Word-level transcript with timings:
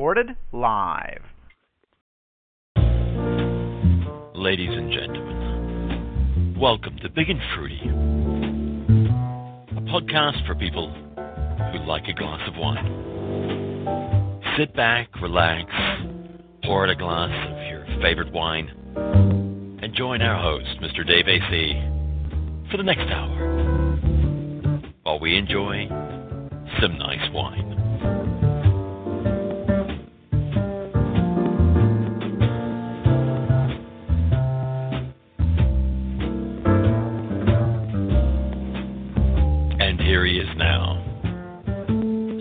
Recorded 0.00 0.34
live. 0.50 1.20
Ladies 4.34 4.70
and 4.72 4.90
gentlemen, 4.90 6.56
welcome 6.58 6.96
to 7.02 7.10
Big 7.10 7.28
and 7.28 7.38
Fruity, 7.54 7.82
a 9.76 9.82
podcast 9.92 10.46
for 10.46 10.54
people 10.54 10.90
who 10.90 11.80
like 11.86 12.08
a 12.08 12.14
glass 12.14 12.40
of 12.48 12.56
wine. 12.56 12.86
Sit 14.56 14.74
back, 14.74 15.08
relax, 15.20 15.70
pour 16.64 16.84
out 16.84 16.90
a 16.90 16.96
glass 16.96 17.50
of 17.50 17.58
your 17.68 17.84
favorite 18.00 18.32
wine, 18.32 18.70
and 19.82 19.94
join 19.94 20.22
our 20.22 20.40
host, 20.40 20.80
Mr. 20.80 21.06
Dave 21.06 21.28
AC, 21.28 22.70
for 22.70 22.78
the 22.78 22.82
next 22.82 23.12
hour 23.12 23.98
while 25.02 25.20
we 25.20 25.36
enjoy 25.36 25.86
some 26.80 26.96
nice 26.96 27.30
wine. 27.34 27.79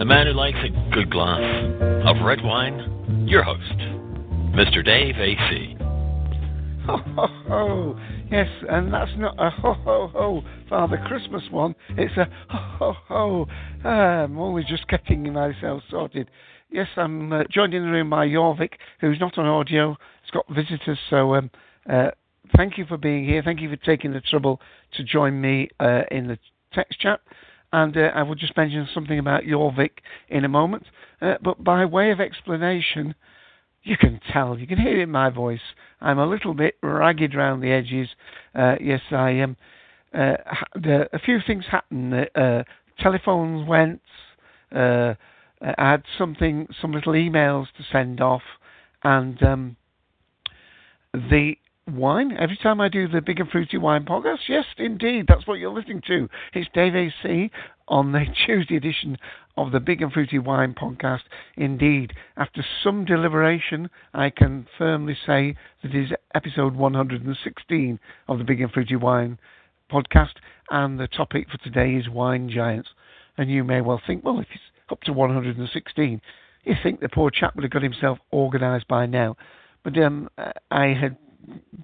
Man 0.09 0.25
who 0.25 0.33
likes 0.33 0.57
a 0.65 0.91
good 0.91 1.11
glass 1.11 1.39
of 2.03 2.25
red 2.25 2.43
wine, 2.43 3.27
your 3.27 3.43
host, 3.43 3.77
Mr. 4.57 4.83
Dave 4.83 5.13
AC. 5.19 5.77
Ho, 6.87 6.97
ho, 7.15 7.27
ho. 7.47 7.99
Yes, 8.31 8.47
and 8.67 8.91
that's 8.91 9.11
not 9.17 9.35
a 9.37 9.51
ho, 9.51 9.75
ho, 9.75 10.09
ho 10.11 10.41
Father 10.67 10.99
Christmas 11.05 11.43
one. 11.51 11.75
It's 11.89 12.17
a 12.17 12.27
ho, 12.49 12.95
ho, 13.07 13.45
ho. 13.83 13.87
I'm 13.87 14.39
only 14.39 14.63
just 14.67 14.87
getting 14.87 15.31
myself 15.31 15.83
sorted. 15.91 16.27
Yes, 16.71 16.87
I'm 16.97 17.31
uh, 17.31 17.43
joined 17.51 17.75
in 17.75 17.83
the 17.83 17.91
room 17.91 18.09
by 18.09 18.25
Jorvik, 18.29 18.73
who's 19.01 19.19
not 19.19 19.37
on 19.37 19.45
audio. 19.45 19.95
He's 20.23 20.31
got 20.31 20.45
visitors, 20.49 20.97
so 21.11 21.35
um, 21.35 21.51
uh, 21.87 22.09
thank 22.57 22.79
you 22.79 22.85
for 22.87 22.97
being 22.97 23.25
here. 23.25 23.43
Thank 23.43 23.61
you 23.61 23.69
for 23.69 23.75
taking 23.75 24.13
the 24.13 24.21
trouble 24.21 24.59
to 24.93 25.03
join 25.03 25.39
me 25.39 25.69
uh, 25.79 26.01
in 26.09 26.25
the 26.25 26.39
text 26.73 26.99
chat. 26.99 27.19
And 27.71 27.95
uh, 27.95 28.11
I 28.15 28.23
will 28.23 28.35
just 28.35 28.57
mention 28.57 28.87
something 28.93 29.19
about 29.19 29.43
Jorvik 29.43 29.99
in 30.27 30.43
a 30.43 30.49
moment. 30.49 30.85
Uh, 31.21 31.35
but 31.43 31.63
by 31.63 31.85
way 31.85 32.11
of 32.11 32.19
explanation, 32.19 33.13
you 33.83 33.95
can 33.97 34.19
tell, 34.31 34.57
you 34.57 34.67
can 34.67 34.77
hear 34.77 34.99
it 34.99 35.03
in 35.03 35.11
my 35.11 35.29
voice. 35.29 35.61
I'm 36.01 36.19
a 36.19 36.27
little 36.27 36.53
bit 36.53 36.75
ragged 36.81 37.35
round 37.35 37.63
the 37.63 37.71
edges. 37.71 38.09
Uh, 38.55 38.75
yes, 38.81 39.01
I 39.11 39.31
am. 39.31 39.57
The, 40.11 41.07
a 41.13 41.19
few 41.19 41.39
things 41.45 41.65
happened. 41.69 42.27
Uh, 42.35 42.63
telephones 42.99 43.67
went. 43.67 44.01
Uh, 44.75 45.13
I 45.61 45.91
had 45.91 46.03
something, 46.17 46.67
some 46.81 46.91
little 46.91 47.13
emails 47.13 47.67
to 47.77 47.83
send 47.91 48.21
off, 48.21 48.41
and 49.03 49.41
um, 49.43 49.75
the 51.13 51.55
wine. 51.95 52.35
Every 52.37 52.57
time 52.57 52.81
I 52.81 52.89
do 52.89 53.07
the 53.07 53.21
Big 53.21 53.39
and 53.39 53.49
Fruity 53.49 53.77
Wine 53.77 54.05
podcast, 54.05 54.39
yes, 54.47 54.65
indeed, 54.77 55.25
that's 55.27 55.47
what 55.47 55.59
you're 55.59 55.73
listening 55.73 56.01
to. 56.07 56.29
It's 56.53 56.69
Dave 56.73 56.95
AC 56.95 57.51
on 57.87 58.11
the 58.11 58.25
Tuesday 58.45 58.75
edition 58.75 59.17
of 59.57 59.71
the 59.71 59.79
Big 59.79 60.01
and 60.01 60.11
Fruity 60.11 60.39
Wine 60.39 60.73
podcast. 60.73 61.21
Indeed, 61.57 62.13
after 62.37 62.63
some 62.83 63.05
deliberation, 63.05 63.89
I 64.13 64.29
can 64.29 64.67
firmly 64.77 65.17
say 65.25 65.55
that 65.83 65.93
it 65.93 66.05
is 66.05 66.11
episode 66.33 66.75
116 66.75 67.99
of 68.27 68.37
the 68.37 68.43
Big 68.43 68.61
and 68.61 68.71
Fruity 68.71 68.95
Wine 68.95 69.37
podcast, 69.91 70.35
and 70.69 70.99
the 70.99 71.07
topic 71.07 71.47
for 71.49 71.57
today 71.57 71.93
is 71.93 72.09
wine 72.09 72.49
giants. 72.49 72.89
And 73.37 73.49
you 73.49 73.63
may 73.63 73.81
well 73.81 74.01
think, 74.05 74.23
well, 74.23 74.39
if 74.39 74.47
it's 74.53 74.63
up 74.91 75.01
to 75.01 75.13
116, 75.13 76.21
you 76.63 76.75
think 76.83 76.99
the 76.99 77.09
poor 77.09 77.31
chap 77.31 77.55
would 77.55 77.63
have 77.63 77.71
got 77.71 77.83
himself 77.83 78.19
organised 78.31 78.87
by 78.87 79.05
now. 79.05 79.35
But 79.83 79.97
um, 79.97 80.29
I 80.69 80.87
had 80.87 81.17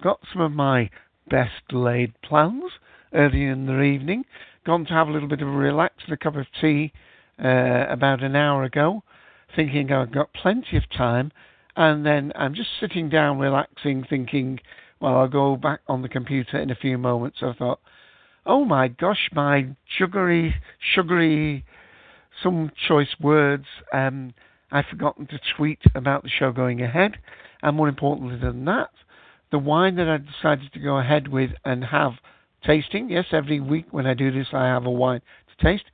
got 0.00 0.20
some 0.32 0.42
of 0.42 0.52
my 0.52 0.90
best 1.28 1.72
laid 1.72 2.12
plans 2.22 2.64
early 3.12 3.44
in 3.44 3.66
the 3.66 3.82
evening, 3.82 4.24
gone 4.64 4.84
to 4.86 4.92
have 4.92 5.08
a 5.08 5.10
little 5.10 5.28
bit 5.28 5.42
of 5.42 5.48
a 5.48 5.50
relax 5.50 5.94
and 6.04 6.12
a 6.12 6.16
cup 6.16 6.36
of 6.36 6.46
tea 6.60 6.92
uh, 7.42 7.86
about 7.88 8.22
an 8.22 8.36
hour 8.36 8.64
ago, 8.64 9.02
thinking 9.54 9.92
I've 9.92 10.12
got 10.12 10.32
plenty 10.32 10.76
of 10.76 10.84
time, 10.90 11.32
and 11.76 12.04
then 12.04 12.32
I'm 12.34 12.54
just 12.54 12.70
sitting 12.80 13.08
down 13.08 13.38
relaxing, 13.38 14.04
thinking, 14.08 14.60
well, 15.00 15.16
I'll 15.16 15.28
go 15.28 15.56
back 15.56 15.80
on 15.88 16.02
the 16.02 16.08
computer 16.08 16.58
in 16.58 16.70
a 16.70 16.74
few 16.74 16.98
moments. 16.98 17.38
I 17.42 17.52
thought, 17.52 17.80
oh 18.44 18.64
my 18.64 18.88
gosh, 18.88 19.28
my 19.32 19.68
sugary, 19.98 20.54
sugary, 20.94 21.64
some 22.42 22.70
choice 22.88 23.14
words. 23.20 23.66
Um, 23.92 24.34
I've 24.70 24.86
forgotten 24.86 25.26
to 25.28 25.40
tweet 25.56 25.80
about 25.94 26.22
the 26.22 26.30
show 26.30 26.52
going 26.52 26.82
ahead, 26.82 27.16
and 27.62 27.76
more 27.76 27.88
importantly 27.88 28.38
than 28.38 28.64
that, 28.64 28.90
the 29.56 29.60
wine 29.60 29.96
that 29.96 30.06
I 30.06 30.18
decided 30.18 30.70
to 30.74 30.78
go 30.78 30.98
ahead 30.98 31.28
with 31.28 31.52
and 31.64 31.82
have 31.84 32.12
tasting. 32.66 33.08
Yes, 33.08 33.24
every 33.32 33.58
week 33.58 33.86
when 33.90 34.06
I 34.06 34.12
do 34.12 34.30
this, 34.30 34.48
I 34.52 34.66
have 34.66 34.84
a 34.84 34.90
wine 34.90 35.22
to 35.48 35.64
taste. 35.64 35.86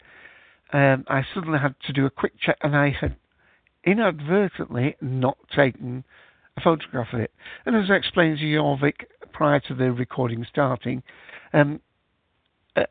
Um, 0.73 1.05
I 1.07 1.23
suddenly 1.33 1.61
had 1.61 1.77
to 1.87 1.93
do 1.93 2.05
a 2.05 2.11
quick 2.11 2.33
check, 2.45 2.57
and 2.61 2.75
I 2.75 2.91
had 2.91 3.15
inadvertently 3.85 4.97
not 5.01 5.39
taken 5.55 6.03
a 6.57 6.61
photograph 6.61 7.13
of 7.13 7.21
it. 7.21 7.31
And 7.65 7.77
as 7.77 7.89
I 7.89 7.95
explained 7.95 8.39
to 8.39 8.45
Jorvik 8.45 9.05
prior 9.33 9.61
to 9.69 9.75
the 9.77 9.93
recording 9.93 10.45
starting, 10.51 11.05
um, 11.53 11.79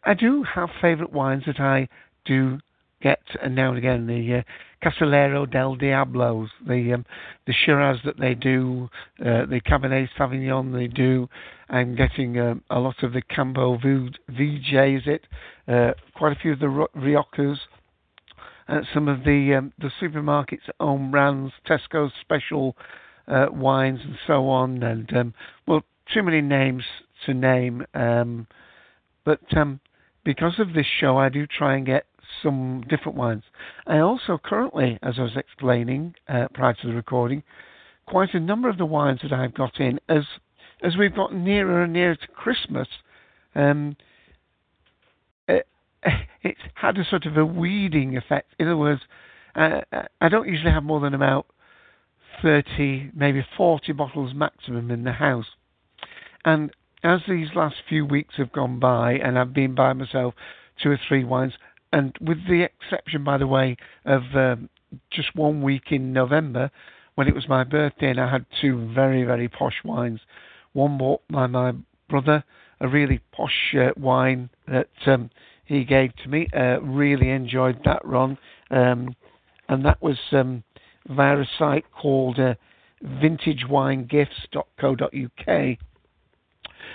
I 0.05 0.13
do 0.13 0.45
have 0.55 0.69
favourite 0.81 1.11
wines 1.11 1.43
that 1.47 1.59
I 1.59 1.89
do 2.23 2.59
get 3.01 3.19
and 3.41 3.55
now 3.55 3.69
and 3.69 3.77
again 3.77 4.07
the 4.07 4.39
uh, 4.39 4.41
Casillero 4.83 5.49
del 5.49 5.75
Diablos, 5.75 6.49
the 6.67 6.93
um, 6.93 7.05
the 7.45 7.53
Shiraz 7.53 7.97
that 8.05 8.19
they 8.19 8.33
do, 8.33 8.89
uh, 9.19 9.45
the 9.45 9.61
Cabernet 9.61 10.09
Sauvignon 10.17 10.73
they 10.73 10.87
do. 10.87 11.29
I'm 11.69 11.95
getting 11.95 12.39
um, 12.39 12.63
a 12.69 12.79
lot 12.79 13.01
of 13.03 13.13
the 13.13 13.21
Campo 13.21 13.77
Viejo, 13.77 14.97
is 14.97 15.03
it? 15.05 15.27
Uh, 15.67 15.91
quite 16.15 16.35
a 16.35 16.39
few 16.39 16.53
of 16.53 16.59
the 16.59 16.87
Riojas. 16.95 17.57
Uh, 18.67 18.81
some 18.93 19.07
of 19.07 19.23
the 19.23 19.55
um, 19.57 19.73
the 19.79 19.91
supermarkets 20.01 20.69
own 20.79 21.11
brands, 21.11 21.53
Tesco 21.67 22.09
special 22.21 22.75
uh, 23.27 23.47
wines, 23.51 23.99
and 24.03 24.17
so 24.25 24.49
on. 24.49 24.81
And 24.81 25.15
um, 25.15 25.33
well, 25.67 25.83
too 26.13 26.23
many 26.23 26.41
names 26.41 26.83
to 27.25 27.33
name. 27.33 27.85
Um, 27.93 28.47
but 29.23 29.41
um, 29.55 29.79
because 30.23 30.59
of 30.59 30.73
this 30.73 30.87
show, 30.99 31.17
I 31.17 31.29
do 31.29 31.45
try 31.45 31.75
and 31.75 31.85
get 31.85 32.05
some 32.41 32.83
different 32.89 33.17
wines. 33.17 33.43
I 33.87 33.99
also 33.99 34.39
currently, 34.43 34.97
as 35.01 35.15
I 35.17 35.23
was 35.23 35.35
explaining 35.35 36.15
uh, 36.27 36.47
prior 36.53 36.73
to 36.73 36.87
the 36.87 36.93
recording, 36.93 37.43
quite 38.05 38.33
a 38.33 38.39
number 38.39 38.69
of 38.69 38.77
the 38.77 38.85
wines 38.85 39.19
that 39.23 39.31
I've 39.31 39.53
got 39.53 39.79
in 39.79 39.99
as 40.09 40.23
as 40.83 40.97
we've 40.97 41.15
got 41.15 41.33
nearer 41.33 41.83
and 41.83 41.93
nearer 41.93 42.15
to 42.15 42.27
Christmas. 42.27 42.87
Um, 43.53 43.95
it, 45.47 45.67
it's 46.41 46.59
had 46.73 46.97
a 46.97 47.05
sort 47.05 47.25
of 47.25 47.37
a 47.37 47.45
weeding 47.45 48.17
effect. 48.17 48.53
In 48.59 48.67
other 48.67 48.77
words, 48.77 49.01
uh, 49.55 49.81
I 50.19 50.29
don't 50.29 50.47
usually 50.47 50.71
have 50.71 50.83
more 50.83 50.99
than 50.99 51.13
about 51.13 51.45
30, 52.41 53.11
maybe 53.13 53.45
40 53.57 53.91
bottles 53.93 54.33
maximum 54.33 54.89
in 54.89 55.03
the 55.03 55.11
house. 55.11 55.45
And 56.43 56.71
as 57.03 57.21
these 57.27 57.49
last 57.55 57.75
few 57.87 58.05
weeks 58.05 58.35
have 58.37 58.51
gone 58.51 58.79
by, 58.79 59.13
and 59.13 59.37
I've 59.37 59.53
been 59.53 59.75
by 59.75 59.93
myself 59.93 60.33
two 60.81 60.89
or 60.89 60.99
three 61.07 61.23
wines, 61.23 61.53
and 61.91 62.15
with 62.21 62.37
the 62.47 62.63
exception, 62.63 63.23
by 63.23 63.37
the 63.37 63.47
way, 63.47 63.77
of 64.05 64.21
um, 64.35 64.69
just 65.11 65.35
one 65.35 65.61
week 65.61 65.91
in 65.91 66.13
November 66.13 66.71
when 67.15 67.27
it 67.27 67.35
was 67.35 67.47
my 67.47 67.63
birthday, 67.63 68.09
and 68.09 68.19
I 68.19 68.31
had 68.31 68.45
two 68.61 68.91
very, 68.93 69.23
very 69.23 69.47
posh 69.47 69.83
wines. 69.83 70.21
One 70.73 70.97
bought 70.97 71.21
by 71.29 71.47
my 71.47 71.73
brother, 72.09 72.43
a 72.79 72.87
really 72.87 73.19
posh 73.31 73.75
uh, 73.75 73.91
wine 73.97 74.49
that 74.67 74.89
um, 75.05 75.29
he 75.65 75.83
gave 75.83 76.15
to 76.17 76.29
me. 76.29 76.47
Uh, 76.55 76.79
really 76.81 77.29
enjoyed 77.29 77.81
that, 77.85 78.05
Ron. 78.05 78.37
Um, 78.69 79.15
and 79.67 79.85
that 79.85 80.01
was 80.01 80.17
um, 80.31 80.63
via 81.07 81.39
a 81.39 81.45
site 81.57 81.85
called 81.91 82.39
uh, 82.39 82.55
vintagewinegifts.co.uk. 83.03 85.77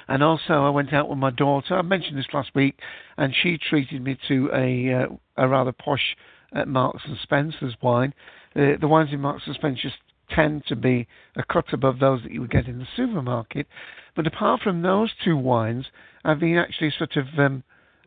And 0.08 0.22
also, 0.22 0.64
I 0.64 0.70
went 0.70 0.92
out 0.92 1.08
with 1.08 1.18
my 1.18 1.30
daughter. 1.30 1.76
I 1.76 1.82
mentioned 1.82 2.16
this 2.16 2.32
last 2.32 2.54
week, 2.54 2.78
and 3.16 3.34
she 3.34 3.58
treated 3.58 4.02
me 4.02 4.16
to 4.28 4.50
a 4.54 4.92
uh, 4.94 5.06
a 5.36 5.48
rather 5.48 5.72
posh 5.72 6.16
uh, 6.54 6.64
Marks 6.64 7.02
and 7.06 7.18
Spencer's 7.22 7.74
wine. 7.82 8.14
Uh, 8.54 8.72
the 8.80 8.88
wines 8.88 9.10
in 9.12 9.20
Marks 9.20 9.42
and 9.46 9.54
Spencer's 9.54 9.92
tend 10.30 10.64
to 10.66 10.76
be 10.76 11.06
a 11.36 11.42
cut 11.44 11.72
above 11.72 11.98
those 11.98 12.22
that 12.22 12.32
you 12.32 12.40
would 12.40 12.50
get 12.50 12.66
in 12.66 12.78
the 12.78 12.86
supermarket. 12.96 13.66
But 14.14 14.26
apart 14.26 14.60
from 14.62 14.82
those 14.82 15.10
two 15.24 15.36
wines, 15.36 15.86
I've 16.24 16.40
been 16.40 16.56
actually 16.56 16.92
sort 16.96 17.16
of 17.16 17.26
um, 17.38 17.62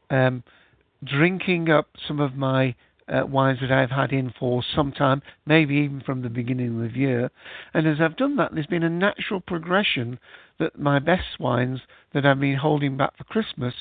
um, 0.10 0.44
drinking 1.04 1.69
up 1.69 1.88
some 2.07 2.19
of 2.19 2.36
my 2.36 2.75
uh, 3.10 3.26
wines 3.26 3.60
that 3.62 3.72
I've 3.72 3.92
had 3.92 4.12
in 4.12 4.34
for 4.40 4.64
some 4.76 4.92
time, 4.92 5.22
maybe 5.46 5.76
even 5.76 6.02
from 6.06 6.22
the 6.22 6.30
beginning 6.30 6.84
of 6.84 6.94
the 6.94 7.00
year. 7.00 7.32
And 7.74 7.88
as 7.88 7.98
I've 8.00 8.18
done 8.18 8.36
that, 8.38 8.54
there's 8.54 8.68
been 8.68 8.84
a 8.84 8.90
natural 8.90 9.40
progression 9.40 10.20
that 10.60 10.78
my 10.78 11.00
best 11.00 11.40
wines 11.40 11.82
that 12.14 12.26
I've 12.26 12.40
been 12.40 12.58
holding 12.58 12.98
back 12.98 13.18
for 13.18 13.24
Christmas 13.26 13.74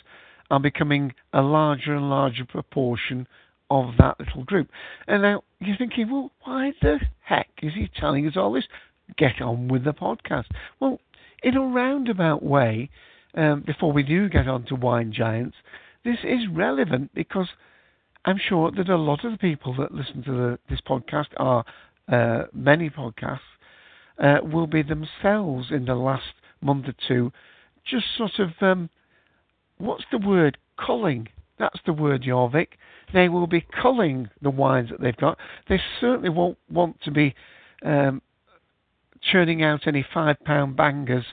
are 0.50 0.60
becoming 0.60 1.14
a 1.32 1.42
larger 1.42 1.94
and 1.94 2.08
larger 2.08 2.44
proportion 2.44 3.26
of 3.70 3.96
that 3.98 4.18
little 4.18 4.44
group. 4.44 4.68
And 5.06 5.22
now 5.22 5.42
you're 5.60 5.76
thinking, 5.76 6.10
well, 6.10 6.32
why 6.44 6.72
the 6.80 6.98
heck 7.20 7.48
is 7.62 7.74
he 7.74 7.90
telling 8.00 8.26
us 8.26 8.36
all 8.36 8.52
this? 8.52 8.64
Get 9.16 9.40
on 9.42 9.68
with 9.68 9.84
the 9.84 9.92
podcast. 9.92 10.44
Well, 10.80 11.00
in 11.42 11.56
a 11.56 11.62
roundabout 11.62 12.42
way, 12.42 12.90
um, 13.34 13.62
before 13.66 13.92
we 13.92 14.02
do 14.02 14.28
get 14.28 14.48
on 14.48 14.64
to 14.66 14.74
Wine 14.74 15.12
Giants, 15.12 15.56
this 16.04 16.18
is 16.24 16.48
relevant 16.50 17.14
because 17.14 17.48
I'm 18.24 18.38
sure 18.48 18.70
that 18.72 18.88
a 18.88 18.96
lot 18.96 19.24
of 19.24 19.32
the 19.32 19.38
people 19.38 19.74
that 19.76 19.92
listen 19.92 20.22
to 20.24 20.32
the, 20.32 20.58
this 20.68 20.80
podcast 20.86 21.28
are 21.36 21.64
uh, 22.08 22.44
many 22.52 22.90
podcasts 22.90 23.38
uh, 24.18 24.38
will 24.42 24.66
be 24.66 24.82
themselves 24.82 25.68
in 25.70 25.84
the 25.84 25.94
last 25.94 26.24
month 26.60 26.86
or 26.88 26.94
two 27.06 27.32
just 27.88 28.06
sort 28.16 28.38
of 28.38 28.50
um, 28.60 28.90
what's 29.78 30.04
the 30.10 30.18
word? 30.18 30.58
Culling. 30.78 31.28
That's 31.58 31.78
the 31.86 31.92
word 31.92 32.22
Jorvik. 32.22 32.68
They 33.12 33.28
will 33.28 33.46
be 33.46 33.66
culling 33.82 34.28
the 34.42 34.50
wines 34.50 34.90
that 34.90 35.00
they've 35.00 35.16
got. 35.16 35.38
They 35.68 35.80
certainly 36.00 36.28
won't 36.28 36.58
want 36.70 37.00
to 37.02 37.10
be 37.10 37.34
um, 37.84 38.20
churning 39.22 39.62
out 39.62 39.86
any 39.86 40.04
five 40.14 40.36
pound 40.44 40.76
bangers 40.76 41.24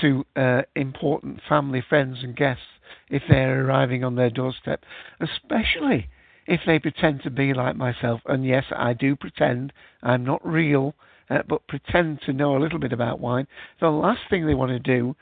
to 0.00 0.24
uh, 0.36 0.62
important 0.74 1.40
family 1.48 1.82
friends 1.88 2.18
and 2.22 2.36
guests 2.36 2.62
if 3.10 3.22
they're 3.28 3.64
arriving 3.64 4.02
on 4.02 4.16
their 4.16 4.30
doorstep 4.30 4.82
especially 5.20 6.08
if 6.46 6.60
they 6.66 6.78
pretend 6.78 7.22
to 7.22 7.30
be 7.30 7.54
like 7.54 7.76
myself, 7.76 8.20
and 8.26 8.44
yes, 8.44 8.64
I 8.74 8.92
do 8.92 9.16
pretend, 9.16 9.72
I'm 10.02 10.24
not 10.24 10.46
real, 10.46 10.94
uh, 11.30 11.42
but 11.48 11.66
pretend 11.66 12.20
to 12.26 12.32
know 12.32 12.56
a 12.56 12.60
little 12.60 12.78
bit 12.78 12.92
about 12.92 13.20
wine, 13.20 13.46
the 13.80 13.88
last 13.88 14.20
thing 14.28 14.46
they 14.46 14.54
want 14.54 14.70
to 14.70 14.78
do 14.78 15.16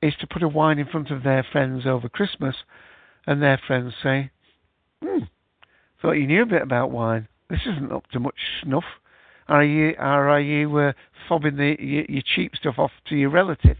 is 0.00 0.14
to 0.20 0.26
put 0.26 0.42
a 0.42 0.48
wine 0.48 0.78
in 0.78 0.86
front 0.86 1.10
of 1.10 1.22
their 1.22 1.46
friends 1.52 1.86
over 1.86 2.08
Christmas, 2.08 2.56
and 3.26 3.40
their 3.40 3.60
friends 3.66 3.94
say, 4.02 4.30
hmm, 5.02 5.24
thought 6.00 6.12
you 6.12 6.26
knew 6.26 6.42
a 6.42 6.46
bit 6.46 6.62
about 6.62 6.90
wine. 6.90 7.28
This 7.48 7.60
isn't 7.66 7.92
up 7.92 8.06
to 8.12 8.20
much 8.20 8.38
snuff. 8.62 8.84
Are 9.48 9.62
you, 9.62 9.94
are, 9.98 10.30
are 10.30 10.40
you 10.40 10.76
uh, 10.76 10.92
fobbing 11.28 11.56
the, 11.56 11.76
your, 11.82 12.04
your 12.08 12.22
cheap 12.34 12.56
stuff 12.56 12.78
off 12.78 12.92
to 13.08 13.16
your 13.16 13.30
relative? 13.30 13.76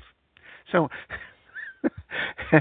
So, 0.70 0.88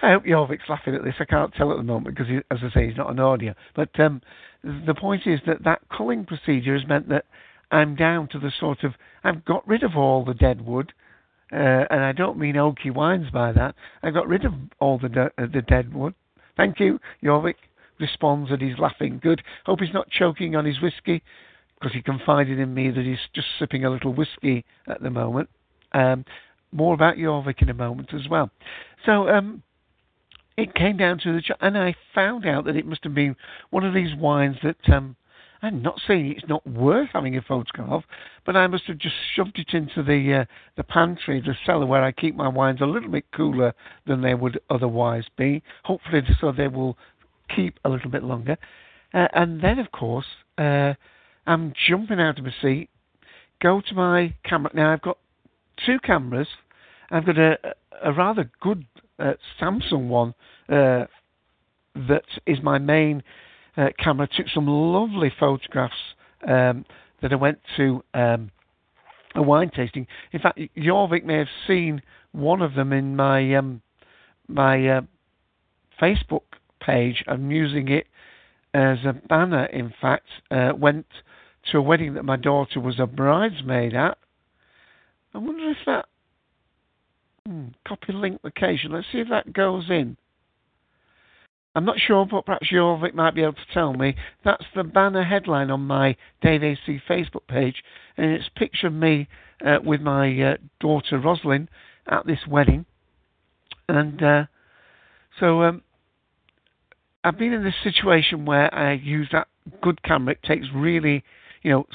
I 0.00 0.12
hope 0.12 0.24
Jorvik's 0.24 0.68
laughing 0.68 0.94
at 0.94 1.04
this. 1.04 1.14
I 1.18 1.24
can't 1.24 1.52
tell 1.54 1.72
at 1.72 1.76
the 1.76 1.82
moment 1.82 2.16
because, 2.16 2.28
he, 2.28 2.38
as 2.50 2.58
I 2.62 2.72
say, 2.72 2.88
he's 2.88 2.96
not 2.96 3.10
an 3.10 3.18
audio. 3.18 3.54
But 3.74 3.98
um, 3.98 4.20
the 4.62 4.94
point 4.94 5.22
is 5.26 5.40
that 5.46 5.64
that 5.64 5.80
culling 5.94 6.24
procedure 6.24 6.78
has 6.78 6.86
meant 6.86 7.08
that 7.08 7.24
I'm 7.70 7.96
down 7.96 8.28
to 8.28 8.38
the 8.38 8.52
sort 8.58 8.84
of 8.84 8.94
I've 9.24 9.44
got 9.44 9.66
rid 9.66 9.82
of 9.82 9.96
all 9.96 10.24
the 10.24 10.34
dead 10.34 10.64
wood, 10.64 10.92
uh, 11.52 11.84
and 11.90 12.04
I 12.04 12.12
don't 12.12 12.38
mean 12.38 12.54
oaky 12.54 12.94
wines 12.94 13.30
by 13.30 13.52
that. 13.52 13.74
I've 14.02 14.14
got 14.14 14.28
rid 14.28 14.44
of 14.44 14.52
all 14.80 14.98
the 14.98 15.08
de- 15.08 15.32
uh, 15.38 15.46
the 15.52 15.62
dead 15.62 15.92
wood. 15.92 16.14
Thank 16.56 16.80
you, 16.80 16.98
Jorvik. 17.22 17.56
Responds 18.00 18.50
that 18.50 18.62
he's 18.62 18.78
laughing. 18.78 19.18
Good. 19.22 19.42
Hope 19.66 19.80
he's 19.80 19.92
not 19.92 20.08
choking 20.10 20.54
on 20.54 20.64
his 20.64 20.80
whiskey 20.80 21.22
because 21.78 21.92
he 21.92 22.02
confided 22.02 22.58
in 22.58 22.72
me 22.72 22.90
that 22.90 23.04
he's 23.04 23.18
just 23.34 23.48
sipping 23.58 23.84
a 23.84 23.90
little 23.90 24.14
whiskey 24.14 24.64
at 24.86 25.02
the 25.02 25.10
moment. 25.10 25.48
Um, 25.92 26.24
more 26.72 26.94
about 26.94 27.16
Jorvik 27.16 27.62
in 27.62 27.70
a 27.70 27.74
moment 27.74 28.10
as 28.14 28.28
well. 28.28 28.50
So 29.04 29.28
um, 29.28 29.62
it 30.58 30.74
came 30.74 30.96
down 30.96 31.18
to 31.20 31.32
the 31.32 31.54
and 31.60 31.78
I 31.78 31.94
found 32.12 32.44
out 32.44 32.64
that 32.64 32.74
it 32.74 32.84
must 32.84 33.04
have 33.04 33.14
been 33.14 33.36
one 33.70 33.84
of 33.84 33.94
these 33.94 34.14
wines 34.16 34.56
that 34.64 34.92
um, 34.92 35.14
I'm 35.62 35.82
not 35.82 36.00
saying 36.04 36.34
it's 36.36 36.48
not 36.48 36.66
worth 36.66 37.10
having 37.12 37.36
a 37.36 37.42
photograph, 37.42 37.88
of, 37.88 38.02
but 38.44 38.56
I 38.56 38.66
must 38.66 38.82
have 38.88 38.98
just 38.98 39.14
shoved 39.36 39.56
it 39.56 39.68
into 39.72 40.02
the 40.02 40.40
uh, 40.40 40.44
the 40.76 40.82
pantry, 40.82 41.40
the 41.40 41.54
cellar 41.64 41.86
where 41.86 42.02
I 42.02 42.10
keep 42.10 42.34
my 42.34 42.48
wines 42.48 42.80
a 42.80 42.86
little 42.86 43.08
bit 43.08 43.26
cooler 43.32 43.72
than 44.04 44.20
they 44.20 44.34
would 44.34 44.60
otherwise 44.68 45.26
be. 45.36 45.62
Hopefully, 45.84 46.22
so 46.40 46.50
they 46.50 46.66
will 46.66 46.98
keep 47.54 47.78
a 47.84 47.88
little 47.88 48.10
bit 48.10 48.24
longer. 48.24 48.58
Uh, 49.14 49.28
and 49.34 49.62
then, 49.62 49.78
of 49.78 49.92
course, 49.92 50.26
uh, 50.58 50.94
I'm 51.46 51.72
jumping 51.88 52.18
out 52.18 52.40
of 52.40 52.44
my 52.44 52.54
seat, 52.60 52.90
go 53.62 53.80
to 53.80 53.94
my 53.94 54.34
camera. 54.44 54.72
Now 54.74 54.92
I've 54.92 55.02
got 55.02 55.18
two 55.86 56.00
cameras. 56.00 56.48
I've 57.12 57.24
got 57.24 57.38
a, 57.38 57.58
a 58.02 58.12
rather 58.12 58.50
good 58.60 58.84
Samsung 59.60 60.08
one 60.08 60.34
uh, 60.68 61.04
that 61.94 62.24
is 62.46 62.58
my 62.62 62.78
main 62.78 63.22
uh, 63.76 63.88
camera. 64.02 64.28
Took 64.36 64.46
some 64.54 64.66
lovely 64.66 65.32
photographs 65.38 65.94
um, 66.46 66.84
that 67.22 67.32
I 67.32 67.36
went 67.36 67.58
to 67.76 68.04
um, 68.14 68.50
a 69.34 69.42
wine 69.42 69.70
tasting. 69.74 70.06
In 70.32 70.40
fact, 70.40 70.60
Jorvik 70.76 71.24
may 71.24 71.38
have 71.38 71.48
seen 71.66 72.02
one 72.32 72.62
of 72.62 72.74
them 72.74 72.92
in 72.92 73.16
my 73.16 73.54
um, 73.56 73.82
my 74.46 74.88
uh, 74.88 75.00
Facebook 76.00 76.42
page. 76.80 77.24
I'm 77.26 77.50
using 77.50 77.88
it 77.88 78.06
as 78.74 78.98
a 79.04 79.12
banner. 79.12 79.66
In 79.66 79.92
fact, 80.00 80.26
uh, 80.50 80.72
went 80.76 81.06
to 81.70 81.78
a 81.78 81.82
wedding 81.82 82.14
that 82.14 82.24
my 82.24 82.36
daughter 82.36 82.80
was 82.80 82.98
a 82.98 83.06
bridesmaid 83.06 83.94
at. 83.94 84.18
I 85.34 85.38
wonder 85.38 85.70
if 85.70 85.78
that 85.86 86.06
Hmm, 87.46 87.68
copy 87.86 88.12
link 88.12 88.40
location. 88.42 88.92
Let's 88.92 89.06
see 89.12 89.18
if 89.18 89.28
that 89.30 89.52
goes 89.52 89.84
in. 89.88 90.16
I'm 91.74 91.84
not 91.84 92.00
sure, 92.00 92.26
but 92.26 92.44
perhaps 92.44 92.72
Jorvik 92.72 93.14
might 93.14 93.34
be 93.34 93.42
able 93.42 93.52
to 93.52 93.72
tell 93.72 93.92
me. 93.92 94.16
That's 94.44 94.64
the 94.74 94.82
banner 94.82 95.22
headline 95.22 95.70
on 95.70 95.82
my 95.82 96.16
Dave 96.42 96.64
AC 96.64 97.00
Facebook 97.08 97.46
page, 97.46 97.84
and 98.16 98.32
it's 98.32 98.48
a 98.48 98.58
picture 98.58 98.88
of 98.88 98.94
me 98.94 99.28
uh, 99.64 99.78
with 99.84 100.00
my 100.00 100.40
uh, 100.40 100.56
daughter 100.80 101.18
Roslyn 101.18 101.68
at 102.08 102.26
this 102.26 102.40
wedding. 102.48 102.84
And 103.88 104.22
uh, 104.22 104.44
so 105.38 105.62
um, 105.62 105.82
I've 107.22 107.38
been 107.38 107.52
in 107.52 107.64
this 107.64 107.74
situation 107.82 108.44
where 108.44 108.74
I 108.74 108.94
use 108.94 109.28
that 109.32 109.48
good 109.82 110.02
camera. 110.02 110.32
It 110.32 110.46
takes 110.46 110.66
really, 110.74 111.22
you 111.62 111.70
know, 111.70 111.86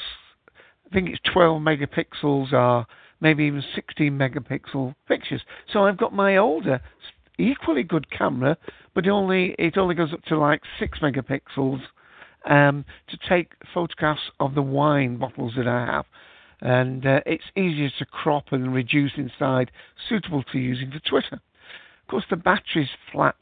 I 0.90 0.94
think 0.94 1.10
it's 1.10 1.20
12 1.34 1.62
megapixels 1.62 2.54
or 2.54 2.86
maybe 3.24 3.46
even 3.46 3.64
16 3.74 4.12
megapixel 4.12 4.94
pictures. 5.08 5.42
So 5.72 5.86
I've 5.86 5.98
got 5.98 6.14
my 6.14 6.36
older, 6.36 6.82
equally 7.40 7.82
good 7.82 8.12
camera, 8.12 8.58
but 8.94 9.08
only 9.08 9.56
it 9.58 9.78
only 9.78 9.96
goes 9.96 10.14
up 10.14 10.22
to 10.26 10.38
like 10.38 10.62
six 10.78 11.00
megapixels 11.00 11.80
um, 12.48 12.84
to 13.10 13.18
take 13.28 13.54
photographs 13.74 14.30
of 14.42 14.54
the 14.56 14.62
wine 14.62 15.18
bottles 15.18 15.54
that 15.56 15.68
I 15.68 15.86
have. 15.86 16.06
And 16.60 17.06
uh, 17.06 17.22
it's 17.26 17.44
easier 17.56 17.90
to 17.98 18.06
crop 18.06 18.52
and 18.52 18.74
reduce 18.74 19.14
inside, 19.16 19.72
suitable 20.10 20.44
to 20.52 20.60
using 20.60 20.92
for 20.92 21.00
Twitter. 21.00 21.36
Of 22.02 22.08
course, 22.10 22.26
the 22.30 22.36
battery's 22.36 22.90
flat, 23.12 23.36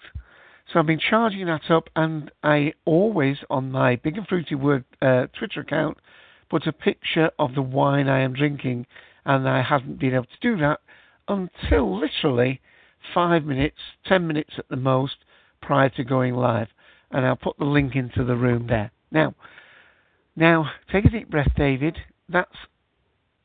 so 0.71 0.79
I've 0.79 0.85
been 0.85 0.99
charging 0.99 1.47
that 1.47 1.69
up, 1.69 1.89
and 1.95 2.31
I 2.43 2.73
always, 2.85 3.37
on 3.49 3.71
my 3.71 3.97
Big 3.97 4.17
and 4.17 4.27
Fruity 4.27 4.55
Word 4.55 4.85
uh, 5.01 5.25
Twitter 5.37 5.61
account, 5.61 5.97
put 6.49 6.67
a 6.67 6.71
picture 6.71 7.31
of 7.39 7.55
the 7.55 7.61
wine 7.61 8.07
I 8.07 8.21
am 8.21 8.33
drinking 8.33 8.85
and 9.25 9.47
I 9.47 9.61
hadn't 9.61 9.99
been 9.99 10.13
able 10.13 10.25
to 10.25 10.39
do 10.41 10.57
that 10.57 10.79
until 11.27 11.99
literally 11.99 12.61
five 13.13 13.43
minutes, 13.43 13.77
ten 14.07 14.27
minutes 14.27 14.51
at 14.57 14.69
the 14.69 14.75
most 14.75 15.15
prior 15.61 15.89
to 15.89 16.03
going 16.03 16.35
live. 16.35 16.67
And 17.11 17.25
I'll 17.25 17.35
put 17.35 17.57
the 17.57 17.65
link 17.65 17.95
into 17.95 18.23
the 18.23 18.35
room 18.35 18.67
there. 18.67 18.91
Now, 19.11 19.35
now 20.35 20.71
take 20.91 21.05
a 21.05 21.09
deep 21.09 21.29
breath, 21.29 21.51
David. 21.57 21.97
That's 22.29 22.55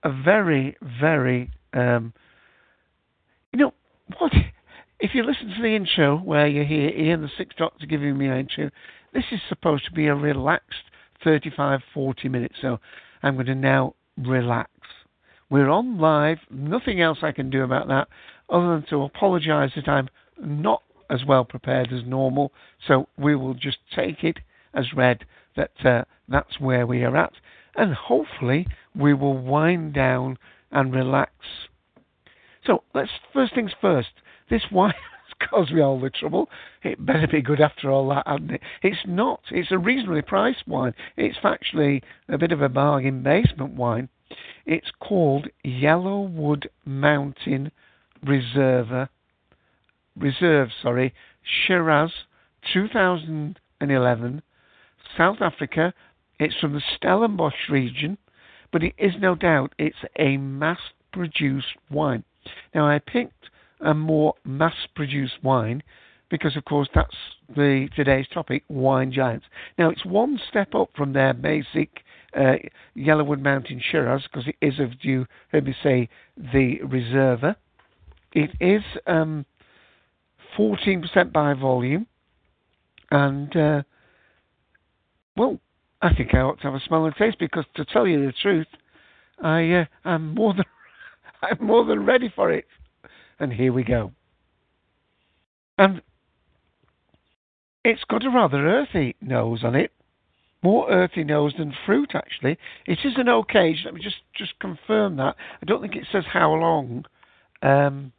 a 0.04 0.10
very, 0.10 0.76
very, 1.00 1.50
um, 1.72 2.12
you 3.52 3.58
know, 3.58 3.74
what? 4.18 4.32
If 5.00 5.10
you 5.14 5.24
listen 5.24 5.48
to 5.48 5.62
the 5.62 5.74
intro 5.74 6.16
where 6.16 6.46
you 6.46 6.64
hear 6.64 6.88
Ian 6.88 7.22
the 7.22 7.30
Sixth 7.36 7.58
Doctor 7.58 7.86
giving 7.86 8.16
me 8.16 8.28
an 8.28 8.38
intro, 8.38 8.70
this 9.12 9.24
is 9.32 9.40
supposed 9.48 9.84
to 9.86 9.92
be 9.92 10.06
a 10.06 10.14
relaxed 10.14 10.84
35, 11.24 11.80
40 11.92 12.28
minutes. 12.28 12.54
So 12.62 12.78
I'm 13.22 13.34
going 13.34 13.46
to 13.46 13.54
now 13.54 13.94
relax. 14.16 14.70
We're 15.48 15.70
on 15.70 15.98
live. 15.98 16.38
Nothing 16.50 17.00
else 17.00 17.18
I 17.22 17.32
can 17.32 17.50
do 17.50 17.62
about 17.62 17.88
that 17.88 18.08
other 18.48 18.68
than 18.68 18.86
to 18.90 19.02
apologise 19.02 19.72
that 19.76 19.88
I'm 19.88 20.08
not 20.38 20.82
as 21.10 21.24
well 21.24 21.44
prepared 21.44 21.92
as 21.92 22.04
normal. 22.04 22.52
So 22.86 23.08
we 23.16 23.36
will 23.36 23.54
just 23.54 23.78
take 23.94 24.24
it 24.24 24.38
as 24.74 24.92
read 24.94 25.24
that 25.56 25.70
uh, 25.84 26.04
that's 26.28 26.60
where 26.60 26.86
we 26.86 27.02
are 27.02 27.16
at. 27.16 27.32
And 27.76 27.94
hopefully 27.94 28.66
we 28.94 29.14
will 29.14 29.36
wind 29.36 29.94
down 29.94 30.38
and 30.70 30.94
relax. 30.94 31.32
So 32.64 32.82
let's 32.94 33.10
first 33.32 33.54
things 33.54 33.72
first. 33.80 34.08
this 34.50 34.62
wine 34.72 34.94
has 35.26 35.48
caused 35.48 35.72
me 35.72 35.80
all 35.80 36.00
the 36.00 36.10
trouble. 36.10 36.48
It 36.82 37.04
better 37.04 37.28
be 37.28 37.42
good 37.42 37.60
after 37.60 37.90
all 37.90 38.08
that, 38.08 38.26
hadn't 38.26 38.50
it? 38.50 38.60
It's 38.82 39.06
not. 39.06 39.40
It's 39.50 39.70
a 39.70 39.78
reasonably 39.78 40.22
priced 40.22 40.66
wine. 40.66 40.94
It's 41.16 41.38
actually 41.44 42.02
a 42.28 42.38
bit 42.38 42.52
of 42.52 42.62
a 42.62 42.68
bargain 42.68 43.22
basement 43.22 43.74
wine. 43.74 44.08
It's 44.64 44.90
called 45.00 45.48
Yellowwood 45.64 46.66
Mountain 46.84 47.70
Reserve. 48.22 49.08
Reserve, 50.18 50.70
sorry, 50.82 51.14
Shiraz, 51.42 52.10
2011, 52.72 54.42
South 55.16 55.40
Africa. 55.40 55.94
It's 56.38 56.56
from 56.60 56.72
the 56.72 56.82
Stellenbosch 56.96 57.68
region, 57.70 58.18
but 58.72 58.82
it 58.82 58.94
is 58.98 59.12
no 59.20 59.34
doubt 59.34 59.74
it's 59.78 60.04
a 60.18 60.36
mass-produced 60.36 61.76
wine. 61.90 62.24
Now 62.74 62.86
I 62.88 62.98
picked 62.98 63.50
a 63.80 63.94
more 63.94 64.34
mass-produced 64.44 65.42
wine 65.42 65.82
because, 66.30 66.56
of 66.56 66.64
course, 66.64 66.88
that's 66.94 67.16
the 67.54 67.88
today's 67.94 68.26
topic: 68.32 68.64
wine 68.68 69.12
giants. 69.12 69.46
Now 69.78 69.90
it's 69.90 70.04
one 70.04 70.40
step 70.48 70.74
up 70.74 70.90
from 70.96 71.12
their 71.12 71.32
basic 71.32 72.02
uh, 72.36 72.56
Yellowwood 72.96 73.40
Mountain 73.40 73.80
Shiraz 73.90 74.22
because 74.22 74.46
it 74.46 74.56
is, 74.60 74.78
of 74.78 74.90
me 75.64 75.74
say, 75.82 76.08
the 76.36 76.78
Reserva. 76.84 77.56
It 78.32 78.50
is 78.60 78.82
um, 79.06 79.46
14% 80.58 81.32
by 81.32 81.54
volume, 81.54 82.06
and 83.10 83.56
uh, 83.56 83.82
well, 85.36 85.58
I 86.02 86.14
think 86.14 86.34
I 86.34 86.38
ought 86.38 86.58
to 86.58 86.64
have 86.64 86.74
a 86.74 86.80
smell 86.80 87.06
and 87.06 87.14
taste 87.16 87.38
because, 87.38 87.64
to 87.76 87.84
tell 87.84 88.06
you 88.06 88.24
the 88.26 88.32
truth, 88.42 88.66
I 89.42 89.70
uh, 89.72 89.84
I'm 90.04 90.34
more 90.34 90.54
than 90.54 90.64
I'm 91.42 91.64
more 91.66 91.84
than 91.84 92.04
ready 92.04 92.32
for 92.34 92.52
it. 92.52 92.66
And 93.38 93.52
here 93.52 93.72
we 93.72 93.84
go. 93.84 94.12
And 95.78 96.00
it's 97.84 98.02
got 98.08 98.24
a 98.24 98.30
rather 98.30 98.66
earthy 98.66 99.14
nose 99.20 99.62
on 99.62 99.74
it, 99.74 99.92
more 100.62 100.90
earthy 100.90 101.24
nose 101.24 101.54
than 101.58 101.72
fruit. 101.84 102.12
Actually, 102.14 102.58
it 102.86 102.98
is 103.04 103.14
an 103.16 103.28
oak 103.28 103.54
age. 103.54 103.82
Let 103.84 103.94
me 103.94 104.00
just 104.02 104.22
just 104.36 104.58
confirm 104.58 105.16
that. 105.16 105.36
I 105.62 105.64
don't 105.66 105.80
think 105.80 105.96
it 105.96 106.06
says 106.10 106.24
how 106.32 106.52
long. 106.54 107.04
Um, 107.62 108.12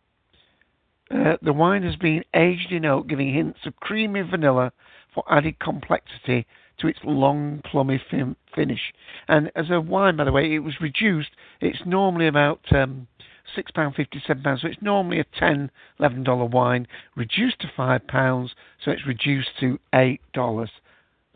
uh, 1.09 1.37
the 1.41 1.53
wine 1.53 1.83
has 1.83 1.95
been 1.95 2.23
aged 2.35 2.71
in 2.71 2.85
oak, 2.85 3.07
giving 3.07 3.33
hints 3.33 3.59
of 3.65 3.75
creamy 3.77 4.21
vanilla 4.21 4.73
for 5.13 5.23
added 5.29 5.57
complexity 5.59 6.45
to 6.79 6.87
its 6.87 6.99
long, 7.03 7.61
plummy 7.63 8.01
fin- 8.11 8.35
finish. 8.53 8.93
And 9.27 9.51
as 9.55 9.69
a 9.69 9.79
wine, 9.79 10.17
by 10.17 10.25
the 10.25 10.31
way, 10.31 10.53
it 10.53 10.59
was 10.59 10.81
reduced. 10.81 11.29
It's 11.61 11.81
normally 11.85 12.27
about 12.27 12.59
um, 12.71 13.07
six 13.55 13.71
pound 13.71 13.95
fifty, 13.95 14.21
seven 14.25 14.43
pounds. 14.43 14.61
So 14.61 14.67
it's 14.67 14.81
normally 14.81 15.19
a 15.19 15.25
ten, 15.39 15.71
eleven 15.99 16.23
dollar 16.23 16.45
wine, 16.45 16.87
reduced 17.15 17.61
to 17.61 17.71
five 17.75 18.05
pounds. 18.07 18.51
So 18.83 18.91
it's 18.91 19.07
reduced 19.07 19.49
to 19.61 19.79
eight 19.95 20.21
dollars. 20.33 20.71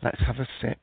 Let's 0.02 0.20
have 0.26 0.36
a 0.38 0.48
sip. 0.60 0.78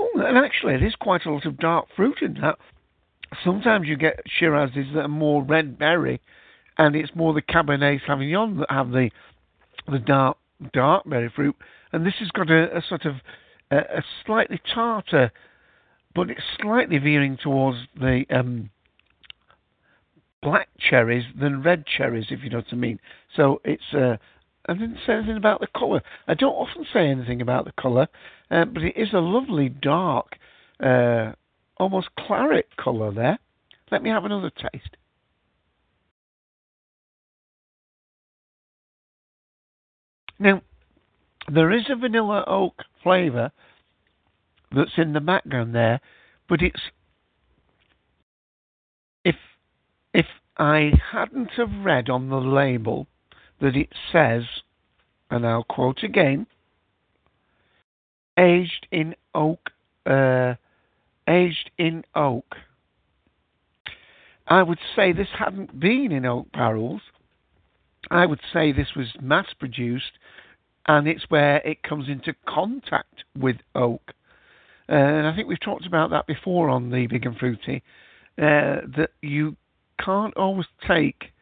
Oh, 0.00 0.08
and 0.16 0.38
actually, 0.38 0.78
there's 0.78 0.96
quite 0.96 1.26
a 1.26 1.30
lot 1.30 1.44
of 1.44 1.58
dark 1.58 1.88
fruit 1.94 2.18
in 2.22 2.34
that. 2.40 2.56
Sometimes 3.44 3.86
you 3.86 3.96
get 3.96 4.20
Shirazes 4.40 4.94
that 4.94 5.00
are 5.00 5.08
more 5.08 5.42
red 5.42 5.78
berry, 5.78 6.20
and 6.78 6.96
it's 6.96 7.14
more 7.14 7.34
the 7.34 7.42
Cabernet 7.42 8.00
Sauvignon 8.08 8.58
that 8.60 8.70
have 8.70 8.90
the 8.90 9.10
the 9.90 9.98
dark 9.98 10.38
dark 10.72 11.08
berry 11.08 11.30
fruit. 11.34 11.54
And 11.92 12.06
this 12.06 12.14
has 12.20 12.30
got 12.30 12.50
a, 12.50 12.78
a 12.78 12.82
sort 12.88 13.04
of 13.04 13.16
a, 13.70 13.76
a, 13.76 14.04
slightly 14.24 14.60
tartar, 14.74 15.32
but 16.14 16.30
it's 16.30 16.40
slightly 16.60 16.98
veering 16.98 17.36
towards 17.42 17.78
the 17.94 18.24
um, 18.30 18.70
black 20.40 20.68
cherries 20.78 21.24
than 21.38 21.62
red 21.62 21.84
cherries, 21.86 22.26
if 22.30 22.42
you 22.42 22.50
know 22.50 22.58
what 22.58 22.66
I 22.72 22.76
mean. 22.76 23.00
So 23.36 23.60
it's 23.64 23.94
uh, 23.94 24.16
I 24.66 24.74
didn't 24.74 24.98
say 25.06 25.14
anything 25.14 25.36
about 25.36 25.60
the 25.60 25.66
colour. 25.76 26.02
I 26.28 26.34
don't 26.34 26.54
often 26.54 26.84
say 26.92 27.08
anything 27.08 27.40
about 27.40 27.64
the 27.64 27.72
colour, 27.80 28.08
uh, 28.50 28.66
but 28.66 28.82
it 28.82 28.96
is 28.96 29.12
a 29.12 29.18
lovely 29.18 29.68
dark, 29.68 30.36
uh, 30.78 31.32
almost 31.78 32.08
claret 32.18 32.68
colour 32.76 33.12
there. 33.12 33.38
Let 33.90 34.02
me 34.02 34.10
have 34.10 34.24
another 34.24 34.50
taste. 34.50 34.96
Now, 40.38 40.62
there 41.52 41.70
is 41.70 41.84
a 41.90 41.96
vanilla 41.96 42.44
oak 42.46 42.84
flavour 43.02 43.52
that's 44.74 44.96
in 44.96 45.12
the 45.12 45.20
background 45.20 45.74
there, 45.74 46.00
but 46.48 46.62
it's 46.62 46.80
if 49.24 49.36
if 50.14 50.26
I 50.56 50.92
hadn't 51.12 51.50
have 51.56 51.84
read 51.84 52.08
on 52.08 52.30
the 52.30 52.40
label 52.40 53.06
that 53.60 53.76
it 53.76 53.90
says, 54.12 54.44
and 55.30 55.46
I'll 55.46 55.64
quote 55.64 56.02
again, 56.02 56.46
aged 58.38 58.86
in 58.90 59.14
oak, 59.34 59.70
uh, 60.06 60.54
aged 61.28 61.70
in 61.78 62.04
oak. 62.14 62.56
I 64.46 64.62
would 64.62 64.78
say 64.96 65.12
this 65.12 65.28
hadn't 65.38 65.78
been 65.78 66.10
in 66.10 66.26
oak 66.26 66.50
barrels. 66.52 67.02
I 68.10 68.26
would 68.26 68.40
say 68.52 68.72
this 68.72 68.94
was 68.96 69.06
mass 69.20 69.46
produced, 69.58 70.12
and 70.86 71.06
it's 71.06 71.24
where 71.28 71.58
it 71.58 71.82
comes 71.82 72.08
into 72.08 72.34
contact 72.46 73.24
with 73.38 73.56
oak. 73.74 74.12
Uh, 74.88 74.94
and 74.94 75.26
I 75.26 75.36
think 75.36 75.46
we've 75.46 75.60
talked 75.60 75.86
about 75.86 76.10
that 76.10 76.26
before 76.26 76.68
on 76.68 76.90
the 76.90 77.06
Big 77.06 77.26
and 77.26 77.36
Fruity. 77.36 77.82
Uh, 78.38 78.82
that 78.96 79.10
you 79.20 79.56
can't 80.04 80.36
always 80.36 80.66
take 80.88 81.32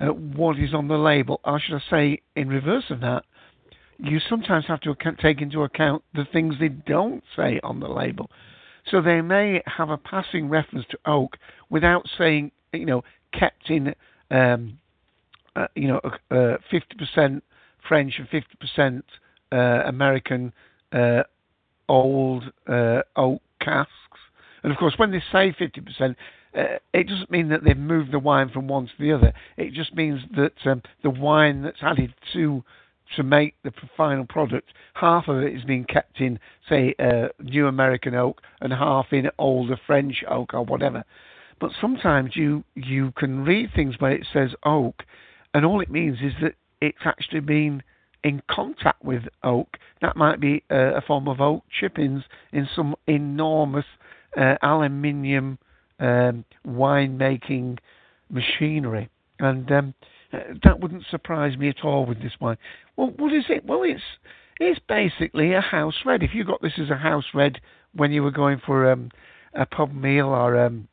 what 0.00 0.58
is 0.58 0.74
on 0.74 0.88
the 0.88 0.96
label, 0.96 1.40
or 1.44 1.60
should 1.60 1.76
I 1.76 1.90
say, 1.90 2.22
in 2.36 2.48
reverse 2.48 2.84
of 2.90 3.00
that, 3.00 3.24
you 3.98 4.20
sometimes 4.28 4.64
have 4.68 4.80
to 4.82 4.94
take 5.20 5.40
into 5.40 5.62
account 5.62 6.02
the 6.14 6.24
things 6.32 6.54
they 6.60 6.68
don't 6.68 7.22
say 7.36 7.58
on 7.64 7.80
the 7.80 7.88
label. 7.88 8.30
So 8.90 9.02
they 9.02 9.20
may 9.20 9.60
have 9.66 9.90
a 9.90 9.98
passing 9.98 10.48
reference 10.48 10.86
to 10.90 10.98
oak 11.04 11.36
without 11.68 12.08
saying, 12.16 12.52
you 12.72 12.86
know, 12.86 13.02
kept 13.38 13.68
in, 13.68 13.94
um, 14.30 14.78
uh, 15.56 15.66
you 15.74 15.88
know, 15.88 16.00
uh, 16.30 16.56
50% 16.72 17.42
French 17.86 18.14
and 18.18 18.28
50% 18.78 19.02
uh, 19.50 19.56
American 19.88 20.52
uh, 20.92 21.22
old 21.88 22.44
uh, 22.68 23.00
oak 23.16 23.42
casks. 23.60 23.92
And 24.62 24.72
of 24.72 24.78
course, 24.78 24.94
when 24.96 25.10
they 25.10 25.22
say 25.32 25.54
50%, 25.58 26.14
uh, 26.56 26.78
it 26.92 27.08
doesn't 27.08 27.30
mean 27.30 27.48
that 27.48 27.64
they've 27.64 27.76
moved 27.76 28.12
the 28.12 28.18
wine 28.18 28.48
from 28.48 28.68
one 28.68 28.86
to 28.86 28.92
the 28.98 29.12
other. 29.12 29.32
It 29.56 29.72
just 29.72 29.94
means 29.94 30.20
that 30.36 30.54
um, 30.64 30.82
the 31.02 31.10
wine 31.10 31.62
that's 31.62 31.82
added 31.82 32.14
to 32.32 32.64
to 33.16 33.22
make 33.22 33.54
the 33.62 33.72
final 33.96 34.26
product, 34.26 34.68
half 34.94 35.28
of 35.28 35.38
it 35.38 35.54
is 35.54 35.64
being 35.64 35.84
kept 35.84 36.20
in, 36.20 36.38
say, 36.68 36.94
uh, 36.98 37.28
new 37.40 37.66
American 37.66 38.14
oak, 38.14 38.42
and 38.60 38.70
half 38.70 39.06
in 39.12 39.30
older 39.38 39.78
French 39.86 40.22
oak 40.28 40.52
or 40.52 40.62
whatever. 40.62 41.04
But 41.60 41.70
sometimes 41.80 42.36
you 42.36 42.64
you 42.74 43.12
can 43.16 43.44
read 43.44 43.70
things 43.74 43.96
where 43.98 44.12
it 44.12 44.26
says 44.32 44.50
oak, 44.62 45.04
and 45.54 45.64
all 45.64 45.80
it 45.80 45.90
means 45.90 46.18
is 46.20 46.34
that 46.42 46.54
it's 46.80 47.04
actually 47.04 47.40
been 47.40 47.82
in 48.22 48.42
contact 48.50 49.04
with 49.04 49.22
oak. 49.42 49.76
That 50.02 50.16
might 50.16 50.40
be 50.40 50.62
uh, 50.70 50.94
a 50.94 51.00
form 51.00 51.28
of 51.28 51.40
oak 51.40 51.64
chippings 51.80 52.24
in 52.52 52.68
some 52.74 52.94
enormous 53.06 53.86
uh, 54.36 54.56
aluminium 54.62 55.58
um, 55.98 56.44
winemaking 56.66 57.78
machinery, 58.30 59.08
and 59.38 59.70
um, 59.72 59.94
that 60.64 60.80
wouldn't 60.80 61.04
surprise 61.10 61.56
me 61.56 61.68
at 61.68 61.84
all 61.84 62.04
with 62.06 62.22
this 62.22 62.32
wine. 62.40 62.58
Well, 62.96 63.12
what 63.16 63.32
is 63.32 63.44
it? 63.48 63.64
Well, 63.64 63.82
it's 63.82 64.02
it's 64.60 64.80
basically 64.88 65.52
a 65.52 65.60
house 65.60 65.94
red. 66.04 66.22
If 66.22 66.34
you 66.34 66.44
got 66.44 66.62
this 66.62 66.78
as 66.78 66.90
a 66.90 66.96
house 66.96 67.26
red 67.34 67.60
when 67.94 68.12
you 68.12 68.22
were 68.22 68.30
going 68.30 68.60
for 68.64 68.90
um, 68.90 69.10
a 69.54 69.66
pub 69.66 69.92
meal 69.92 70.26
or 70.26 70.58
um, 70.58 70.88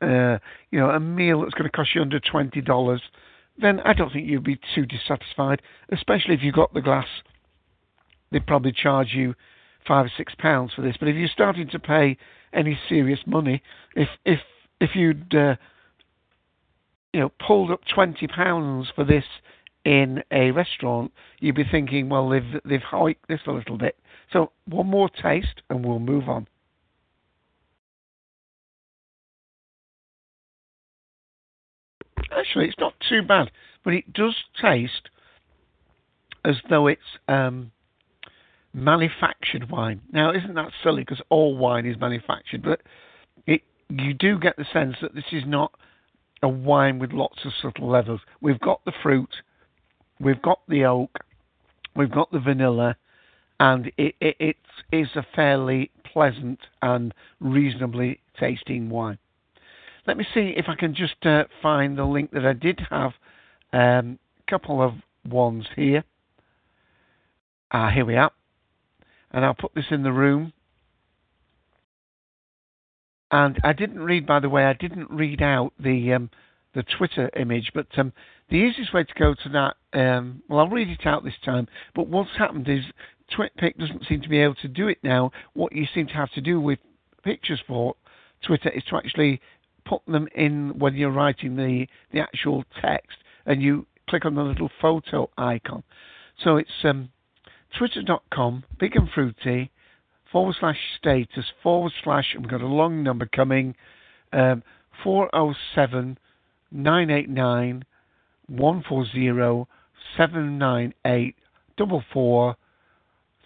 uh, 0.00 0.38
you 0.70 0.78
know 0.78 0.90
a 0.90 1.00
meal 1.00 1.42
that's 1.42 1.54
going 1.54 1.70
to 1.70 1.76
cost 1.76 1.94
you 1.94 2.00
under 2.00 2.20
twenty 2.20 2.60
dollars, 2.60 3.02
then 3.58 3.80
I 3.80 3.92
don't 3.92 4.12
think 4.12 4.26
you'd 4.26 4.44
be 4.44 4.58
too 4.74 4.86
dissatisfied. 4.86 5.62
Especially 5.92 6.34
if 6.34 6.42
you 6.42 6.52
got 6.52 6.72
the 6.72 6.80
glass, 6.80 7.06
they'd 8.30 8.46
probably 8.46 8.72
charge 8.72 9.08
you 9.12 9.34
five 9.86 10.06
or 10.06 10.12
six 10.16 10.34
pounds 10.38 10.72
for 10.74 10.82
this. 10.82 10.96
But 10.98 11.08
if 11.08 11.16
you're 11.16 11.28
starting 11.28 11.68
to 11.70 11.78
pay 11.78 12.16
any 12.54 12.78
serious 12.88 13.20
money. 13.26 13.62
If 13.94 14.08
if 14.24 14.40
if 14.80 14.90
you'd 14.94 15.34
uh, 15.34 15.56
you 17.12 17.20
know 17.20 17.32
pulled 17.46 17.70
up 17.70 17.80
twenty 17.92 18.26
pounds 18.26 18.88
for 18.94 19.04
this 19.04 19.24
in 19.84 20.22
a 20.30 20.50
restaurant, 20.50 21.12
you'd 21.40 21.54
be 21.54 21.64
thinking, 21.70 22.08
well, 22.08 22.28
they've 22.28 22.60
they've 22.64 22.80
hiked 22.80 23.28
this 23.28 23.40
a 23.46 23.52
little 23.52 23.76
bit. 23.76 23.96
So 24.32 24.52
one 24.66 24.86
more 24.86 25.08
taste, 25.08 25.62
and 25.68 25.84
we'll 25.84 25.98
move 25.98 26.28
on. 26.28 26.46
Actually, 32.36 32.66
it's 32.66 32.78
not 32.78 32.94
too 33.08 33.22
bad, 33.22 33.50
but 33.84 33.94
it 33.94 34.12
does 34.12 34.34
taste 34.60 35.10
as 36.44 36.56
though 36.68 36.86
it's 36.86 37.00
um, 37.28 37.70
manufactured 38.74 39.70
wine. 39.70 40.02
Now, 40.12 40.32
isn't 40.32 40.54
that 40.54 40.72
silly? 40.82 41.02
Because 41.02 41.22
all 41.30 41.56
wine 41.56 41.86
is 41.86 41.96
manufactured, 41.98 42.62
but 42.62 42.82
it 43.46 43.62
you 43.88 44.12
do 44.12 44.38
get 44.38 44.56
the 44.56 44.66
sense 44.72 44.96
that 45.00 45.14
this 45.14 45.24
is 45.32 45.44
not 45.46 45.72
a 46.42 46.48
wine 46.48 46.98
with 46.98 47.12
lots 47.12 47.38
of 47.44 47.52
subtle 47.62 47.88
levels. 47.88 48.20
We've 48.40 48.60
got 48.60 48.84
the 48.84 48.92
fruit, 49.02 49.30
we've 50.20 50.42
got 50.42 50.60
the 50.68 50.84
oak, 50.84 51.10
we've 51.94 52.10
got 52.10 52.30
the 52.32 52.40
vanilla, 52.40 52.96
and 53.60 53.86
it, 53.96 54.16
it, 54.20 54.36
it 54.40 54.56
is 54.92 55.08
a 55.14 55.24
fairly 55.34 55.90
pleasant 56.12 56.58
and 56.82 57.14
reasonably 57.40 58.20
tasting 58.38 58.90
wine. 58.90 59.18
Let 60.06 60.18
me 60.18 60.26
see 60.34 60.52
if 60.56 60.66
I 60.68 60.74
can 60.74 60.94
just 60.94 61.24
uh, 61.24 61.44
find 61.62 61.96
the 61.96 62.04
link 62.04 62.32
that 62.32 62.44
I 62.44 62.52
did 62.52 62.80
have. 62.90 63.12
A 63.72 63.80
um, 63.80 64.18
couple 64.48 64.82
of 64.82 64.92
ones 65.28 65.66
here. 65.74 66.04
Ah, 67.72 67.90
here 67.90 68.04
we 68.04 68.16
are. 68.16 68.30
And 69.34 69.44
I'll 69.44 69.52
put 69.52 69.74
this 69.74 69.86
in 69.90 70.04
the 70.04 70.12
room. 70.12 70.52
And 73.30 73.58
I 73.64 73.72
didn't 73.72 73.98
read, 73.98 74.26
by 74.26 74.38
the 74.38 74.48
way, 74.48 74.64
I 74.64 74.74
didn't 74.74 75.10
read 75.10 75.42
out 75.42 75.72
the 75.78 76.12
um, 76.12 76.30
the 76.74 76.84
Twitter 76.84 77.30
image, 77.36 77.70
but 77.74 77.86
um, 77.98 78.12
the 78.48 78.56
easiest 78.56 78.94
way 78.94 79.04
to 79.04 79.14
go 79.18 79.34
to 79.34 79.48
that, 79.50 79.98
um, 79.98 80.42
well, 80.48 80.60
I'll 80.60 80.68
read 80.68 80.88
it 80.88 81.06
out 81.06 81.24
this 81.24 81.34
time. 81.44 81.66
But 81.94 82.08
what's 82.08 82.30
happened 82.36 82.68
is 82.68 82.84
TwitPic 83.36 83.76
doesn't 83.76 84.06
seem 84.08 84.20
to 84.22 84.28
be 84.28 84.38
able 84.38 84.56
to 84.56 84.68
do 84.68 84.88
it 84.88 84.98
now. 85.02 85.30
What 85.54 85.72
you 85.72 85.86
seem 85.94 86.06
to 86.08 86.14
have 86.14 86.32
to 86.32 86.40
do 86.40 86.60
with 86.60 86.78
pictures 87.24 87.60
for 87.66 87.94
Twitter 88.46 88.70
is 88.70 88.82
to 88.90 88.96
actually 88.96 89.40
put 89.84 90.02
them 90.06 90.28
in 90.34 90.78
when 90.78 90.94
you're 90.94 91.10
writing 91.10 91.56
the, 91.56 91.86
the 92.12 92.20
actual 92.20 92.64
text, 92.80 93.18
and 93.46 93.62
you 93.62 93.86
click 94.08 94.24
on 94.24 94.34
the 94.34 94.42
little 94.42 94.70
photo 94.80 95.28
icon. 95.36 95.82
So 96.42 96.56
it's 96.56 96.70
um, 96.84 97.10
twitter.com, 97.78 98.64
big 98.78 98.96
and 98.96 99.08
fruity, 99.10 99.70
forward 100.30 100.56
slash 100.58 100.78
status, 100.98 101.46
forward 101.62 101.92
slash, 102.02 102.34
and 102.34 102.42
we've 102.42 102.50
got 102.50 102.60
a 102.60 102.66
long 102.66 103.02
number 103.02 103.26
coming, 103.26 103.74
um, 104.32 104.62
407 105.02 106.18
989 106.72 107.84
140 108.48 109.66
798 110.16 111.36
44 111.78 112.56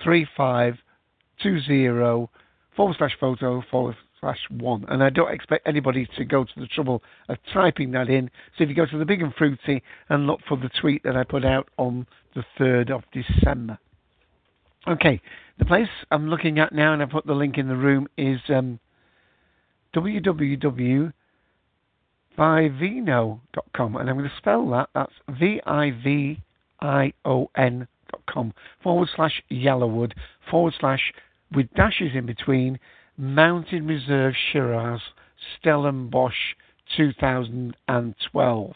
3520 0.05 2.29
forward 2.77 2.97
slash 2.99 3.17
photo 3.21 3.63
forward 3.71 3.97
slash 4.21 4.39
one. 4.51 4.85
And 4.89 5.03
I 5.03 5.11
don't 5.11 5.33
expect 5.33 5.67
anybody 5.67 6.07
to 6.17 6.25
go 6.25 6.45
to 6.45 6.51
the 6.57 6.67
trouble 6.67 7.03
of 7.29 7.37
typing 7.53 7.91
that 7.93 8.09
in. 8.09 8.31
So 8.57 8.65
if 8.65 8.71
you 8.71 8.75
go 8.75 8.87
to 8.87 8.99
the 8.99 9.05
Big 9.05 9.23
and 9.23 9.33
Fruity 9.35 9.83
and 10.09 10.27
look 10.27 10.41
for 10.49 10.57
the 10.57 10.71
tweet 10.81 11.05
that 11.05 11.17
I 11.17 11.23
put 11.25 11.45
out 11.45 11.69
on 11.77 12.07
the 12.35 12.45
3rd 12.59 12.91
of 12.91 13.03
December. 13.13 13.79
Okay, 14.87 15.21
the 15.59 15.65
place 15.65 15.89
I'm 16.11 16.29
looking 16.29 16.59
at 16.59 16.73
now, 16.73 16.93
and 16.93 17.03
I 17.03 17.07
put 17.07 17.27
the 17.27 17.35
link 17.35 17.59
in 17.59 17.69
the 17.69 17.77
room, 17.77 18.09
is 18.17 18.41
um, 18.49 18.79
www.vivino.com. 19.95 21.13
And 23.97 24.11
I'm 24.11 24.17
going 24.17 24.31
to 24.31 24.37
spell 24.37 24.71
that. 24.71 24.91
That's 24.95 25.13
V 25.29 25.61
I 25.67 25.91
V 25.91 26.41
I 26.81 27.13
O 27.25 27.51
N.com 27.57 28.55
forward 28.83 29.09
slash 29.15 29.43
Yellowwood 29.51 30.13
forward 30.51 30.75
slash 30.79 31.13
with 31.53 31.73
dashes 31.75 32.13
in 32.15 32.27
between 32.27 32.79
Mountain 33.17 33.87
Reserve 33.87 34.35
Shiraz 34.53 35.01
Stellenbosch 35.59 36.55
2012. 36.97 38.75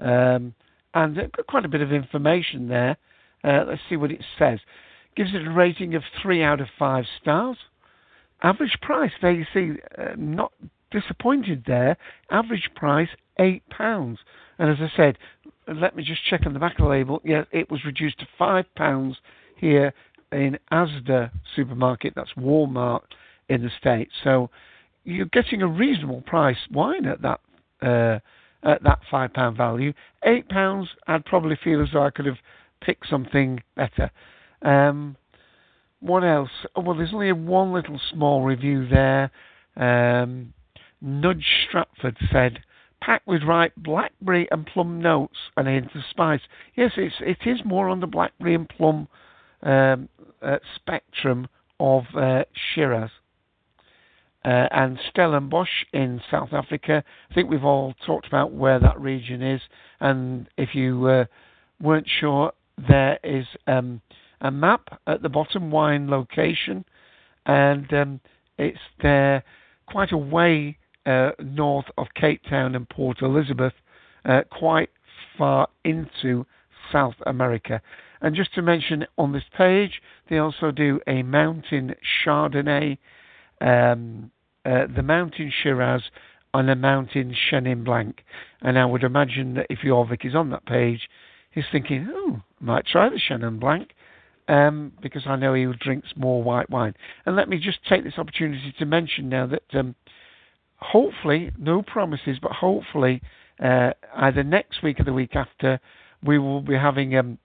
Um, 0.00 0.54
and 0.94 1.16
got 1.16 1.46
quite 1.48 1.64
a 1.64 1.68
bit 1.68 1.80
of 1.80 1.92
information 1.92 2.68
there. 2.68 2.96
Uh, 3.42 3.64
let's 3.66 3.80
see 3.88 3.96
what 3.96 4.10
it 4.10 4.22
says. 4.38 4.58
Gives 5.16 5.34
it 5.34 5.46
a 5.46 5.50
rating 5.50 5.94
of 5.94 6.02
3 6.22 6.42
out 6.42 6.60
of 6.60 6.68
5 6.78 7.04
stars. 7.20 7.56
Average 8.42 8.78
price, 8.80 9.12
there 9.20 9.32
you 9.32 9.46
see, 9.52 9.72
uh, 9.96 10.14
not 10.16 10.52
disappointed 10.90 11.64
there. 11.66 11.96
Average 12.30 12.70
price, 12.74 13.08
£8. 13.38 13.60
And 14.58 14.70
as 14.70 14.78
I 14.80 14.90
said, 14.96 15.18
let 15.68 15.94
me 15.94 16.02
just 16.02 16.24
check 16.28 16.42
on 16.46 16.52
the 16.52 16.58
back 16.58 16.78
of 16.78 16.84
the 16.84 16.90
label. 16.90 17.20
Yeah, 17.24 17.44
it 17.52 17.70
was 17.70 17.84
reduced 17.84 18.18
to 18.20 18.26
£5 18.40 19.14
here 19.56 19.92
in 20.32 20.58
Asda 20.72 21.30
supermarket. 21.54 22.14
That's 22.16 22.32
Walmart 22.36 23.02
in 23.48 23.62
the 23.62 23.70
States. 23.78 24.12
So 24.24 24.50
you're 25.04 25.26
getting 25.26 25.62
a 25.62 25.68
reasonable 25.68 26.22
price 26.22 26.56
wine 26.70 27.06
at 27.06 27.22
that 27.22 27.40
uh, 27.82 28.18
at 28.64 28.82
that 28.84 29.00
five 29.10 29.32
pound 29.32 29.56
value. 29.56 29.92
Eight 30.24 30.48
pounds, 30.48 30.88
I'd 31.06 31.24
probably 31.24 31.58
feel 31.62 31.82
as 31.82 31.88
though 31.92 32.04
I 32.04 32.10
could 32.10 32.26
have 32.26 32.38
picked 32.80 33.08
something 33.08 33.60
better. 33.76 34.10
Um, 34.62 35.16
what 36.00 36.24
else? 36.24 36.50
Oh, 36.74 36.80
well, 36.80 36.96
there's 36.96 37.14
only 37.14 37.32
one 37.32 37.72
little 37.72 38.00
small 38.12 38.42
review 38.42 38.88
there. 38.88 39.30
Um, 39.76 40.52
Nudge 41.00 41.46
Stratford 41.68 42.16
said, 42.32 42.60
packed 43.00 43.26
with 43.26 43.42
ripe 43.42 43.74
blackberry 43.76 44.48
and 44.50 44.66
plum 44.66 45.00
notes 45.00 45.36
and 45.56 45.68
a 45.68 45.72
hint 45.72 45.94
of 45.94 46.02
spice. 46.10 46.40
Yes, 46.76 46.92
it's 46.96 47.16
it 47.20 47.48
is 47.48 47.58
more 47.64 47.88
on 47.88 48.00
the 48.00 48.06
blackberry 48.06 48.54
and 48.54 48.68
plum 48.68 49.08
um, 49.62 50.08
uh, 50.40 50.58
spectrum 50.76 51.48
of 51.80 52.04
uh, 52.16 52.44
Shiraz 52.74 53.10
uh, 54.44 54.68
and 54.70 54.98
Stellenbosch 55.10 55.84
in 55.92 56.20
South 56.30 56.52
Africa. 56.52 57.02
I 57.30 57.34
think 57.34 57.50
we've 57.50 57.64
all 57.64 57.94
talked 58.06 58.26
about 58.26 58.52
where 58.52 58.78
that 58.78 59.00
region 59.00 59.42
is, 59.42 59.60
and 60.00 60.48
if 60.56 60.74
you 60.74 61.06
uh, 61.06 61.24
weren't 61.80 62.08
sure, 62.20 62.52
there 62.88 63.18
is 63.24 63.46
um, 63.66 64.00
a 64.42 64.50
map 64.50 65.00
at 65.06 65.22
the 65.22 65.28
bottom, 65.28 65.70
wine 65.70 66.08
location, 66.08 66.84
and 67.46 67.92
um, 67.94 68.20
it's 68.58 68.78
there 69.00 69.42
quite 69.86 70.12
a 70.12 70.16
way 70.16 70.76
uh, 71.06 71.30
north 71.42 71.86
of 71.96 72.06
Cape 72.14 72.42
Town 72.48 72.74
and 72.74 72.88
Port 72.88 73.22
Elizabeth, 73.22 73.72
uh, 74.24 74.42
quite 74.50 74.90
far 75.38 75.68
into 75.84 76.46
South 76.92 77.14
America. 77.26 77.80
And 78.20 78.36
just 78.36 78.54
to 78.54 78.62
mention 78.62 79.06
on 79.18 79.32
this 79.32 79.42
page, 79.56 80.00
they 80.28 80.38
also 80.38 80.70
do 80.70 81.00
a 81.08 81.22
mountain 81.22 81.94
Chardonnay 82.24 82.98
um, 83.62 84.30
uh, 84.64 84.86
the 84.94 85.02
mountain 85.02 85.52
Shiraz 85.62 86.02
and 86.54 86.68
a 86.68 86.76
mountain 86.76 87.34
Chenin 87.50 87.84
Blanc. 87.84 88.22
And 88.60 88.78
I 88.78 88.84
would 88.84 89.02
imagine 89.02 89.54
that 89.54 89.66
if 89.70 89.80
Jorvik 89.80 90.24
is 90.24 90.34
on 90.34 90.50
that 90.50 90.66
page, 90.66 91.08
he's 91.50 91.64
thinking, 91.72 92.08
oh, 92.12 92.42
I 92.60 92.64
might 92.64 92.86
try 92.86 93.08
the 93.08 93.20
Chenin 93.20 93.58
Blanc. 93.58 93.90
Um, 94.52 94.92
because 95.00 95.22
I 95.26 95.36
know 95.36 95.54
he 95.54 95.66
drinks 95.80 96.08
more 96.14 96.42
white 96.42 96.68
wine. 96.68 96.94
And 97.24 97.36
let 97.36 97.48
me 97.48 97.58
just 97.58 97.78
take 97.88 98.04
this 98.04 98.18
opportunity 98.18 98.74
to 98.78 98.84
mention 98.84 99.30
now 99.30 99.46
that 99.46 99.62
um, 99.72 99.94
hopefully, 100.76 101.52
no 101.58 101.80
promises, 101.80 102.36
but 102.42 102.52
hopefully, 102.52 103.22
uh, 103.64 103.92
either 104.16 104.42
next 104.42 104.82
week 104.82 105.00
or 105.00 105.04
the 105.04 105.12
week 105.12 105.36
after, 105.36 105.80
we 106.22 106.38
will 106.38 106.60
be 106.60 106.74
having 106.74 107.16
um, 107.16 107.38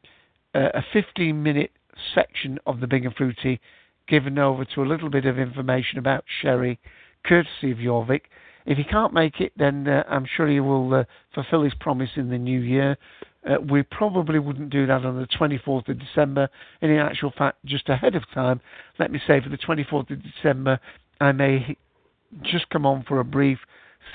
a 0.54 0.84
15 0.91 1.41
minute 1.41 1.72
section 2.13 2.60
of 2.65 2.80
the 2.80 2.88
Big 2.88 3.06
and 3.06 3.15
Fruity 3.15 3.62
given 4.08 4.39
over 4.39 4.65
to 4.65 4.82
a 4.82 4.88
little 4.88 5.10
bit 5.10 5.26
of 5.26 5.38
information 5.38 6.00
about 6.00 6.24
sherry, 6.41 6.80
courtesy 7.26 7.72
of 7.72 7.78
Jorvik. 7.78 8.22
If 8.65 8.78
he 8.78 8.84
can't 8.84 9.13
make 9.13 9.39
it, 9.39 9.54
then 9.56 9.88
uh, 9.88 10.04
I'm 10.10 10.26
sure 10.26 10.48
he 10.48 10.60
will 10.60 10.93
uh, 10.93 11.04
fulfill 11.34 11.63
his 11.63 11.74
promise 11.80 12.10
in 12.15 12.30
the 12.30 12.38
new 12.38 12.60
year. 12.60 12.98
Uh, 13.47 13.55
we 13.69 13.83
probably 13.83 14.39
wouldn't 14.39 14.69
do 14.69 14.86
that 14.86 15.05
on 15.05 15.17
the 15.19 15.27
24th 15.27 15.88
of 15.88 15.99
December. 15.99 16.49
And 16.81 16.91
in 16.91 16.97
actual 16.97 17.31
fact, 17.38 17.57
just 17.65 17.88
ahead 17.89 18.15
of 18.15 18.23
time, 18.33 18.60
let 18.99 19.12
me 19.12 19.19
say 19.25 19.41
for 19.41 19.49
the 19.49 19.57
24th 19.57 20.12
of 20.12 20.21
December, 20.21 20.79
I 21.21 21.31
may 21.31 21.77
just 22.41 22.69
come 22.69 22.86
on 22.86 23.03
for 23.07 23.19
a 23.19 23.25
brief 23.25 23.60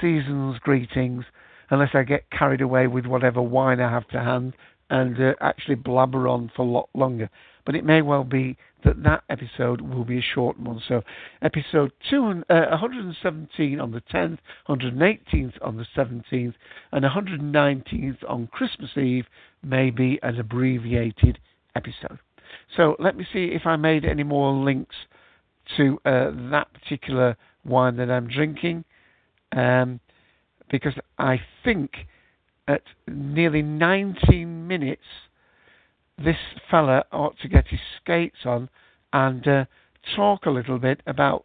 season's 0.01 0.59
greetings, 0.59 1.25
unless 1.71 1.90
I 1.95 2.03
get 2.03 2.31
carried 2.31 2.61
away 2.61 2.87
with 2.87 3.07
whatever 3.07 3.40
wine 3.40 3.81
I 3.81 3.90
have 3.90 4.09
to 4.09 4.21
hand 4.21 4.55
and 4.90 5.18
uh, 5.18 5.33
actually 5.40 5.77
blabber 5.77 6.29
on 6.29 6.51
for 6.55 6.62
a 6.62 6.71
lot 6.71 6.90
longer. 6.95 7.31
But 7.64 7.75
it 7.75 7.85
may 7.85 8.03
well 8.03 8.25
be 8.25 8.59
that 8.85 9.03
that 9.03 9.25
episode 9.29 9.81
will 9.81 10.05
be 10.05 10.18
a 10.18 10.23
short 10.35 10.59
one. 10.59 10.81
So, 10.87 11.03
episode 11.40 11.92
two, 12.11 12.42
uh, 12.49 12.66
117 12.71 13.81
on 13.81 13.92
the 13.92 14.01
10th, 14.01 14.38
118th 14.68 15.55
on 15.62 15.77
the 15.77 15.87
17th, 15.97 16.55
and 16.92 17.05
119th 17.05 18.18
on 18.29 18.49
Christmas 18.49 18.90
Eve 18.97 19.27
may 19.62 19.90
be 19.90 20.18
an 20.23 20.38
abbreviated 20.38 21.38
episode. 21.75 22.18
So, 22.77 22.97
let 22.99 23.16
me 23.16 23.27
see 23.33 23.47
if 23.53 23.66
I 23.66 23.77
made 23.77 24.05
any 24.05 24.23
more 24.25 24.53
links 24.53 24.97
to 25.77 25.99
uh, 26.05 26.31
that 26.51 26.68
particular 26.73 27.37
wine 27.64 27.97
that 27.97 28.11
I'm 28.11 28.29
drinking, 28.29 28.85
um, 29.53 30.01
because 30.71 30.95
I 31.18 31.40
think 31.64 31.90
at 32.68 32.83
nearly 33.07 33.62
19 33.62 34.66
minutes 34.66 35.03
this 36.18 36.37
fella 36.70 37.05
ought 37.12 37.38
to 37.40 37.48
get 37.48 37.68
his 37.68 37.81
skates 38.01 38.44
on 38.44 38.68
and 39.12 39.46
uh, 39.46 39.64
talk 40.16 40.46
a 40.46 40.51
little 40.51 40.79
bit 40.79 41.01
about 41.07 41.44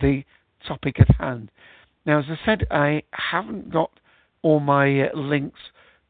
the 0.00 0.24
topic 0.66 1.00
at 1.00 1.14
hand. 1.16 1.50
Now, 2.04 2.20
as 2.20 2.26
I 2.28 2.38
said, 2.44 2.66
I 2.70 3.02
haven't 3.12 3.72
got 3.72 3.90
all 4.42 4.60
my 4.60 5.08
uh, 5.08 5.16
links 5.16 5.60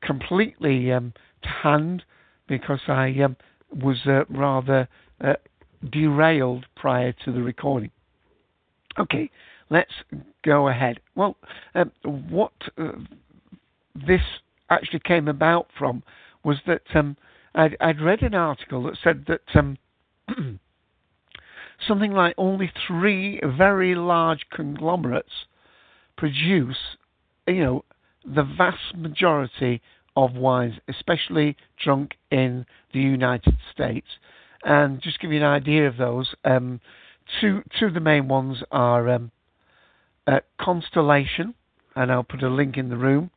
completely 0.03 0.93
um, 0.93 1.13
to 1.43 1.49
hand 1.49 2.05
because 2.49 2.81
I 2.89 3.15
um, 3.25 3.37
was 3.71 3.99
uh, 4.07 4.25
rather 4.29 4.89
uh, 5.21 5.35
derailed 5.91 6.67
prior 6.77 7.13
to 7.25 7.33
the 7.33 7.43
recording. 7.43 7.91
Okay, 8.99 9.31
let's 9.71 9.93
go 10.45 10.69
ahead. 10.69 11.01
Well, 11.15 11.37
um, 11.75 11.93
what 12.03 12.53
uh, 12.79 12.93
this 13.95 14.21
actually 14.71 15.01
came 15.01 15.29
about 15.29 15.69
from 15.79 16.03
was 16.45 16.59
that 16.67 16.83
um, 16.95 17.17
I'd, 17.57 17.77
I'd, 17.81 18.01
read 18.01 18.23
an 18.23 18.35
article 18.35 18.83
that 18.85 18.99
said 19.03 19.25
that 19.29 19.41
um, 19.55 19.79
something 21.89 22.13
like 22.13 22.35
only 22.37 22.71
three 22.87 23.41
very 23.57 23.95
large 23.95 24.47
conglomerates 24.53 25.47
produce, 26.17 26.77
you 27.47 27.61
know, 27.61 27.85
the 28.25 28.45
vast 28.45 28.95
majority 28.95 29.81
of 30.17 30.35
wines, 30.35 30.75
especially 30.89 31.57
drunk 31.83 32.13
in 32.31 32.67
the 32.93 33.01
United 33.01 33.57
States. 33.73 34.07
And 34.65 35.01
just 35.01 35.21
give 35.21 35.33
you 35.33 35.39
an 35.39 35.45
idea 35.45 35.87
of 35.87 35.97
those, 35.97 36.35
um, 36.45 36.81
two 37.41 37.63
two 37.79 37.87
of 37.87 37.95
the 37.95 38.01
main 38.01 38.29
ones 38.29 38.63
are 38.71 39.09
um, 39.09 39.31
uh, 40.27 40.41
Constellation, 40.61 41.55
and 41.95 42.11
I'll 42.11 42.25
put 42.25 42.43
a 42.43 42.49
link 42.49 42.77
in 42.77 42.89
the 42.89 42.97
room. 42.97 43.31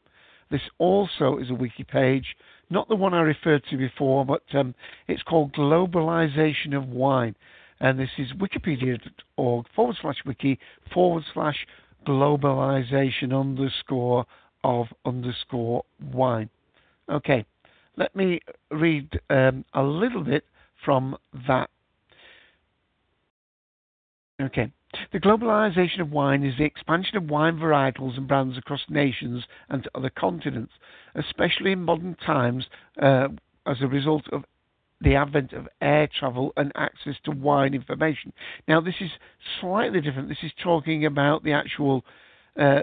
This 0.49 0.61
also 0.77 1.37
is 1.37 1.49
a 1.49 1.55
wiki 1.55 1.83
page, 1.83 2.35
not 2.69 2.87
the 2.89 2.95
one 2.95 3.13
I 3.13 3.21
referred 3.21 3.63
to 3.69 3.77
before, 3.77 4.25
but 4.25 4.43
um, 4.53 4.75
it's 5.07 5.23
called 5.23 5.53
Globalization 5.53 6.75
of 6.75 6.89
Wine. 6.89 7.35
And 7.79 7.97
this 7.97 8.09
is 8.19 8.33
wikipedia.org 8.33 9.65
forward 9.75 9.97
slash 10.01 10.17
wiki 10.25 10.59
forward 10.93 11.23
slash 11.33 11.65
globalization 12.05 13.37
underscore 13.37 14.25
of 14.63 14.87
underscore 15.03 15.83
wine. 16.13 16.49
Okay, 17.09 17.43
let 17.97 18.15
me 18.15 18.39
read 18.69 19.19
um, 19.31 19.65
a 19.73 19.81
little 19.81 20.23
bit 20.23 20.45
from 20.85 21.17
that. 21.47 21.70
Okay. 24.41 24.71
The 25.13 25.19
globalization 25.19 26.01
of 26.01 26.11
wine 26.11 26.43
is 26.43 26.57
the 26.57 26.65
expansion 26.65 27.15
of 27.15 27.29
wine 27.29 27.57
varietals 27.57 28.17
and 28.17 28.27
brands 28.27 28.57
across 28.57 28.81
nations 28.89 29.45
and 29.69 29.83
to 29.83 29.91
other 29.95 30.09
continents, 30.09 30.73
especially 31.15 31.71
in 31.71 31.83
modern 31.83 32.15
times 32.15 32.65
uh, 33.01 33.29
as 33.65 33.77
a 33.81 33.87
result 33.87 34.23
of 34.33 34.43
the 34.99 35.15
advent 35.15 35.53
of 35.53 35.67
air 35.81 36.07
travel 36.19 36.53
and 36.57 36.71
access 36.75 37.15
to 37.23 37.31
wine 37.31 37.73
information. 37.73 38.33
Now, 38.67 38.81
this 38.81 38.95
is 38.99 39.09
slightly 39.59 40.01
different. 40.01 40.29
This 40.29 40.43
is 40.43 40.51
talking 40.61 41.05
about 41.05 41.43
the 41.43 41.53
actual 41.53 42.03
uh, 42.59 42.81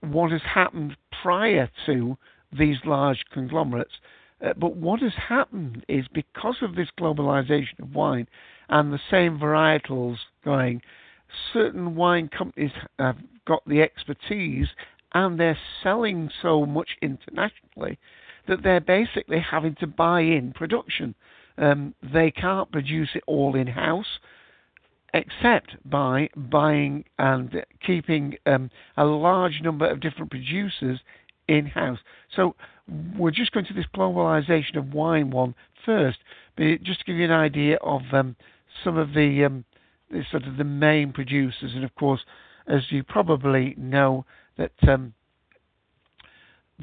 what 0.00 0.32
has 0.32 0.42
happened 0.42 0.96
prior 1.22 1.70
to 1.86 2.16
these 2.56 2.76
large 2.84 3.24
conglomerates. 3.32 3.92
Uh, 4.44 4.52
but 4.56 4.76
what 4.76 5.00
has 5.00 5.12
happened 5.28 5.84
is 5.88 6.06
because 6.12 6.56
of 6.62 6.74
this 6.74 6.88
globalization 6.98 7.78
of 7.80 7.94
wine 7.94 8.26
and 8.70 8.92
the 8.92 9.00
same 9.10 9.38
varietals 9.38 10.16
going, 10.44 10.80
certain 11.52 11.94
wine 11.94 12.28
companies 12.28 12.72
have 12.98 13.16
got 13.46 13.62
the 13.66 13.82
expertise 13.82 14.68
and 15.12 15.38
they're 15.38 15.58
selling 15.82 16.30
so 16.40 16.64
much 16.64 16.90
internationally 17.02 17.98
that 18.48 18.62
they're 18.62 18.80
basically 18.80 19.40
having 19.40 19.74
to 19.80 19.86
buy 19.86 20.20
in 20.20 20.52
production. 20.52 21.14
Um, 21.58 21.94
they 22.02 22.30
can't 22.30 22.70
produce 22.72 23.10
it 23.14 23.22
all 23.26 23.54
in 23.54 23.66
house 23.66 24.18
except 25.12 25.76
by 25.84 26.28
buying 26.36 27.04
and 27.18 27.64
keeping 27.84 28.36
um, 28.46 28.70
a 28.96 29.04
large 29.04 29.60
number 29.62 29.88
of 29.88 30.00
different 30.00 30.30
producers 30.30 31.00
in 31.48 31.66
house. 31.66 31.98
So 32.36 32.54
we're 33.18 33.32
just 33.32 33.52
going 33.52 33.66
to 33.66 33.74
this 33.74 33.86
globalization 33.94 34.76
of 34.76 34.94
wine 34.94 35.30
one 35.30 35.54
first, 35.84 36.18
but 36.56 36.82
just 36.82 37.00
to 37.00 37.04
give 37.06 37.16
you 37.16 37.24
an 37.24 37.32
idea 37.32 37.76
of 37.82 38.02
um, 38.12 38.36
some 38.84 38.96
of 38.96 39.14
the, 39.14 39.44
um, 39.44 39.64
the, 40.10 40.22
sort 40.30 40.44
of 40.44 40.56
the 40.56 40.64
main 40.64 41.12
producers, 41.12 41.72
and 41.74 41.84
of 41.84 41.94
course, 41.94 42.20
as 42.66 42.82
you 42.90 43.02
probably 43.02 43.74
know, 43.76 44.24
that 44.56 44.72
um, 44.86 45.14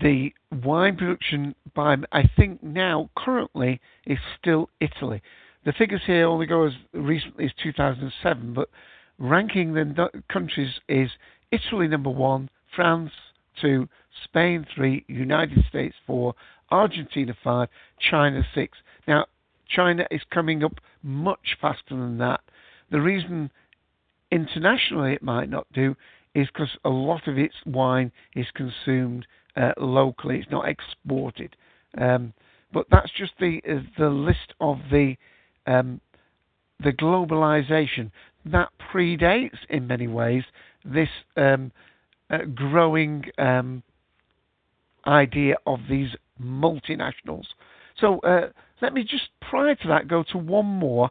the 0.01 0.33
wine 0.63 0.95
production 0.95 1.55
by 1.73 1.95
I 2.11 2.29
think 2.35 2.61
now 2.63 3.09
currently 3.17 3.79
is 4.05 4.17
still 4.39 4.69
Italy. 4.79 5.21
The 5.65 5.73
figures 5.73 6.01
here 6.05 6.25
only 6.27 6.45
go 6.45 6.65
as 6.65 6.73
recently 6.93 7.45
as 7.45 7.51
2007, 7.61 8.53
but 8.53 8.69
ranking 9.17 9.73
the 9.73 10.09
countries 10.31 10.79
is 10.87 11.09
Italy 11.51 11.87
number 11.87 12.09
one, 12.09 12.49
France 12.75 13.11
two, 13.61 13.89
Spain 14.23 14.65
three, 14.75 15.03
United 15.07 15.65
States 15.67 15.95
four, 16.05 16.35
Argentina 16.69 17.35
five, 17.43 17.69
China 17.99 18.45
six. 18.53 18.77
Now 19.07 19.25
China 19.67 20.05
is 20.11 20.21
coming 20.31 20.63
up 20.63 20.79
much 21.03 21.57
faster 21.59 21.95
than 21.95 22.17
that. 22.19 22.41
The 22.91 23.01
reason 23.01 23.51
internationally 24.31 25.13
it 25.13 25.23
might 25.23 25.49
not 25.49 25.67
do 25.73 25.95
is 26.33 26.47
because 26.47 26.77
a 26.85 26.89
lot 26.89 27.27
of 27.27 27.37
its 27.37 27.55
wine 27.65 28.11
is 28.35 28.45
consumed 28.53 29.25
uh, 29.55 29.71
locally. 29.77 30.39
It's 30.39 30.51
not 30.51 30.67
exported. 30.67 31.55
Um, 31.97 32.33
but 32.71 32.85
that's 32.91 33.11
just 33.17 33.33
the 33.39 33.61
uh, 33.67 33.79
the 33.97 34.09
list 34.09 34.53
of 34.59 34.79
the 34.91 35.15
um, 35.65 36.01
the 36.83 36.91
globalization 36.91 38.11
that 38.45 38.69
predates 38.93 39.57
in 39.69 39.87
many 39.87 40.07
ways 40.07 40.43
this 40.85 41.09
um, 41.35 41.71
uh, 42.29 42.39
growing 42.53 43.23
um, 43.37 43.83
idea 45.05 45.55
of 45.65 45.79
these 45.89 46.09
multinationals. 46.41 47.45
So 47.99 48.19
uh, 48.19 48.49
let 48.81 48.93
me 48.93 49.03
just 49.03 49.29
prior 49.49 49.75
to 49.75 49.87
that 49.87 50.07
go 50.07 50.23
to 50.31 50.37
one 50.37 50.65
more, 50.65 51.09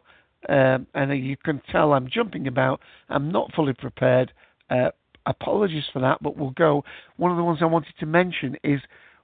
um, 0.49 0.87
and 0.93 1.25
you 1.25 1.37
can 1.37 1.61
tell 1.71 1.93
I'm 1.93 2.09
jumping 2.09 2.47
about. 2.47 2.81
I'm 3.09 3.31
not 3.31 3.51
fully 3.53 3.73
prepared. 3.73 4.31
Uh, 4.69 4.89
apologies 5.25 5.83
for 5.91 5.99
that, 5.99 6.21
but 6.21 6.37
we'll 6.37 6.51
go. 6.51 6.83
One 7.17 7.31
of 7.31 7.37
the 7.37 7.43
ones 7.43 7.59
I 7.61 7.65
wanted 7.65 7.93
to 7.99 8.05
mention 8.05 8.57
is 8.63 8.79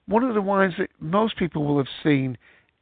one 0.08 0.24
of 0.24 0.34
the 0.34 0.42
wines 0.42 0.74
that 0.78 0.90
most 1.00 1.38
people 1.38 1.64
will 1.64 1.78
have 1.78 1.88
seen 2.04 2.38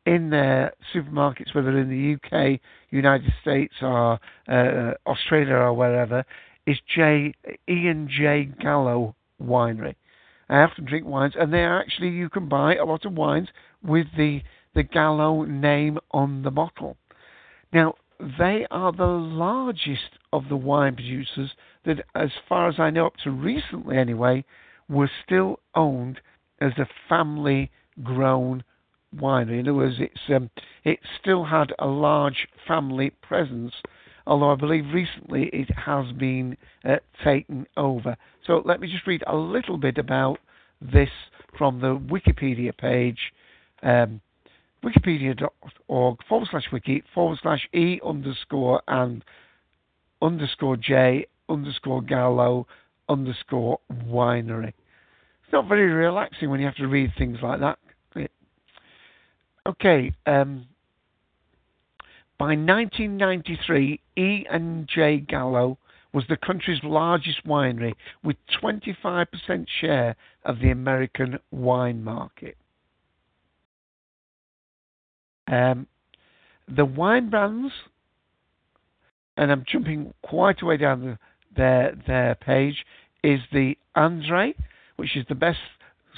in 0.06 0.32
their 0.32 0.74
supermarkets, 0.93 1.54
whether 1.54 1.78
in 1.78 1.89
the 1.89 2.15
UK, 2.15 2.60
United 2.89 3.32
States, 3.41 3.76
or 3.82 4.19
uh, 4.47 4.91
Australia, 5.06 5.54
or 5.54 5.74
wherever, 5.74 6.26
is 6.65 6.78
J 6.95 7.34
Ian 7.69 8.10
J 8.10 8.50
Gallo 8.60 9.15
Winery. 9.41 9.95
I 10.50 10.60
often 10.60 10.86
drink 10.86 11.06
wines, 11.06 11.34
and 11.39 11.54
they 11.54 11.63
are 11.63 11.80
actually 11.80 12.10
you 12.10 12.30
can 12.30 12.50
buy 12.50 12.76
a 12.76 12.84
lot 12.84 13.06
of 13.06 13.13
wines 13.13 13.50
with 13.84 14.08
the 14.17 14.41
the 14.74 14.84
Gallo 14.84 15.44
name 15.44 16.00
on 16.12 16.44
the 16.44 16.52
bottle. 16.52 16.98
Now 17.74 17.96
they 18.20 18.68
are 18.70 18.92
the 18.92 19.06
largest 19.06 20.20
of 20.32 20.48
the 20.50 20.56
wine 20.56 20.96
producers 20.96 21.52
that, 21.86 22.06
as 22.16 22.30
far 22.48 22.70
as 22.70 22.76
I 22.80 22.90
know, 22.90 23.08
up 23.08 23.16
to 23.24 23.32
recently 23.32 23.98
anyway, 23.98 24.46
were 24.88 25.10
still 25.26 25.60
owned 25.76 26.22
as 26.60 26.74
a 26.78 26.88
family 27.10 27.72
grown 28.04 28.64
winery. 29.16 29.60
In 29.60 29.68
other 29.68 29.74
words, 29.74 29.96
it's, 30.00 30.20
um, 30.30 30.50
it 30.84 31.00
still 31.20 31.46
had 31.46 31.74
a 31.80 31.88
large 31.88 32.48
family 32.68 33.10
presence, 33.10 33.74
although 34.28 34.52
I 34.52 34.56
believe 34.56 34.94
recently 34.94 35.50
it 35.52 35.70
has 35.72 36.12
been 36.14 36.58
uh, 36.86 36.98
taken 37.24 37.66
over. 37.76 38.16
So 38.46 38.62
let 38.64 38.80
me 38.80 38.92
just 38.92 39.08
read 39.08 39.24
a 39.28 39.36
little 39.36 39.78
bit 39.78 39.98
about 39.98 40.38
this 40.80 41.10
from 41.58 41.82
the 41.82 41.98
Wikipedia 41.98 42.78
page. 42.78 43.20
Um, 43.84 44.22
wikipedia.org 44.84 46.17
forward 46.28 46.48
slash 46.52 46.65
wiki 46.72 47.04
forward 47.13 47.39
slash 47.41 47.67
e 47.74 48.00
underscore 48.06 48.82
and 48.88 49.24
underscore 50.22 50.78
j 50.78 51.28
underscore 51.50 52.02
gallo 52.02 52.65
underscore 53.10 53.80
winery. 54.06 54.70
It's 54.70 55.54
not 55.54 55.67
very 55.67 55.91
relaxing 55.91 56.50
when 56.50 56.60
you 56.60 56.65
have 56.65 56.76
to 56.76 56.88
read 56.88 57.12
things 57.17 57.38
like 57.41 57.60
that. 57.60 57.78
Okay. 59.67 60.12
Um, 60.26 60.67
by 62.38 62.56
1993, 62.56 64.00
E 64.17 64.46
and 64.50 64.88
J 64.88 65.20
Gallo 65.20 65.78
was 66.13 66.24
the 66.28 66.38
country's 66.38 66.84
largest 66.84 67.46
winery 67.46 67.94
with 68.24 68.36
25% 68.62 69.28
share 69.80 70.15
of 70.44 70.60
the 70.60 70.72
American 70.72 71.38
wine 71.52 72.04
market. 72.04 72.58
Um, 75.48 75.88
the 76.68 76.86
wine 76.86 77.30
brands, 77.30 77.74
and 79.38 79.52
I'm 79.52 79.66
jumping 79.68 80.14
quite 80.22 80.62
a 80.62 80.66
way 80.66 80.78
down 80.78 81.02
the, 81.02 81.18
their 81.56 81.96
their 82.08 82.36
page, 82.36 82.86
is 83.24 83.40
the 83.52 83.78
Andre, 83.96 84.54
which 84.96 85.18
is 85.18 85.26
the 85.28 85.36
best 85.36 85.60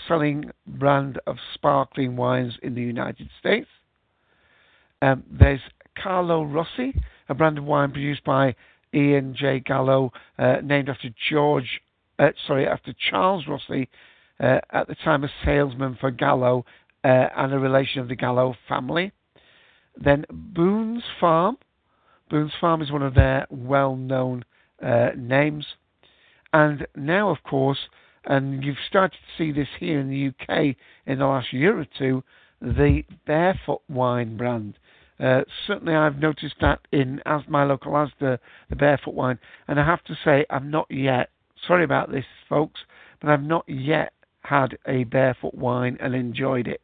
selling 0.08 0.52
brand 0.68 1.20
of 1.28 1.38
sparkling 1.54 2.16
wines 2.16 2.58
in 2.62 2.76
the 2.76 2.82
United 2.82 3.30
States. 3.40 3.68
Um, 5.02 5.24
there's 5.30 5.62
Carlo 6.02 6.44
Rossi, 6.44 6.94
a 7.30 7.34
brand 7.34 7.58
of 7.58 7.64
wine 7.64 7.92
produced 7.92 8.24
by 8.24 8.56
Ian 8.94 9.36
J. 9.38 9.60
Gallo, 9.60 10.12
uh, 10.38 10.58
named 10.64 10.90
after 10.90 11.10
George, 11.30 11.82
uh, 12.20 12.30
sorry, 12.48 12.68
after 12.68 12.94
Charles 13.10 13.46
Rossi, 13.48 13.90
uh, 14.40 14.60
at 14.72 14.88
the 14.88 14.96
time 14.96 15.24
a 15.24 15.30
salesman 15.46 15.98
for 16.00 16.12
Gallo 16.12 16.66
uh, 17.04 17.28
and 17.36 17.54
a 17.54 17.60
relation 17.60 18.02
of 18.02 18.08
the 18.08 18.16
Gallo 18.16 18.56
family. 18.68 19.12
Then 19.96 20.26
Boone's 20.32 21.04
Farm. 21.20 21.58
Boone's 22.30 22.54
Farm 22.60 22.82
is 22.82 22.92
one 22.92 23.04
of 23.04 23.14
their 23.14 23.46
well-known 23.50 24.46
uh, 24.82 25.10
names. 25.16 25.66
And 26.52 26.88
now, 26.96 27.30
of 27.30 27.44
course, 27.44 27.80
and 28.26 28.64
you've 28.64 28.78
started 28.88 29.12
to 29.18 29.38
see 29.38 29.52
this 29.52 29.68
here 29.80 30.00
in 30.00 30.10
the 30.10 30.28
UK 30.28 30.76
in 31.06 31.20
the 31.20 31.26
last 31.26 31.52
year 31.52 31.78
or 31.78 31.86
two, 31.98 32.24
the 32.62 33.04
Barefoot 33.26 33.82
wine 33.90 34.38
brand. 34.38 34.78
Uh, 35.20 35.42
certainly, 35.68 35.94
I've 35.94 36.18
noticed 36.18 36.56
that 36.62 36.80
in 36.92 37.22
as 37.26 37.42
my 37.48 37.64
local 37.64 37.94
Asda, 37.94 38.40
the 38.70 38.76
Barefoot 38.76 39.14
wine, 39.14 39.40
and 39.68 39.80
I 39.80 39.86
have 39.86 40.04
to 40.06 40.16
say, 40.24 40.46
I've 40.50 40.66
not 40.66 40.88
yet. 40.90 41.30
Sorry 41.68 41.84
about 41.84 42.12
this, 42.12 42.26
folks, 42.50 42.82
but 43.22 43.30
I've 43.30 43.44
not 43.44 43.68
yet 43.68 44.14
had 44.42 44.78
a 44.88 45.04
Barefoot 45.06 45.54
wine 45.54 45.98
and 46.00 46.16
enjoyed 46.16 46.68
it. 46.68 46.82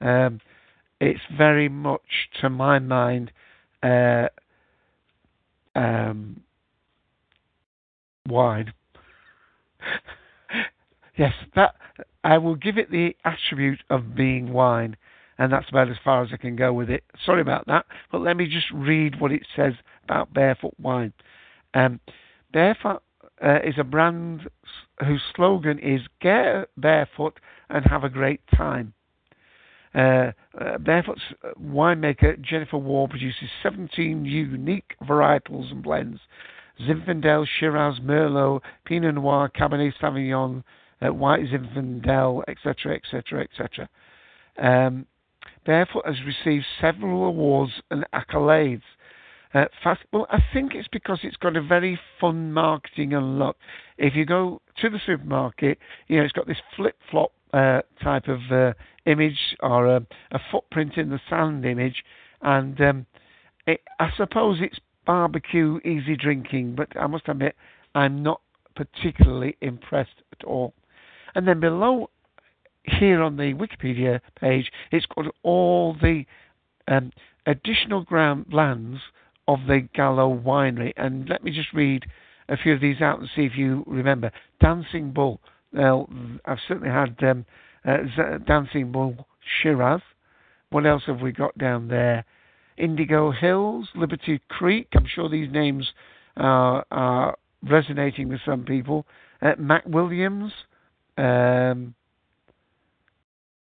Um, 0.00 0.40
it's 1.00 1.20
very 1.36 1.68
much, 1.68 2.28
to 2.40 2.50
my 2.50 2.78
mind, 2.78 3.32
uh, 3.82 4.28
um, 5.74 6.40
wine. 8.28 8.72
yes, 11.16 11.32
that 11.54 11.74
I 12.22 12.38
will 12.38 12.54
give 12.54 12.78
it 12.78 12.90
the 12.90 13.16
attribute 13.24 13.82
of 13.90 14.14
being 14.14 14.52
wine, 14.52 14.96
and 15.38 15.52
that's 15.52 15.68
about 15.68 15.90
as 15.90 15.96
far 16.02 16.22
as 16.22 16.30
I 16.32 16.36
can 16.36 16.56
go 16.56 16.72
with 16.72 16.88
it. 16.90 17.04
Sorry 17.24 17.40
about 17.40 17.66
that, 17.66 17.86
but 18.10 18.20
let 18.20 18.36
me 18.36 18.46
just 18.46 18.70
read 18.72 19.20
what 19.20 19.32
it 19.32 19.46
says 19.54 19.74
about 20.04 20.32
Barefoot 20.32 20.74
Wine. 20.80 21.12
Um, 21.74 22.00
Barefoot 22.52 23.02
uh, 23.44 23.58
is 23.64 23.74
a 23.78 23.84
brand 23.84 24.48
whose 25.04 25.22
slogan 25.34 25.78
is 25.78 26.02
"Get 26.20 26.70
barefoot 26.76 27.40
and 27.68 27.84
have 27.86 28.04
a 28.04 28.08
great 28.08 28.40
time." 28.54 28.94
Uh, 29.94 30.32
uh, 30.60 30.78
Barefoot's 30.78 31.22
winemaker 31.62 32.40
Jennifer 32.40 32.78
Ward 32.78 33.10
produces 33.10 33.48
17 33.62 34.24
unique 34.24 34.96
varietals 35.02 35.70
and 35.70 35.82
blends 35.82 36.18
Zinfandel, 36.80 37.46
Shiraz, 37.60 38.00
Merlot, 38.00 38.60
Pinot 38.84 39.14
Noir, 39.14 39.48
Cabernet 39.48 39.92
Sauvignon, 40.02 40.64
uh, 41.00 41.12
White 41.12 41.44
Zinfandel, 41.46 42.42
etc., 42.48 42.96
etc., 42.96 43.44
etc. 43.44 43.88
Barefoot 45.66 46.06
has 46.06 46.16
received 46.26 46.64
several 46.80 47.24
awards 47.24 47.72
and 47.90 48.04
accolades. 48.12 48.82
Uh, 49.54 49.66
fast, 49.84 50.00
well, 50.12 50.26
I 50.30 50.38
think 50.52 50.74
it's 50.74 50.88
because 50.88 51.20
it's 51.22 51.36
got 51.36 51.56
a 51.56 51.62
very 51.62 51.98
fun 52.20 52.52
marketing 52.52 53.14
and 53.14 53.38
look. 53.38 53.56
If 53.98 54.16
you 54.16 54.26
go 54.26 54.60
to 54.80 54.90
the 54.90 54.98
supermarket, 55.06 55.78
you 56.08 56.18
know 56.18 56.24
it's 56.24 56.32
got 56.32 56.48
this 56.48 56.58
flip 56.74 56.96
flop 57.08 57.30
uh, 57.52 57.82
type 58.02 58.26
of 58.26 58.40
uh, 58.50 58.72
image 59.06 59.38
or 59.60 59.86
a, 59.86 60.06
a, 60.32 60.40
footprint 60.50 60.96
in 60.96 61.10
the 61.10 61.20
sand 61.30 61.64
image, 61.64 62.02
and 62.42 62.80
um, 62.80 63.06
it, 63.64 63.80
I 64.00 64.10
suppose 64.16 64.58
it's 64.60 64.80
barbecue, 65.06 65.78
easy 65.84 66.16
drinking, 66.16 66.74
but 66.74 66.88
I 66.98 67.06
must 67.06 67.28
admit 67.28 67.54
I'm 67.94 68.24
not 68.24 68.40
particularly 68.74 69.56
impressed 69.60 70.22
at 70.32 70.42
all. 70.42 70.74
And 71.36 71.46
then 71.46 71.60
below 71.60 72.10
here 72.82 73.22
on 73.22 73.36
the 73.36 73.54
Wikipedia 73.54 74.20
page, 74.34 74.72
it's 74.90 75.06
got 75.06 75.26
all 75.44 75.94
the 75.94 76.24
um, 76.88 77.12
additional 77.46 78.02
ground 78.02 78.46
lands 78.52 78.98
of 79.48 79.60
the 79.66 79.88
Gallo 79.94 80.34
winery. 80.34 80.92
And 80.96 81.28
let 81.28 81.44
me 81.44 81.50
just 81.50 81.72
read 81.72 82.04
a 82.48 82.56
few 82.56 82.74
of 82.74 82.80
these 82.80 83.00
out 83.00 83.20
and 83.20 83.28
see 83.34 83.42
if 83.42 83.56
you 83.56 83.84
remember. 83.86 84.30
Dancing 84.60 85.12
Bull. 85.12 85.40
Well, 85.72 86.08
I've 86.44 86.58
certainly 86.68 86.90
had 86.90 87.16
um, 87.22 87.46
uh, 87.84 88.38
Dancing 88.46 88.92
Bull 88.92 89.26
Shiraz. 89.62 90.00
What 90.70 90.86
else 90.86 91.02
have 91.06 91.20
we 91.20 91.32
got 91.32 91.56
down 91.58 91.88
there? 91.88 92.24
Indigo 92.76 93.30
Hills, 93.30 93.88
Liberty 93.94 94.40
Creek. 94.48 94.88
I'm 94.94 95.06
sure 95.06 95.28
these 95.28 95.50
names 95.52 95.86
are, 96.36 96.84
are 96.90 97.36
resonating 97.62 98.28
with 98.28 98.40
some 98.44 98.64
people. 98.64 99.06
Uh, 99.40 99.52
Mac 99.58 99.84
Williams, 99.86 100.52
um, 101.16 101.94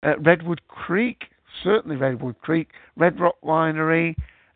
uh, 0.02 0.18
Redwood 0.20 0.62
Creek, 0.68 1.24
certainly 1.62 1.96
Redwood 1.96 2.40
Creek, 2.40 2.68
Red 2.96 3.20
Rock 3.20 3.36
Winery, 3.44 4.14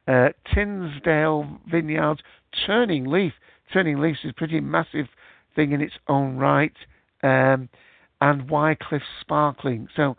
uh, 0.08 0.30
Tisdale 0.54 1.60
Vineyards, 1.70 2.20
Turning 2.66 3.04
Leaf. 3.06 3.34
Turning 3.72 4.00
Leaf 4.00 4.16
is 4.24 4.30
a 4.30 4.34
pretty 4.34 4.58
massive 4.60 5.06
thing 5.54 5.72
in 5.72 5.82
its 5.82 5.94
own 6.08 6.36
right, 6.36 6.72
um, 7.22 7.68
and 8.20 8.48
Wycliff 8.48 9.02
Sparkling. 9.20 9.88
So, 9.94 10.16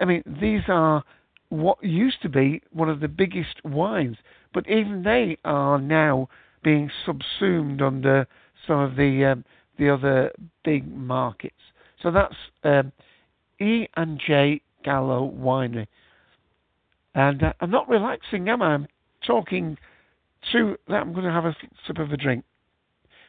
I 0.00 0.04
mean, 0.04 0.22
these 0.26 0.62
are 0.68 1.02
what 1.48 1.82
used 1.82 2.22
to 2.22 2.28
be 2.28 2.62
one 2.72 2.88
of 2.88 3.00
the 3.00 3.08
biggest 3.08 3.64
wines, 3.64 4.18
but 4.52 4.68
even 4.68 5.02
they 5.02 5.38
are 5.44 5.80
now 5.80 6.28
being 6.62 6.90
subsumed 7.06 7.80
under 7.80 8.26
some 8.66 8.78
of 8.78 8.96
the 8.96 9.24
um, 9.24 9.44
the 9.78 9.88
other 9.88 10.32
big 10.64 10.86
markets. 10.94 11.54
So 12.02 12.10
that's 12.10 12.34
um, 12.64 12.92
E 13.58 13.88
and 13.96 14.20
J 14.24 14.60
Gallo 14.84 15.32
Winery, 15.34 15.86
and 17.14 17.42
uh, 17.42 17.52
I'm 17.60 17.70
not 17.70 17.88
relaxing, 17.88 18.48
am 18.48 18.60
I? 18.60 18.74
I'm 18.74 18.86
talking 19.30 19.78
to 20.52 20.76
that. 20.88 20.94
I'm 20.94 21.12
going 21.12 21.24
to 21.24 21.30
have 21.30 21.44
a 21.44 21.56
sip 21.86 21.98
of 21.98 22.10
a 22.12 22.16
drink. 22.16 22.44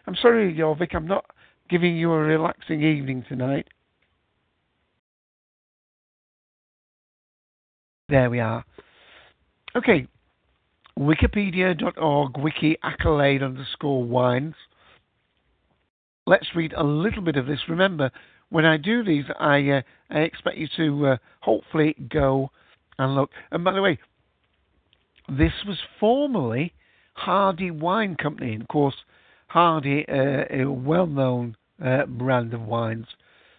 I'm 0.07 0.15
sorry, 0.15 0.53
Jorvik, 0.53 0.95
I'm 0.95 1.07
not 1.07 1.25
giving 1.69 1.95
you 1.95 2.11
a 2.11 2.17
relaxing 2.17 2.81
evening 2.81 3.23
tonight. 3.29 3.67
There 8.09 8.29
we 8.29 8.39
are. 8.39 8.65
Okay, 9.75 10.07
wikipedia.org, 10.99 12.37
wiki 12.37 12.77
accolade 12.83 13.43
underscore 13.43 14.03
wines. 14.03 14.55
Let's 16.25 16.47
read 16.55 16.73
a 16.73 16.83
little 16.83 17.21
bit 17.21 17.37
of 17.37 17.45
this. 17.45 17.59
Remember, 17.69 18.11
when 18.49 18.65
I 18.65 18.77
do 18.77 19.03
these, 19.03 19.25
I, 19.39 19.69
uh, 19.69 19.81
I 20.09 20.19
expect 20.19 20.57
you 20.57 20.67
to 20.77 21.07
uh, 21.07 21.17
hopefully 21.41 21.95
go 22.09 22.49
and 22.97 23.15
look. 23.15 23.29
And 23.51 23.63
by 23.63 23.73
the 23.73 23.81
way, 23.81 23.97
this 25.37 25.53
was 25.65 25.77
formerly 25.99 26.73
Hardy 27.13 27.71
Wine 27.71 28.15
Company. 28.15 28.53
And 28.53 28.61
of 28.61 28.67
course, 28.67 28.95
Hardy, 29.47 30.05
uh, 30.07 30.45
a 30.49 30.65
well 30.65 31.07
known 31.07 31.55
uh, 31.83 32.05
brand 32.05 32.53
of 32.53 32.61
wines. 32.61 33.07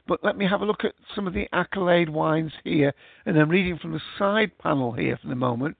But 0.06 0.20
let 0.22 0.36
me 0.36 0.46
have 0.46 0.60
a 0.60 0.64
look 0.64 0.84
at 0.84 0.94
some 1.14 1.26
of 1.26 1.34
the 1.34 1.48
accolade 1.52 2.08
wines 2.08 2.52
here. 2.64 2.92
And 3.24 3.38
I'm 3.38 3.48
reading 3.48 3.78
from 3.78 3.92
the 3.92 4.00
side 4.18 4.58
panel 4.58 4.92
here 4.92 5.18
for 5.20 5.28
the 5.28 5.34
moment. 5.34 5.76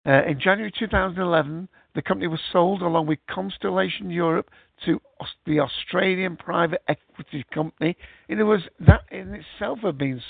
Uh, 0.06 0.24
in 0.24 0.40
January 0.40 0.72
2011, 0.78 1.68
the 1.98 2.04
company 2.04 2.28
was 2.28 2.40
sold 2.54 2.84
along 2.84 3.08
with 3.08 3.18
Constellation 3.28 4.12
Europe 4.12 4.52
to 4.86 5.02
the 5.48 5.60
Australian 5.60 6.38
private 6.38 6.84
equity 6.88 7.44
company. 7.52 7.98
In 8.30 8.38
other 8.38 8.46
words, 8.46 8.66
that 8.80 9.02
in 9.10 9.34
itself 9.34 9.80
had 9.80 9.98
been 9.98 10.22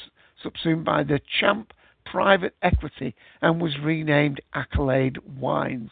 subsumed 0.42 0.86
by 0.86 1.04
the 1.04 1.20
Champ 1.42 1.74
Private 2.06 2.56
Equity 2.62 3.14
and 3.42 3.60
was 3.60 3.78
renamed 3.84 4.40
Accolade 4.54 5.18
Wines. 5.38 5.90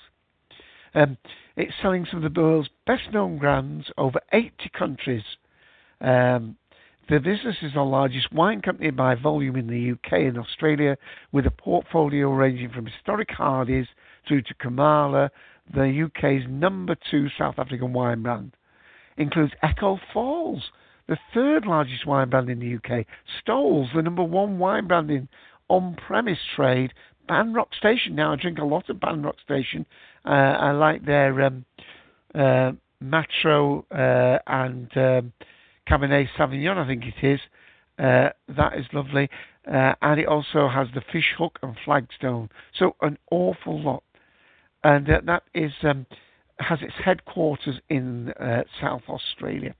Um, 0.93 1.17
it's 1.57 1.73
selling 1.81 2.07
some 2.09 2.23
of 2.23 2.33
the 2.33 2.41
world's 2.41 2.69
best 2.87 3.11
known 3.11 3.37
brands 3.37 3.87
over 3.97 4.21
80 4.31 4.53
countries. 4.79 5.23
Um, 5.99 6.55
the 7.09 7.19
business 7.19 7.57
is 7.61 7.73
the 7.73 7.81
largest 7.81 8.31
wine 8.31 8.61
company 8.61 8.91
by 8.91 9.15
volume 9.15 9.57
in 9.57 9.67
the 9.67 9.91
UK 9.91 10.21
and 10.21 10.37
Australia, 10.39 10.97
with 11.33 11.45
a 11.45 11.51
portfolio 11.51 12.31
ranging 12.31 12.69
from 12.69 12.85
historic 12.85 13.29
Hardys 13.29 13.87
through 14.25 14.41
to 14.43 14.53
Kumala, 14.55 15.29
the 15.73 16.05
UK's 16.05 16.45
number 16.47 16.95
two 17.09 17.27
South 17.37 17.55
African 17.57 17.93
wine 17.93 18.21
brand. 18.21 18.55
Includes 19.17 19.53
Echo 19.63 19.99
Falls, 20.13 20.63
the 21.07 21.17
third 21.33 21.65
largest 21.65 22.05
wine 22.05 22.29
brand 22.29 22.49
in 22.49 22.59
the 22.59 22.75
UK, 22.75 23.05
Stowell's, 23.41 23.89
the 23.95 24.01
number 24.01 24.23
one 24.23 24.59
wine 24.59 24.87
brand 24.87 25.09
in 25.09 25.27
on 25.67 25.95
premise 26.07 26.37
trade, 26.55 26.93
Banrock 27.27 27.73
Station. 27.77 28.15
Now, 28.15 28.33
I 28.33 28.35
drink 28.35 28.59
a 28.59 28.65
lot 28.65 28.89
of 28.89 28.97
Banrock 28.97 29.39
Station. 29.43 29.85
Uh, 30.23 30.29
I 30.29 30.71
like 30.71 31.05
their 31.05 31.41
um, 31.41 31.65
uh, 32.33 32.71
Matro 33.03 33.83
uh, 33.91 34.39
and 34.47 34.95
um, 34.95 35.33
Cabernet 35.87 36.27
Sauvignon, 36.37 36.77
I 36.77 36.87
think 36.87 37.03
it 37.05 37.25
is. 37.25 37.39
Uh, 37.97 38.29
that 38.55 38.77
is 38.77 38.85
lovely. 38.93 39.29
Uh, 39.67 39.93
and 40.01 40.19
it 40.19 40.27
also 40.27 40.67
has 40.67 40.87
the 40.93 41.01
Fish 41.11 41.33
Hoek 41.37 41.57
and 41.63 41.75
flagstone. 41.83 42.49
So 42.77 42.95
an 43.01 43.17
awful 43.31 43.81
lot. 43.81 44.03
And 44.85 45.09
uh, 45.09 45.21
that 45.25 45.41
is 45.55 45.71
um, 45.81 46.05
has 46.59 46.77
its 46.83 46.93
headquarters 47.03 47.79
in 47.89 48.29
uh, 48.39 48.61
South 48.79 49.01
Australia. 49.09 49.73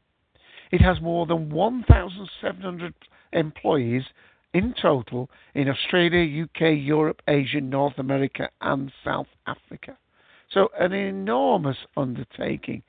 It 0.72 0.82
has 0.82 1.00
more 1.00 1.28
than 1.28 1.52
1,700 1.52 2.94
employees 3.32 4.02
in 4.56 4.74
total 4.82 5.30
in 5.54 5.70
Australia, 5.70 6.46
UK, 6.46 6.76
Europe, 6.76 7.22
Asia, 7.28 7.62
North 7.62 8.00
America, 8.00 8.50
and 8.62 8.92
South 9.04 9.28
Africa. 9.46 9.96
So 10.52 10.70
an 10.80 10.92
enormous 10.92 11.78
undertaking. 11.96 12.82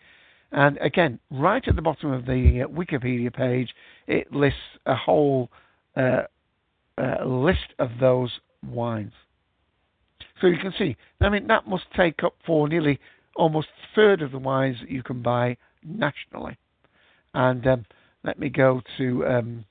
And 0.53 0.79
again, 0.79 1.19
right 1.31 1.63
at 1.69 1.77
the 1.77 1.83
bottom 1.83 2.13
of 2.13 2.25
the 2.25 2.63
uh, 2.65 2.69
Wikipedia 2.69 3.31
page, 3.31 3.75
it 4.07 4.33
lists 4.33 4.79
a 4.87 4.97
whole 4.97 5.51
uh, 5.95 6.23
uh, 6.97 7.25
list 7.27 7.75
of 7.79 7.91
those 8.01 8.41
wines. 8.67 9.13
So 10.41 10.47
you 10.47 10.59
can 10.59 10.73
see, 10.79 10.97
I 11.21 11.29
mean, 11.29 11.47
that 11.47 11.67
must 11.67 11.85
take 11.97 12.23
up 12.23 12.35
for 12.47 12.69
nearly 12.69 12.99
almost 13.35 13.69
a 13.69 13.95
third 13.95 14.23
of 14.23 14.33
the 14.33 14.39
wines 14.39 14.77
that 14.81 14.91
you 14.91 15.03
can 15.03 15.23
buy 15.23 15.57
nationally. 15.85 16.57
And 17.35 17.67
um, 17.67 17.87
let 18.25 18.39
me 18.39 18.49
go 18.49 18.83
to 18.99 19.27
um, 19.27 19.65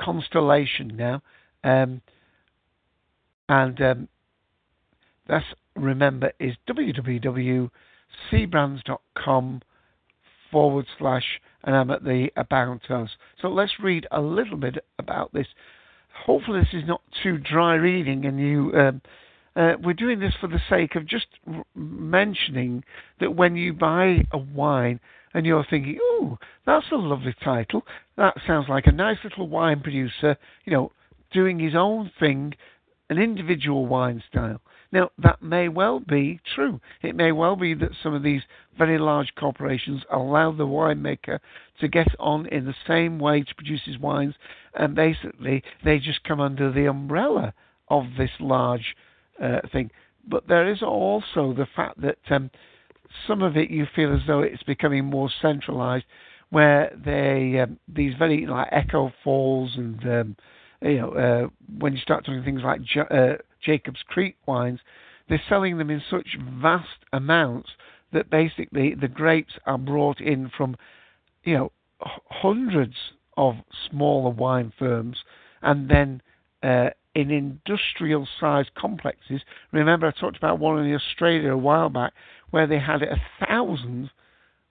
Constellation 0.00 0.96
now. 0.96 1.22
Um, 1.62 2.00
and 3.48 3.80
um, 3.82 4.08
that's, 5.26 5.46
remember, 5.76 6.32
is 6.38 6.54
www 6.68 7.70
cbrands.com 8.32 9.62
forward 10.50 10.86
slash, 10.98 11.40
and 11.64 11.76
I'm 11.76 11.90
at 11.90 12.04
the 12.04 12.30
About 12.36 12.90
Us. 12.90 13.10
So 13.40 13.48
let's 13.48 13.72
read 13.82 14.06
a 14.10 14.20
little 14.20 14.56
bit 14.56 14.84
about 14.98 15.32
this. 15.32 15.46
Hopefully, 16.26 16.60
this 16.60 16.82
is 16.82 16.88
not 16.88 17.02
too 17.22 17.38
dry 17.38 17.74
reading, 17.74 18.24
and 18.26 18.38
you. 18.38 18.72
Um, 18.74 19.02
uh, 19.56 19.72
we're 19.82 19.94
doing 19.94 20.20
this 20.20 20.34
for 20.40 20.46
the 20.46 20.60
sake 20.68 20.94
of 20.94 21.06
just 21.06 21.26
r- 21.52 21.64
mentioning 21.74 22.84
that 23.18 23.34
when 23.34 23.56
you 23.56 23.72
buy 23.72 24.24
a 24.32 24.38
wine 24.38 25.00
and 25.34 25.44
you're 25.44 25.66
thinking, 25.68 25.98
"Oh, 26.00 26.38
that's 26.64 26.90
a 26.92 26.96
lovely 26.96 27.34
title. 27.42 27.84
That 28.16 28.40
sounds 28.46 28.68
like 28.68 28.86
a 28.86 28.92
nice 28.92 29.18
little 29.24 29.48
wine 29.48 29.80
producer, 29.80 30.36
you 30.64 30.72
know, 30.72 30.92
doing 31.32 31.58
his 31.58 31.74
own 31.74 32.10
thing, 32.20 32.54
an 33.08 33.18
individual 33.18 33.86
wine 33.86 34.22
style." 34.28 34.60
Now, 34.92 35.10
that 35.18 35.40
may 35.40 35.68
well 35.68 36.00
be 36.00 36.40
true. 36.54 36.80
It 37.02 37.14
may 37.14 37.30
well 37.32 37.54
be 37.54 37.74
that 37.74 37.92
some 38.02 38.12
of 38.12 38.22
these 38.22 38.42
very 38.76 38.98
large 38.98 39.32
corporations 39.36 40.02
allow 40.10 40.50
the 40.50 40.66
winemaker 40.66 41.38
to 41.80 41.88
get 41.88 42.08
on 42.18 42.46
in 42.46 42.64
the 42.64 42.74
same 42.86 43.18
way 43.18 43.42
to 43.42 43.54
produce 43.54 43.82
his 43.84 43.98
wines, 43.98 44.34
and 44.74 44.94
basically 44.94 45.62
they 45.84 45.98
just 45.98 46.24
come 46.24 46.40
under 46.40 46.72
the 46.72 46.86
umbrella 46.86 47.54
of 47.88 48.04
this 48.18 48.30
large 48.40 48.96
uh, 49.40 49.60
thing. 49.72 49.90
But 50.26 50.48
there 50.48 50.70
is 50.70 50.82
also 50.82 51.54
the 51.54 51.68
fact 51.76 52.00
that 52.00 52.18
um, 52.30 52.50
some 53.26 53.42
of 53.42 53.56
it 53.56 53.70
you 53.70 53.86
feel 53.94 54.14
as 54.14 54.22
though 54.26 54.40
it's 54.40 54.62
becoming 54.64 55.04
more 55.04 55.30
centralized, 55.40 56.04
where 56.50 56.92
they 57.04 57.60
um, 57.60 57.78
these 57.88 58.14
very 58.18 58.44
like 58.46 58.68
Echo 58.72 59.12
Falls 59.22 59.76
and 59.76 60.02
um, 60.04 60.36
you 60.82 60.98
know 60.98 61.10
uh, 61.12 61.48
when 61.78 61.92
you 61.92 62.00
start 62.00 62.24
doing 62.24 62.42
things 62.42 62.62
like 62.64 62.80
uh, 63.10 63.34
Jacob's 63.64 64.02
Creek 64.06 64.36
wines, 64.46 64.80
they're 65.28 65.42
selling 65.48 65.78
them 65.78 65.90
in 65.90 66.02
such 66.10 66.36
vast 66.60 67.04
amounts 67.12 67.70
that 68.12 68.30
basically 68.30 68.94
the 68.94 69.08
grapes 69.08 69.54
are 69.66 69.78
brought 69.78 70.20
in 70.20 70.50
from, 70.56 70.76
you 71.44 71.54
know, 71.54 71.72
hundreds 72.00 72.94
of 73.36 73.54
smaller 73.88 74.30
wine 74.30 74.72
firms 74.78 75.18
and 75.62 75.88
then 75.88 76.20
uh, 76.62 76.90
in 77.14 77.30
industrial 77.30 78.26
sized 78.38 78.74
complexes. 78.74 79.42
Remember, 79.72 80.06
I 80.06 80.18
talked 80.18 80.36
about 80.36 80.58
one 80.58 80.84
in 80.84 80.94
Australia 80.94 81.52
a 81.52 81.56
while 81.56 81.88
back 81.88 82.12
where 82.50 82.66
they 82.66 82.78
had 82.78 83.02
a 83.02 83.20
thousand 83.46 84.10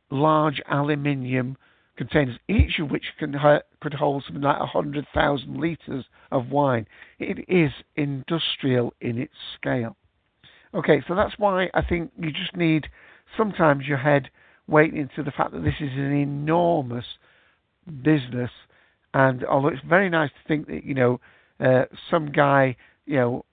large 0.10 0.62
aluminium 0.70 1.58
containers, 2.00 2.38
each 2.48 2.80
of 2.80 2.90
which 2.90 3.04
can 3.20 3.36
could 3.82 3.94
hold 3.94 4.24
something 4.26 4.42
like 4.42 4.60
100,000 4.60 5.60
litres 5.60 6.06
of 6.32 6.50
wine. 6.50 6.88
It 7.20 7.46
is 7.50 7.72
industrial 7.98 8.94
in 9.02 9.18
its 9.18 9.34
scale. 9.58 9.98
Okay, 10.74 11.04
so 11.08 11.14
that's 11.14 11.38
why 11.38 11.70
I 11.74 11.82
think 11.82 12.12
you 12.18 12.32
just 12.32 12.56
need 12.56 12.88
sometimes 13.36 13.86
your 13.86 13.98
head 13.98 14.30
waiting 14.66 15.10
to 15.18 15.24
the 15.24 15.32
fact 15.32 15.52
that 15.52 15.64
this 15.64 15.76
is 15.82 15.92
an 15.94 16.14
enormous 16.14 17.06
business. 18.02 18.52
And 19.14 19.44
although 19.44 19.68
it's 19.68 19.84
very 19.88 20.10
nice 20.10 20.30
to 20.30 20.48
think 20.48 20.68
that, 20.68 20.86
you 20.86 20.94
know, 20.94 21.20
uh, 21.60 21.86
some 22.10 22.32
guy, 22.32 22.78
you 23.06 23.16
know, 23.18 23.46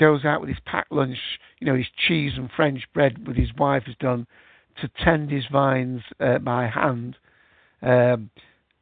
goes 0.00 0.24
out 0.24 0.40
with 0.40 0.48
his 0.48 0.58
packed 0.64 0.92
lunch, 0.92 1.18
you 1.58 1.66
know, 1.66 1.76
his 1.76 1.88
cheese 2.08 2.32
and 2.36 2.48
French 2.56 2.84
bread 2.94 3.26
with 3.26 3.36
his 3.36 3.52
wife 3.58 3.82
has 3.84 3.96
done 3.96 4.26
to 4.80 4.88
tend 5.04 5.30
his 5.30 5.44
vines 5.52 6.00
uh, 6.20 6.38
by 6.38 6.68
hand 6.68 7.18
um, 7.82 8.30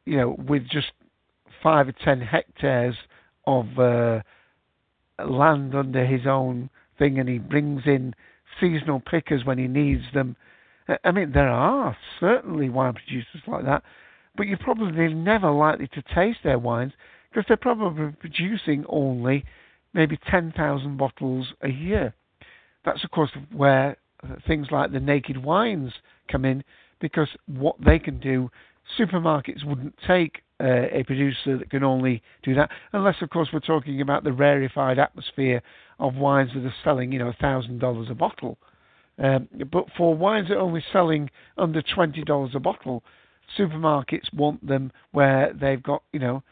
you 0.05 0.17
know, 0.17 0.35
with 0.47 0.63
just 0.69 0.91
five 1.61 1.87
or 1.87 1.93
ten 2.03 2.21
hectares 2.21 2.95
of 3.47 3.79
uh, 3.79 4.21
land 5.23 5.75
under 5.75 6.05
his 6.05 6.27
own 6.27 6.69
thing, 6.97 7.19
and 7.19 7.29
he 7.29 7.39
brings 7.39 7.83
in 7.85 8.13
seasonal 8.59 8.99
pickers 8.99 9.45
when 9.45 9.57
he 9.57 9.67
needs 9.67 10.03
them. 10.13 10.35
I 11.03 11.11
mean, 11.11 11.31
there 11.31 11.49
are 11.49 11.97
certainly 12.19 12.69
wine 12.69 12.93
producers 12.93 13.41
like 13.47 13.65
that, 13.65 13.83
but 14.37 14.47
you're 14.47 14.57
probably 14.57 15.13
never 15.13 15.49
likely 15.49 15.87
to 15.87 16.03
taste 16.13 16.39
their 16.43 16.59
wines 16.59 16.93
because 17.29 17.45
they're 17.47 17.57
probably 17.57 18.11
producing 18.19 18.85
only 18.87 19.43
maybe 19.93 20.19
10,000 20.29 20.97
bottles 20.97 21.47
a 21.61 21.69
year. 21.69 22.13
That's, 22.83 23.03
of 23.03 23.11
course, 23.11 23.31
where 23.51 23.97
things 24.45 24.67
like 24.71 24.91
the 24.91 24.99
naked 24.99 25.43
wines 25.43 25.93
come 26.31 26.45
in 26.45 26.63
because 26.99 27.29
what 27.47 27.75
they 27.83 27.97
can 27.97 28.19
do 28.19 28.49
supermarkets 28.99 29.65
wouldn't 29.65 29.95
take 30.07 30.41
uh, 30.61 30.87
a 30.91 31.03
producer 31.05 31.57
that 31.57 31.69
can 31.69 31.83
only 31.83 32.21
do 32.43 32.55
that, 32.55 32.69
unless, 32.93 33.15
of 33.21 33.29
course, 33.29 33.49
we're 33.51 33.59
talking 33.59 34.01
about 34.01 34.23
the 34.23 34.31
rarefied 34.31 34.99
atmosphere 34.99 35.61
of 35.99 36.15
wines 36.15 36.51
that 36.53 36.65
are 36.65 36.73
selling, 36.83 37.11
you 37.11 37.19
know, 37.19 37.33
thousand 37.39 37.79
dollars 37.79 38.07
a 38.09 38.15
bottle. 38.15 38.57
Um, 39.17 39.47
but 39.71 39.85
for 39.97 40.13
wines 40.13 40.49
that 40.49 40.55
are 40.55 40.59
only 40.59 40.83
selling 40.91 41.29
under 41.57 41.81
twenty 41.81 42.23
dollars 42.23 42.51
a 42.53 42.59
bottle, 42.59 43.03
supermarkets 43.57 44.33
want 44.33 44.65
them 44.65 44.91
where 45.11 45.53
they've 45.53 45.81
got 45.81 46.03
you 46.11 46.19
know 46.19 46.43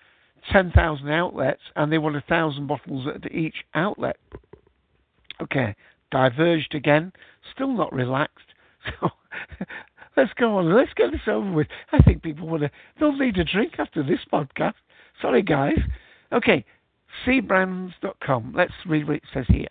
ten 0.52 0.72
thousand 0.72 1.10
outlets 1.10 1.62
and 1.76 1.92
they 1.92 1.98
want 1.98 2.16
a 2.16 2.24
thousand 2.28 2.68
bottles 2.68 3.08
at 3.14 3.32
each 3.32 3.66
outlet. 3.74 4.18
Okay, 5.42 5.76
diverged 6.12 6.74
again, 6.76 7.12
still 7.54 7.74
not 7.74 7.94
relaxed. 7.94 8.40
So 9.00 9.10
let's 10.18 10.34
go 10.34 10.58
on. 10.58 10.76
Let's 10.76 10.94
get 10.96 11.12
this 11.12 11.22
over 11.28 11.52
with. 11.52 11.68
I 11.92 12.00
think 12.00 12.24
people 12.24 12.48
want 12.48 12.64
to. 12.64 12.72
They'll 13.00 13.18
need 13.18 13.38
a 13.38 13.44
drink 13.44 13.74
after 13.80 14.04
this 14.04 14.20
podcast. 14.32 14.74
Sorry, 15.22 15.42
guys. 15.42 15.78
Okay, 16.32 16.66
cbrands.com. 17.26 18.54
Let's 18.56 18.74
read 18.88 19.08
what 19.08 19.18
it 19.18 19.24
says 19.34 19.46
here. 19.48 19.68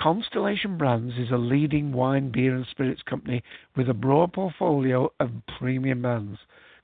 Constellation 0.00 0.78
Brands 0.78 1.14
is 1.18 1.30
a 1.30 1.36
leading 1.36 1.92
wine, 1.92 2.30
beer, 2.32 2.54
and 2.54 2.66
spirits 2.70 3.02
company 3.02 3.42
with 3.76 3.88
a 3.88 3.94
broad 3.94 4.32
portfolio 4.32 5.12
of 5.20 5.30
premium 5.58 6.02
brands. 6.02 6.38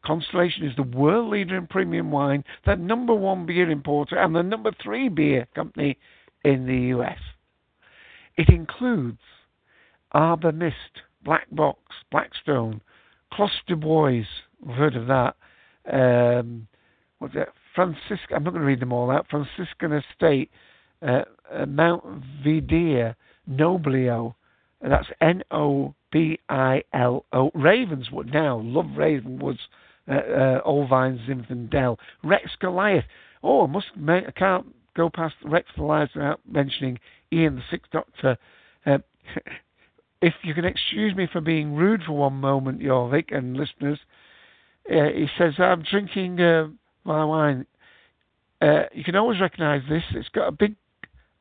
Constellation 0.04 0.64
is 0.64 0.76
the 0.76 0.82
world 0.82 1.30
leader 1.30 1.56
in 1.56 1.66
premium 1.66 2.10
wine, 2.10 2.44
the 2.66 2.76
number 2.76 3.14
one 3.14 3.46
beer 3.46 3.70
importer, 3.70 4.16
and 4.16 4.36
the 4.36 4.42
number 4.42 4.70
three 4.82 5.08
beer 5.08 5.48
company 5.54 5.96
in 6.44 6.66
the 6.66 6.96
US. 6.96 7.18
It 8.36 8.50
includes 8.50 9.18
Arbor 10.12 10.52
Mist, 10.52 11.02
Black 11.26 11.48
Box, 11.50 11.80
Blackstone, 12.10 12.80
Clos 13.32 13.50
du 13.66 13.74
Bois, 13.74 14.22
we've 14.64 14.76
heard 14.76 14.96
of 14.96 15.08
that. 15.08 15.34
Um, 15.92 16.68
what's 17.18 17.34
that? 17.34 17.48
Francisco, 17.74 18.34
I'm 18.34 18.44
not 18.44 18.52
going 18.52 18.62
to 18.62 18.66
read 18.66 18.80
them 18.80 18.92
all 18.92 19.10
out. 19.10 19.26
Franciscan 19.28 19.92
Estate, 19.92 20.50
uh, 21.02 21.22
uh, 21.52 21.66
Mount 21.66 22.22
Veeder, 22.44 23.16
Nobilo, 23.50 24.34
and 24.80 24.92
that's 24.92 25.08
N 25.20 25.42
O 25.50 25.94
B 26.12 26.38
I 26.48 26.84
L 26.94 27.26
O. 27.32 27.50
Ravenswood 27.54 28.32
now, 28.32 28.60
love 28.64 28.86
Ravenswood's 28.96 29.58
uh, 30.08 30.14
uh, 30.14 30.60
Old 30.64 30.88
Vine 30.88 31.20
Zinfandel. 31.28 31.96
Rex 32.22 32.52
Goliath. 32.60 33.04
Oh, 33.42 33.64
I 33.64 33.66
must 33.66 33.86
I 34.08 34.30
can't 34.30 34.66
go 34.96 35.10
past 35.10 35.34
Rex 35.44 35.66
Goliath 35.74 36.10
without 36.14 36.40
mentioning 36.48 37.00
Ian 37.32 37.56
the 37.56 37.62
Sixth 37.68 37.90
Doctor. 37.90 38.38
Uh, 38.86 38.98
if 40.22 40.34
you 40.42 40.54
can 40.54 40.64
excuse 40.64 41.14
me 41.14 41.28
for 41.30 41.40
being 41.40 41.74
rude 41.74 42.02
for 42.04 42.12
one 42.12 42.34
moment, 42.34 42.80
Jorvik 42.80 43.36
and 43.36 43.56
listeners, 43.56 43.98
uh, 44.90 45.08
he 45.14 45.26
says, 45.36 45.54
I'm 45.58 45.82
drinking 45.82 46.40
uh, 46.40 46.68
my 47.04 47.24
wine. 47.24 47.66
Uh, 48.60 48.84
you 48.92 49.04
can 49.04 49.16
always 49.16 49.40
recognise 49.40 49.82
this. 49.88 50.02
It's 50.12 50.28
got 50.30 50.48
a 50.48 50.52
big, 50.52 50.76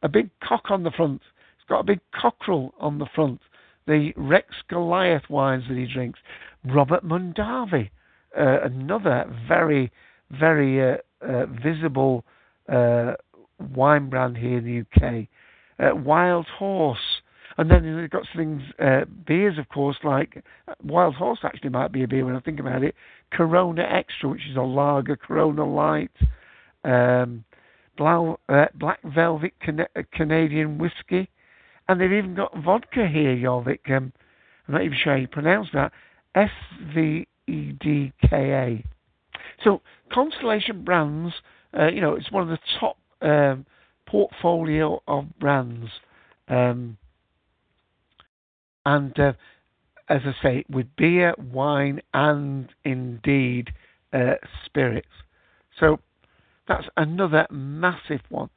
a 0.03 0.09
big 0.09 0.29
cock 0.43 0.65
on 0.69 0.83
the 0.83 0.91
front. 0.91 1.21
It's 1.57 1.69
got 1.69 1.79
a 1.79 1.83
big 1.83 1.99
cockerel 2.13 2.73
on 2.79 2.97
the 2.97 3.07
front. 3.15 3.39
The 3.87 4.11
Rex 4.17 4.47
Goliath 4.67 5.29
wines 5.29 5.63
that 5.69 5.77
he 5.77 5.85
drinks. 5.91 6.19
Robert 6.65 7.05
Mondavi, 7.05 7.89
uh, 8.37 8.61
another 8.63 9.31
very, 9.47 9.91
very 10.31 10.93
uh, 10.93 10.97
uh, 11.21 11.45
visible 11.63 12.25
wine 12.67 14.09
brand 14.09 14.37
here 14.37 14.57
in 14.57 14.65
the 14.65 15.29
UK. 15.79 15.95
Wild 16.03 16.47
Horse, 16.47 17.21
and 17.57 17.71
then 17.71 17.83
you've 17.83 18.09
got 18.09 18.23
things, 18.35 18.61
uh, 18.79 19.05
beers, 19.25 19.57
of 19.57 19.69
course, 19.69 19.97
like 20.03 20.43
uh, 20.67 20.73
Wild 20.83 21.15
Horse 21.15 21.39
actually 21.43 21.69
might 21.69 21.91
be 21.91 22.03
a 22.03 22.07
beer 22.07 22.25
when 22.25 22.35
I 22.35 22.41
think 22.41 22.59
about 22.59 22.83
it. 22.83 22.95
Corona 23.31 23.83
Extra, 23.83 24.29
which 24.29 24.45
is 24.49 24.57
a 24.57 24.61
lager, 24.61 25.15
Corona 25.15 25.65
Light, 25.65 26.11
um, 26.83 27.45
Blau, 27.97 28.39
uh, 28.49 28.65
Black 28.75 28.99
Velvet 29.03 29.53
Can- 29.61 29.79
uh, 29.81 30.01
Canadian 30.11 30.77
whiskey, 30.77 31.29
and 31.87 31.99
they've 31.99 32.11
even 32.11 32.35
got 32.35 32.55
vodka 32.57 33.07
here, 33.07 33.35
Jorvik. 33.35 33.89
Um, 33.89 34.11
I'm 34.67 34.73
not 34.73 34.83
even 34.83 34.97
sure 35.01 35.13
how 35.13 35.19
you 35.19 35.27
pronounce 35.27 35.67
that. 35.73 35.91
S 36.33 36.49
V 36.93 37.27
E 37.47 37.71
D 37.79 38.11
K 38.29 38.51
A. 38.51 38.83
So 39.63 39.81
Constellation 40.11 40.83
Brands, 40.83 41.33
uh, 41.77 41.87
you 41.87 42.01
know, 42.01 42.15
it's 42.15 42.31
one 42.31 42.43
of 42.43 42.49
the 42.49 42.59
top 42.79 42.97
um, 43.21 43.65
portfolio 44.05 45.01
of 45.07 45.25
brands. 45.39 45.89
Um, 46.47 46.97
and 48.85 49.17
uh, 49.19 49.33
as 50.09 50.21
I 50.23 50.33
say, 50.43 50.65
with 50.69 50.87
beer, 50.95 51.33
wine, 51.37 52.01
and 52.13 52.69
indeed 52.83 53.73
uh, 54.13 54.35
spirits. 54.65 55.07
So 55.79 55.99
that's 56.67 56.87
another 56.95 57.47
massive 57.49 58.21
one. 58.29 58.49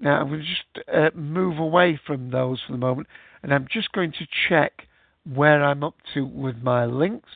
Now 0.00 0.20
I'm 0.20 0.28
going 0.28 0.40
to 0.40 0.46
just 0.46 0.88
uh, 0.92 1.16
move 1.16 1.58
away 1.58 2.00
from 2.06 2.30
those 2.30 2.60
for 2.66 2.72
the 2.72 2.78
moment, 2.78 3.08
and 3.42 3.52
I'm 3.52 3.66
just 3.70 3.92
going 3.92 4.12
to 4.12 4.26
check 4.48 4.86
where 5.32 5.62
I'm 5.62 5.84
up 5.84 5.94
to 6.14 6.24
with 6.24 6.56
my 6.62 6.84
links. 6.86 7.28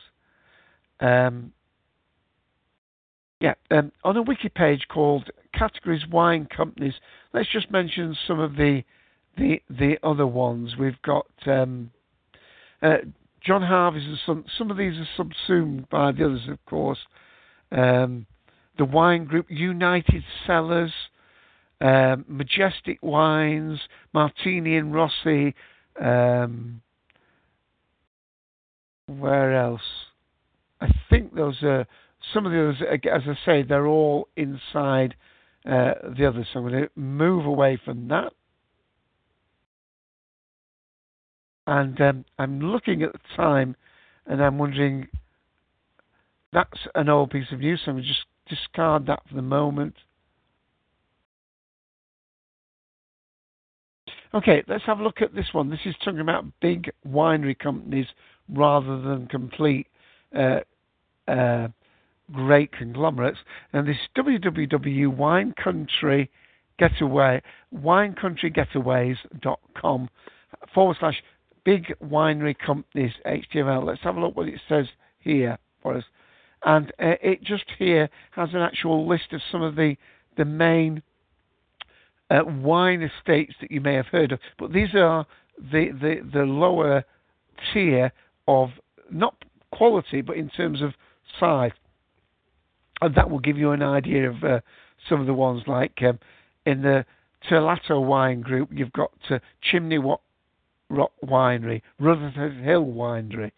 Um, 0.99 1.53
yeah, 3.39 3.53
um, 3.71 3.91
on 4.03 4.17
a 4.17 4.21
wiki 4.21 4.49
page 4.49 4.87
called 4.89 5.29
Categories 5.53 6.07
Wine 6.11 6.47
Companies, 6.55 6.95
let's 7.33 7.51
just 7.51 7.69
mention 7.71 8.17
some 8.27 8.39
of 8.39 8.55
the 8.55 8.83
the 9.37 9.61
the 9.69 9.97
other 10.03 10.25
ones. 10.25 10.75
We've 10.77 11.01
got 11.03 11.27
um, 11.45 11.91
uh, 12.81 12.97
John 13.41 13.61
Harvey's 13.61 14.03
some 14.25 14.45
some 14.57 14.71
of 14.71 14.77
these 14.77 14.97
are 14.97 15.07
subsumed 15.15 15.89
by 15.89 16.11
the 16.11 16.25
others, 16.25 16.47
of 16.49 16.63
course. 16.65 16.99
Um, 17.71 18.25
the 18.77 18.85
wine 18.85 19.25
group 19.25 19.47
United 19.49 20.23
Cellars, 20.45 20.93
um, 21.81 22.25
Majestic 22.27 22.99
Wines, 23.01 23.79
Martini 24.13 24.75
and 24.75 24.93
Rossi. 24.93 25.55
Um, 25.99 26.81
where 29.07 29.55
else? 29.55 29.81
I 30.81 30.89
think 31.09 31.33
those 31.33 31.63
are 31.63 31.87
some 32.33 32.45
of 32.45 32.51
the 32.51 32.69
others. 32.69 33.01
As 33.11 33.21
I 33.25 33.45
say, 33.45 33.63
they're 33.63 33.87
all 33.87 34.27
inside 34.35 35.15
uh, 35.65 35.93
the 36.17 36.27
others. 36.27 36.47
So 36.53 36.59
I'm 36.59 36.69
going 36.69 36.83
to 36.83 36.89
move 36.95 37.45
away 37.45 37.79
from 37.83 38.09
that. 38.09 38.33
And 41.67 42.01
um, 42.01 42.25
I'm 42.39 42.61
looking 42.61 43.03
at 43.03 43.11
the 43.11 43.19
time 43.35 43.75
and 44.25 44.43
I'm 44.43 44.57
wondering, 44.57 45.07
that's 46.53 46.79
an 46.95 47.09
old 47.09 47.29
piece 47.29 47.51
of 47.51 47.59
news, 47.59 47.81
so 47.85 47.91
I'm 47.91 48.01
just 48.01 48.25
discard 48.49 49.05
that 49.07 49.19
for 49.27 49.35
the 49.35 49.41
moment. 49.41 49.95
Okay, 54.33 54.63
let's 54.67 54.85
have 54.85 54.99
a 54.99 55.03
look 55.03 55.21
at 55.21 55.35
this 55.35 55.47
one. 55.53 55.69
This 55.69 55.81
is 55.85 55.93
talking 56.03 56.21
about 56.21 56.45
big 56.61 56.91
winery 57.07 57.57
companies 57.57 58.07
rather 58.49 59.01
than 59.01 59.27
complete 59.27 59.87
uh, 60.37 60.59
uh, 61.27 61.69
great 62.31 62.71
conglomerates. 62.71 63.39
And 63.73 63.87
this 63.87 63.97
www 64.17 65.15
wine 65.15 65.53
country 65.61 66.31
getaway 66.79 67.43
winecountrygetaways.com 67.73 70.09
forward 70.73 70.97
slash 70.99 71.21
big 71.67 71.93
winery 72.01 72.55
companies 72.57 73.11
HTML. 73.25 73.85
Let's 73.85 74.01
have 74.03 74.15
a 74.15 74.21
look 74.21 74.37
what 74.37 74.47
it 74.47 74.61
says 74.69 74.85
here 75.19 75.57
for 75.83 75.97
us. 75.97 76.05
And 76.63 76.91
uh, 76.91 77.19
it 77.21 77.43
just 77.43 77.65
here 77.77 78.09
has 78.31 78.49
an 78.53 78.61
actual 78.61 79.05
list 79.05 79.33
of 79.33 79.41
some 79.51 79.61
of 79.61 79.75
the 79.75 79.97
the 80.37 80.45
main 80.45 81.03
uh, 82.29 82.43
wine 82.45 83.01
estates 83.01 83.53
that 83.59 83.69
you 83.69 83.81
may 83.81 83.95
have 83.95 84.05
heard 84.05 84.31
of. 84.31 84.39
But 84.57 84.71
these 84.71 84.95
are 84.95 85.25
the, 85.57 85.89
the, 85.91 86.29
the 86.31 86.43
lower 86.43 87.03
tier 87.73 88.13
of 88.47 88.69
not 89.11 89.35
quality, 89.73 90.21
but 90.21 90.37
in 90.37 90.49
terms 90.49 90.81
of 90.81 90.93
size. 91.37 91.71
And 93.01 93.13
that 93.15 93.29
will 93.29 93.39
give 93.39 93.57
you 93.57 93.71
an 93.71 93.83
idea 93.83 94.29
of 94.29 94.43
uh, 94.43 94.59
some 95.09 95.19
of 95.19 95.27
the 95.27 95.33
ones 95.33 95.63
like 95.67 95.99
um, 96.01 96.19
in 96.65 96.81
the 96.81 97.05
Terlato 97.49 98.03
wine 98.03 98.41
group, 98.41 98.69
you've 98.71 98.93
got 98.93 99.11
uh, 99.29 99.39
Chimney 99.61 99.97
Rock 100.89 101.11
Winery, 101.23 101.81
Rutherford 101.99 102.57
Hill 102.63 102.85
Winery. 102.85 103.51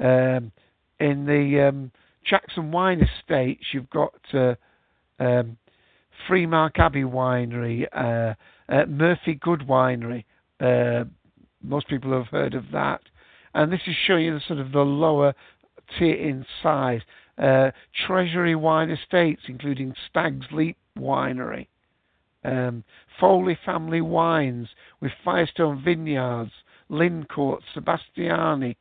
Um, 0.00 0.52
in 0.98 1.26
the 1.26 1.68
um, 1.68 1.90
Jackson 2.24 2.70
Wine 2.70 3.00
Estates, 3.00 3.64
you've 3.72 3.90
got 3.90 4.14
uh, 4.32 4.54
um, 5.18 5.56
Freemark 6.28 6.78
Abbey 6.78 7.02
Winery, 7.02 7.86
uh, 7.92 8.34
uh, 8.72 8.86
Murphy-Goode 8.86 9.66
Winery. 9.66 10.24
Uh, 10.60 11.04
most 11.62 11.88
people 11.88 12.12
have 12.12 12.28
heard 12.28 12.54
of 12.54 12.64
that. 12.72 13.00
And 13.54 13.72
this 13.72 13.80
is 13.86 13.96
showing 14.06 14.26
you 14.26 14.34
the 14.34 14.40
sort 14.46 14.60
of 14.60 14.72
the 14.72 14.80
lower 14.80 15.34
tier 15.98 16.14
in 16.14 16.46
size. 16.62 17.00
Uh, 17.36 17.70
Treasury 18.06 18.54
Wine 18.54 18.90
Estates, 18.90 19.42
including 19.48 19.94
Stag's 20.08 20.46
Leap 20.52 20.76
Winery 20.96 21.66
um, 22.44 22.84
Foley 23.18 23.58
Family 23.64 24.00
Wines 24.00 24.68
with 25.00 25.12
Firestone 25.24 25.82
Vineyards, 25.84 26.52
Court, 27.28 27.62
Sebastiani. 27.74 28.76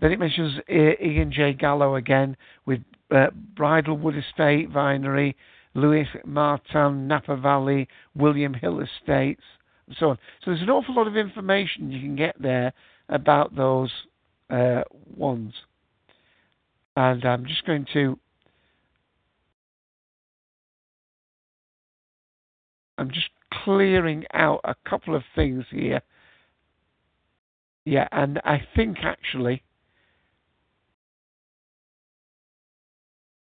Then 0.00 0.12
it 0.12 0.18
mentions 0.18 0.60
Ian 0.68 1.32
J. 1.32 1.52
Gallo 1.52 1.96
again 1.96 2.36
with 2.66 2.80
uh, 3.10 3.26
Bridlewood 3.56 4.16
Estate 4.16 4.70
Vinery, 4.70 5.34
Louis 5.74 6.06
Martin, 6.24 7.08
Napa 7.08 7.36
Valley, 7.36 7.88
William 8.14 8.54
Hill 8.54 8.80
Estates, 8.80 9.42
and 9.86 9.96
so 9.98 10.10
on. 10.10 10.18
So 10.44 10.50
there's 10.50 10.62
an 10.62 10.70
awful 10.70 10.94
lot 10.94 11.06
of 11.06 11.16
information 11.16 11.90
you 11.90 12.00
can 12.00 12.16
get 12.16 12.40
there 12.40 12.72
about 13.08 13.54
those 13.54 13.90
uh, 14.50 14.82
ones. 15.16 15.52
And 16.96 17.24
I'm 17.24 17.46
just 17.46 17.64
going 17.66 17.86
to. 17.92 18.18
I'm 22.98 23.10
just 23.10 23.30
clearing 23.52 24.24
out 24.32 24.60
a 24.64 24.74
couple 24.88 25.14
of 25.14 25.22
things 25.34 25.64
here. 25.70 26.00
Yeah, 27.84 28.08
and 28.12 28.40
I 28.44 28.66
think 28.74 28.98
actually 29.02 29.62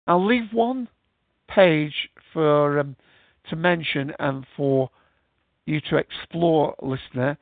I'll 0.07 0.25
leave 0.25 0.53
one 0.53 0.89
page 1.49 2.09
for 2.33 2.79
um, 2.81 2.97
to 3.51 3.57
mention 3.57 4.13
and 4.19 4.47
for 4.57 4.91
you 5.65 5.81
to 5.91 5.97
explore, 5.97 6.75
listener. 6.83 7.39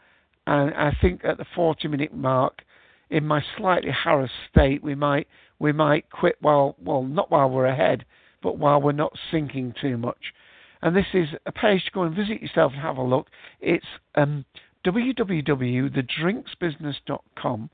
And 0.46 0.74
I 0.74 0.96
think 1.00 1.24
at 1.24 1.38
the 1.38 1.46
40 1.54 1.88
minute 1.88 2.14
mark, 2.14 2.62
in 3.08 3.26
my 3.26 3.42
slightly 3.56 3.90
harassed 3.90 4.32
state, 4.50 4.82
we 4.82 4.94
might 4.94 5.26
we 5.58 5.72
might 5.72 6.10
quit 6.10 6.36
while 6.40 6.76
well 6.82 7.02
not 7.02 7.30
while 7.30 7.50
we're 7.50 7.66
ahead, 7.66 8.04
but 8.42 8.58
while 8.58 8.80
we're 8.80 8.92
not 8.92 9.12
sinking 9.30 9.74
too 9.80 9.96
much. 9.96 10.32
And 10.82 10.96
this 10.96 11.06
is 11.12 11.28
a 11.46 11.52
page 11.52 11.84
to 11.84 11.90
go 11.90 12.02
and 12.02 12.14
visit 12.14 12.40
yourself 12.40 12.72
and 12.72 12.80
have 12.80 12.96
a 12.96 13.02
look. 13.02 13.26
It's 13.60 13.84
um, 14.14 14.46
www.thedrinksbusiness.com 14.84 17.70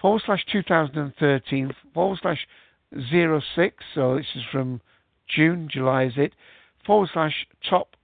forward 0.00 0.22
slash 0.26 0.44
2013 0.52 1.74
forward 1.94 2.18
slash 2.22 2.46
06. 2.92 3.84
So 3.94 4.16
this 4.16 4.26
is 4.34 4.42
from 4.52 4.80
June, 5.28 5.68
July 5.72 6.04
is 6.04 6.14
it? 6.16 6.32
Forward 6.86 7.10
slash 7.12 7.46
top 7.68 7.96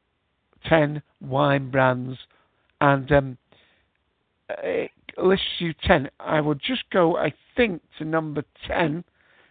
10 0.67 1.03
wine 1.21 1.71
brands. 1.71 2.19
And 2.81 3.11
um, 3.13 3.39
it 4.49 4.91
lists 5.17 5.47
you 5.59 5.75
10. 5.87 6.11
I 6.21 6.41
will 6.41 6.55
just 6.55 6.85
go, 6.91 7.17
I 7.17 7.33
think, 7.57 7.83
to 7.99 8.05
number 8.05 8.45
10. 8.67 9.05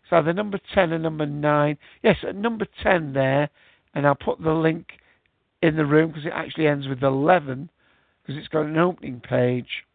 So 0.09 0.17
either 0.17 0.33
number 0.33 0.59
10 0.73 0.93
and 0.93 1.03
number 1.03 1.25
9. 1.25 1.77
Yes, 2.03 2.17
at 2.27 2.35
number 2.35 2.67
10 2.83 3.13
there 3.13 3.49
and 3.93 4.05
I'll 4.05 4.15
put 4.15 4.41
the 4.41 4.53
link 4.53 4.87
in 5.61 5.75
the 5.75 5.85
room 5.85 6.09
because 6.09 6.25
it 6.25 6.33
actually 6.33 6.67
ends 6.67 6.87
with 6.87 7.03
11 7.03 7.69
because 8.21 8.39
it's 8.39 8.47
got 8.47 8.65
an 8.65 8.77
opening 8.77 9.19
page. 9.19 9.85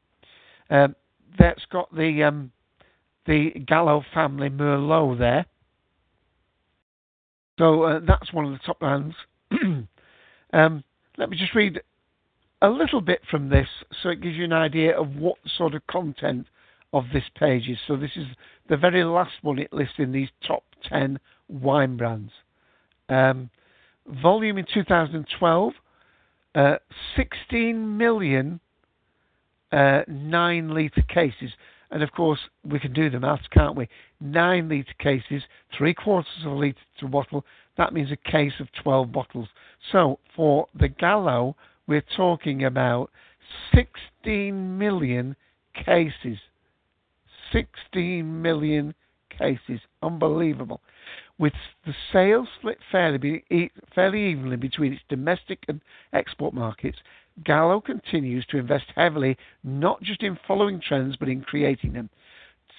Um, 0.70 0.94
that's 1.38 1.64
got 1.70 1.94
the 1.94 2.22
um, 2.24 2.52
the 3.26 3.50
Gallo 3.66 4.02
family 4.14 4.48
Merlot 4.48 5.18
there. 5.18 5.46
So 7.58 7.82
uh, 7.82 8.00
that's 8.06 8.32
one 8.32 8.46
of 8.46 8.52
the 8.52 8.58
top 8.64 8.78
brands. 8.78 9.14
um, 10.52 10.84
let 11.16 11.30
me 11.30 11.36
just 11.36 11.54
read 11.54 11.80
a 12.62 12.68
little 12.68 13.00
bit 13.00 13.20
from 13.30 13.48
this 13.48 13.68
so 14.02 14.08
it 14.08 14.20
gives 14.20 14.36
you 14.36 14.44
an 14.44 14.52
idea 14.52 14.98
of 14.98 15.16
what 15.16 15.36
sort 15.56 15.74
of 15.74 15.86
content 15.86 16.46
of 16.92 17.04
this 17.12 17.24
page 17.38 17.68
is. 17.68 17.78
So 17.86 17.96
this 17.96 18.12
is 18.16 18.26
the 18.68 18.76
very 18.76 19.04
last 19.04 19.32
one 19.42 19.58
it 19.58 19.72
lists 19.72 19.94
in 19.98 20.12
these 20.12 20.28
top 20.46 20.64
10 20.88 21.18
wine 21.48 21.96
brands. 21.96 22.32
Um, 23.08 23.50
volume 24.22 24.58
in 24.58 24.66
2012, 24.72 25.72
uh, 26.54 26.74
16 27.16 27.96
million 27.96 28.60
uh, 29.72 30.00
9 30.08 30.68
litre 30.70 31.02
cases. 31.02 31.50
And 31.90 32.02
of 32.02 32.12
course, 32.12 32.40
we 32.64 32.78
can 32.78 32.92
do 32.92 33.08
the 33.08 33.20
maths, 33.20 33.46
can't 33.50 33.76
we? 33.76 33.88
9 34.20 34.68
litre 34.68 34.94
cases, 34.98 35.42
3 35.76 35.94
quarters 35.94 36.30
of 36.44 36.52
a 36.52 36.54
litre 36.54 36.78
to 37.00 37.06
a 37.06 37.08
bottle. 37.08 37.44
That 37.76 37.92
means 37.92 38.10
a 38.12 38.30
case 38.30 38.52
of 38.60 38.68
12 38.82 39.12
bottles. 39.12 39.48
So 39.92 40.18
for 40.34 40.66
the 40.78 40.88
Gallo, 40.88 41.56
we're 41.86 42.04
talking 42.16 42.64
about 42.64 43.10
16 43.74 44.78
million 44.78 45.36
cases. 45.74 46.38
16 47.52 48.42
million 48.42 48.94
cases. 49.38 49.80
Unbelievable 50.02 50.80
with 51.38 51.52
the 51.86 51.94
sales 52.12 52.48
split 52.58 52.78
fairly, 52.90 53.44
fairly 53.94 54.30
evenly 54.30 54.56
between 54.56 54.92
its 54.92 55.02
domestic 55.08 55.64
and 55.68 55.80
export 56.12 56.52
markets, 56.52 56.98
Gallo 57.44 57.80
continues 57.80 58.44
to 58.46 58.58
invest 58.58 58.86
heavily 58.96 59.36
not 59.62 60.02
just 60.02 60.22
in 60.22 60.38
following 60.46 60.80
trends 60.80 61.16
but 61.16 61.28
in 61.28 61.40
creating 61.42 61.92
them. 61.92 62.10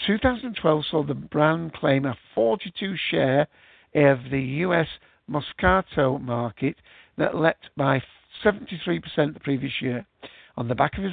2012 0.05 0.86
saw 0.89 1.03
the 1.03 1.14
brand 1.14 1.74
claim 1.74 2.05
a 2.05 2.18
42 2.36 2.95
share 3.10 3.47
of 3.95 4.20
the 4.30 4.41
US 4.66 4.88
Moscato 5.30 6.22
market 6.22 6.76
that 7.18 7.36
leapt 7.36 7.70
by 7.76 8.01
73% 8.43 9.34
the 9.34 9.39
previous 9.41 9.82
year. 9.82 10.05
On 10.57 10.68
the 10.68 10.76
back 10.76 10.97
of 10.97 11.03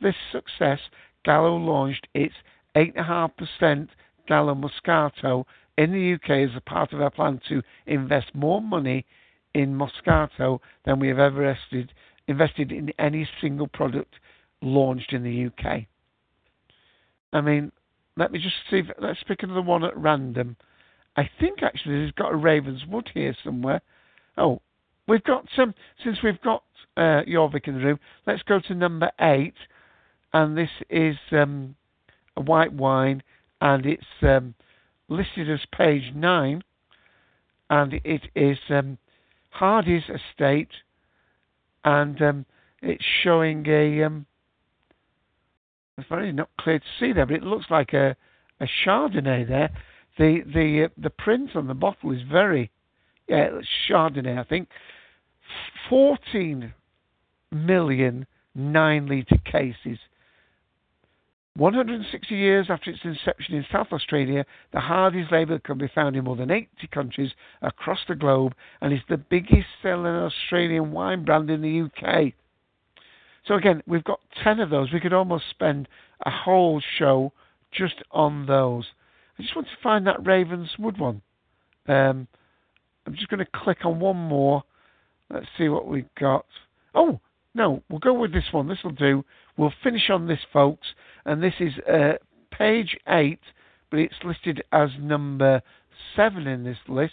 this 0.00 0.14
success, 0.30 0.78
Gallo 1.24 1.56
launched 1.56 2.06
its 2.14 2.34
8.5% 2.76 3.88
Gallo 4.26 4.54
Moscato 4.54 5.44
in 5.76 5.92
the 5.92 6.14
UK 6.14 6.48
as 6.48 6.56
a 6.56 6.60
part 6.60 6.92
of 6.92 7.00
our 7.00 7.10
plan 7.10 7.40
to 7.48 7.62
invest 7.86 8.34
more 8.34 8.60
money 8.60 9.04
in 9.54 9.76
Moscato 9.76 10.60
than 10.84 10.98
we 10.98 11.08
have 11.08 11.18
ever 11.18 11.48
invested, 11.48 11.92
invested 12.28 12.72
in 12.72 12.92
any 12.98 13.28
single 13.40 13.68
product 13.68 14.14
launched 14.62 15.12
in 15.12 15.22
the 15.22 15.46
UK. 15.46 15.82
I 17.32 17.40
mean, 17.40 17.72
let 18.16 18.32
me 18.32 18.38
just 18.38 18.54
see. 18.70 18.78
If, 18.78 18.86
let's 19.00 19.22
pick 19.26 19.42
another 19.42 19.62
one 19.62 19.84
at 19.84 19.96
random. 19.96 20.56
I 21.16 21.28
think 21.40 21.62
actually 21.62 21.96
there's 21.96 22.12
got 22.12 22.32
a 22.32 22.36
Ravenswood 22.36 23.10
here 23.12 23.36
somewhere. 23.44 23.80
Oh, 24.36 24.60
we've 25.08 25.24
got 25.24 25.46
some. 25.56 25.74
Since 26.02 26.18
we've 26.22 26.40
got 26.42 26.62
uh, 26.96 27.22
Jorvik 27.28 27.68
in 27.68 27.74
the 27.74 27.84
room, 27.84 27.98
let's 28.26 28.42
go 28.42 28.60
to 28.60 28.74
number 28.74 29.10
eight, 29.20 29.54
and 30.32 30.56
this 30.56 30.70
is 30.90 31.16
um, 31.32 31.74
a 32.36 32.40
white 32.40 32.72
wine, 32.72 33.22
and 33.60 33.84
it's 33.84 34.04
um, 34.22 34.54
listed 35.08 35.50
as 35.50 35.60
page 35.76 36.12
9, 36.14 36.62
and 37.70 37.92
it 38.04 38.22
is 38.34 38.58
um, 38.70 38.98
Hardy's 39.50 40.04
estate, 40.04 40.70
and 41.84 42.20
um, 42.22 42.46
it's 42.82 43.04
showing 43.22 43.66
a. 43.68 44.04
Um, 44.04 44.26
it's 45.96 46.08
very 46.08 46.32
not 46.32 46.50
clear 46.58 46.80
to 46.80 46.84
see 46.98 47.12
there, 47.12 47.26
but 47.26 47.36
it 47.36 47.42
looks 47.44 47.66
like 47.70 47.92
a, 47.92 48.16
a 48.60 48.66
Chardonnay 48.84 49.46
there. 49.46 49.70
The 50.18 50.40
the 50.52 50.84
uh, 50.86 50.88
the 50.96 51.10
print 51.10 51.50
on 51.54 51.66
the 51.66 51.74
bottle 51.74 52.12
is 52.12 52.22
very, 52.30 52.70
yeah, 53.28 53.50
Chardonnay, 53.88 54.38
I 54.38 54.44
think. 54.44 54.68
14 55.88 56.72
million 57.52 58.26
nine 58.54 59.06
litre 59.06 59.38
cases 59.44 59.98
160 61.56 62.34
years 62.34 62.66
after 62.68 62.90
its 62.90 63.00
inception 63.04 63.54
in 63.54 63.64
South 63.70 63.86
Australia, 63.92 64.44
the 64.72 64.80
Hardy's 64.80 65.30
label 65.30 65.58
can 65.60 65.78
be 65.78 65.88
found 65.94 66.16
in 66.16 66.24
more 66.24 66.34
than 66.34 66.50
80 66.50 66.68
countries 66.92 67.30
across 67.62 68.00
the 68.08 68.16
globe 68.16 68.54
and 68.80 68.92
is 68.92 68.98
the 69.08 69.16
biggest 69.16 69.68
selling 69.80 70.06
Australian 70.06 70.90
wine 70.90 71.24
brand 71.24 71.48
in 71.50 71.62
the 71.62 71.82
UK. 71.82 72.32
So, 73.46 73.54
again, 73.54 73.82
we've 73.86 74.02
got 74.02 74.18
10 74.42 74.58
of 74.58 74.70
those. 74.70 74.92
We 74.92 74.98
could 74.98 75.12
almost 75.12 75.44
spend 75.50 75.86
a 76.26 76.30
whole 76.30 76.82
show 76.98 77.32
just 77.72 78.02
on 78.10 78.46
those. 78.46 78.86
I 79.38 79.42
just 79.42 79.54
want 79.54 79.68
to 79.68 79.82
find 79.82 80.06
that 80.08 80.26
Ravenswood 80.26 80.98
one. 80.98 81.22
Um, 81.86 82.26
I'm 83.06 83.14
just 83.14 83.28
going 83.28 83.44
to 83.44 83.50
click 83.54 83.84
on 83.84 84.00
one 84.00 84.16
more. 84.16 84.64
Let's 85.30 85.46
see 85.56 85.68
what 85.68 85.86
we've 85.86 86.12
got. 86.18 86.46
Oh, 86.94 87.20
no, 87.54 87.82
we'll 87.88 88.00
go 88.00 88.14
with 88.14 88.32
this 88.32 88.44
one. 88.50 88.66
This 88.66 88.82
will 88.82 88.92
do. 88.92 89.24
We'll 89.56 89.72
finish 89.82 90.10
on 90.10 90.26
this, 90.26 90.40
folks. 90.52 90.86
And 91.26 91.42
this 91.42 91.54
is 91.60 91.72
uh, 91.90 92.14
page 92.50 92.96
8, 93.08 93.38
but 93.90 94.00
it's 94.00 94.14
listed 94.24 94.62
as 94.72 94.90
number 95.00 95.62
7 96.16 96.46
in 96.46 96.64
this 96.64 96.78
list 96.88 97.12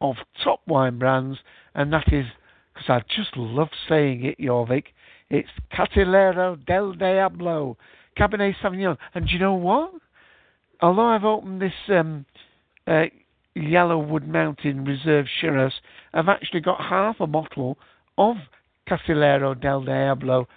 of 0.00 0.16
top 0.42 0.60
wine 0.66 0.98
brands. 0.98 1.38
And 1.74 1.92
that 1.92 2.12
is, 2.12 2.26
because 2.74 2.88
I 2.88 3.00
just 3.14 3.36
love 3.36 3.68
saying 3.88 4.24
it, 4.24 4.38
Jorvik, 4.38 4.84
it's 5.30 5.48
Casillero 5.72 6.64
del 6.66 6.94
Diablo, 6.94 7.76
Cabernet 8.18 8.54
Sauvignon. 8.62 8.96
And 9.14 9.26
do 9.26 9.32
you 9.32 9.38
know 9.38 9.54
what? 9.54 9.92
Although 10.80 11.06
I've 11.08 11.24
opened 11.24 11.60
this 11.60 11.72
um, 11.88 12.24
uh, 12.86 13.04
Yellowwood 13.56 14.26
Mountain 14.26 14.84
Reserve 14.84 15.26
Shiraz, 15.40 15.72
I've 16.14 16.28
actually 16.28 16.60
got 16.60 16.80
half 16.80 17.16
a 17.20 17.26
bottle 17.26 17.78
of 18.16 18.36
Casillero 18.88 19.60
del 19.60 19.82
Diablo 19.82 20.48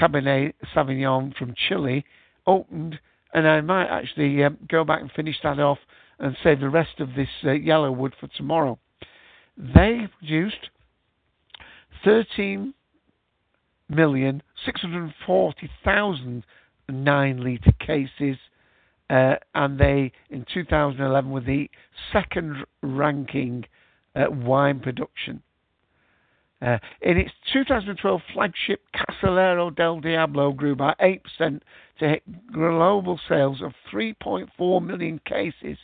Cabernet 0.00 0.54
Sauvignon 0.74 1.36
from 1.36 1.54
Chile 1.68 2.04
opened, 2.46 2.98
and 3.34 3.46
I 3.46 3.60
might 3.60 3.88
actually 3.88 4.42
um, 4.44 4.58
go 4.68 4.84
back 4.84 5.00
and 5.00 5.10
finish 5.12 5.36
that 5.42 5.58
off 5.58 5.78
and 6.18 6.36
save 6.42 6.60
the 6.60 6.68
rest 6.68 7.00
of 7.00 7.08
this 7.14 7.28
uh, 7.44 7.48
Yellowwood 7.48 8.12
for 8.18 8.28
tomorrow. 8.36 8.78
They 9.56 10.08
produced 10.18 10.70
13 12.04 12.74
million 13.90 14.42
six 14.64 14.80
hundred 14.80 15.12
forty 15.26 15.68
thousand 15.84 16.44
nine 16.88 17.42
litre 17.42 17.72
cases, 17.84 18.36
uh, 19.10 19.34
and 19.54 19.78
they 19.78 20.12
in 20.30 20.46
2011 20.52 21.30
were 21.30 21.40
the 21.40 21.68
second 22.12 22.56
ranking 22.82 23.64
uh, 24.14 24.26
wine 24.30 24.80
production. 24.80 25.42
Uh, 26.62 26.78
in 27.00 27.16
its 27.16 27.30
2012 27.54 28.20
flagship 28.34 28.82
Casillero 28.94 29.74
del 29.74 30.00
Diablo 30.00 30.52
grew 30.52 30.76
by 30.76 30.94
8% 31.00 31.20
to 31.98 32.08
hit 32.08 32.52
global 32.52 33.18
sales 33.28 33.62
of 33.62 33.72
3.4 33.92 34.84
million 34.84 35.20
cases, 35.24 35.78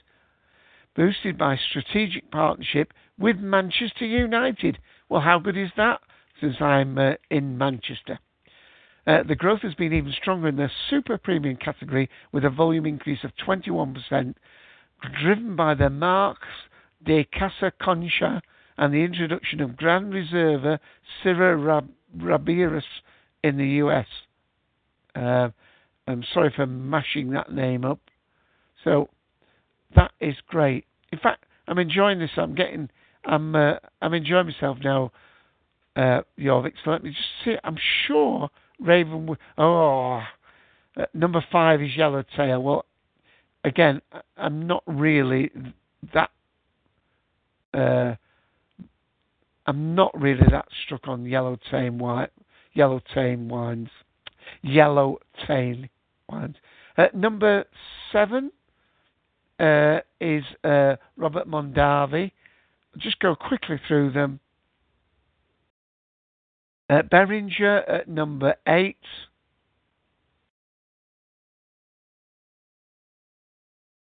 boosted 0.94 1.38
by 1.38 1.56
strategic 1.56 2.30
partnership 2.30 2.92
with 3.18 3.38
Manchester 3.38 4.04
United. 4.04 4.78
Well, 5.08 5.22
how 5.22 5.38
good 5.38 5.56
is 5.56 5.70
that? 5.78 6.00
Since 6.40 6.56
I'm 6.60 6.98
uh, 6.98 7.14
in 7.30 7.56
Manchester. 7.56 8.18
Uh, 9.06 9.22
the 9.22 9.36
growth 9.36 9.60
has 9.62 9.74
been 9.74 9.94
even 9.94 10.12
stronger 10.20 10.48
in 10.48 10.56
the 10.56 10.68
super 10.90 11.16
premium 11.16 11.56
category 11.56 12.10
with 12.32 12.44
a 12.44 12.50
volume 12.50 12.84
increase 12.84 13.24
of 13.24 13.30
21%, 13.46 14.34
driven 15.22 15.56
by 15.56 15.74
the 15.74 15.88
Marques 15.88 16.48
de 17.04 17.24
Casa 17.24 17.72
Concha 17.80 18.42
and 18.78 18.92
the 18.92 18.98
introduction 18.98 19.60
of 19.60 19.76
Grand 19.76 20.12
Reserva 20.12 20.78
Syrah 21.22 21.62
Rab- 21.62 21.90
Rabiris 22.16 22.82
in 23.42 23.56
the 23.56 23.66
US. 23.84 24.06
Uh, 25.14 25.48
I'm 26.06 26.24
sorry 26.32 26.52
for 26.54 26.66
mashing 26.66 27.30
that 27.30 27.52
name 27.52 27.84
up. 27.84 28.00
So 28.84 29.08
that 29.94 30.12
is 30.20 30.34
great. 30.46 30.84
In 31.12 31.18
fact, 31.18 31.44
I'm 31.66 31.78
enjoying 31.78 32.18
this. 32.18 32.30
I'm 32.36 32.54
getting, 32.54 32.90
I'm, 33.24 33.54
uh, 33.54 33.74
I'm 34.02 34.14
enjoying 34.14 34.46
myself 34.46 34.78
now, 34.82 35.12
uh, 35.96 36.20
Jorvik. 36.38 36.74
So 36.84 36.90
let 36.90 37.02
me 37.02 37.10
just 37.10 37.22
see. 37.44 37.56
I'm 37.64 37.78
sure 38.06 38.50
Raven. 38.78 39.36
Oh, 39.56 40.22
uh, 40.96 41.04
number 41.14 41.44
five 41.50 41.80
is 41.82 41.96
Yellowtail. 41.96 42.62
Well, 42.62 42.84
again, 43.64 44.00
I'm 44.36 44.66
not 44.66 44.82
really 44.86 45.50
that. 46.12 46.30
Uh, 47.74 48.14
I'm 49.66 49.94
not 49.94 50.18
really 50.18 50.44
that 50.50 50.66
struck 50.84 51.08
on 51.08 51.26
yellow 51.26 51.58
tame 51.70 51.98
wine, 51.98 52.28
yellow 52.72 53.00
tame 53.12 53.48
wines, 53.48 53.88
yellow 54.62 55.18
tame 55.46 55.88
wines. 56.28 56.56
Uh, 56.96 57.06
number 57.12 57.64
seven 58.12 58.52
uh, 59.58 59.98
is 60.20 60.44
uh, 60.64 60.96
Robert 61.16 61.48
Mondavi. 61.48 62.30
I'll 62.94 63.00
just 63.00 63.18
go 63.18 63.34
quickly 63.34 63.80
through 63.88 64.12
them. 64.12 64.40
Uh, 66.88 67.02
Beringer 67.02 67.78
at 67.78 68.08
number 68.08 68.54
eight. 68.68 68.96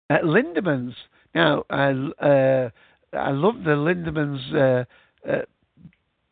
Uh, 0.09 0.19
Lindemans. 0.25 0.95
Now, 1.35 1.65
I, 1.71 1.91
uh, 2.25 2.71
I 3.13 3.31
love 3.31 3.65
the 3.65 3.71
Lindemans 3.71 4.55
uh, 4.55 4.85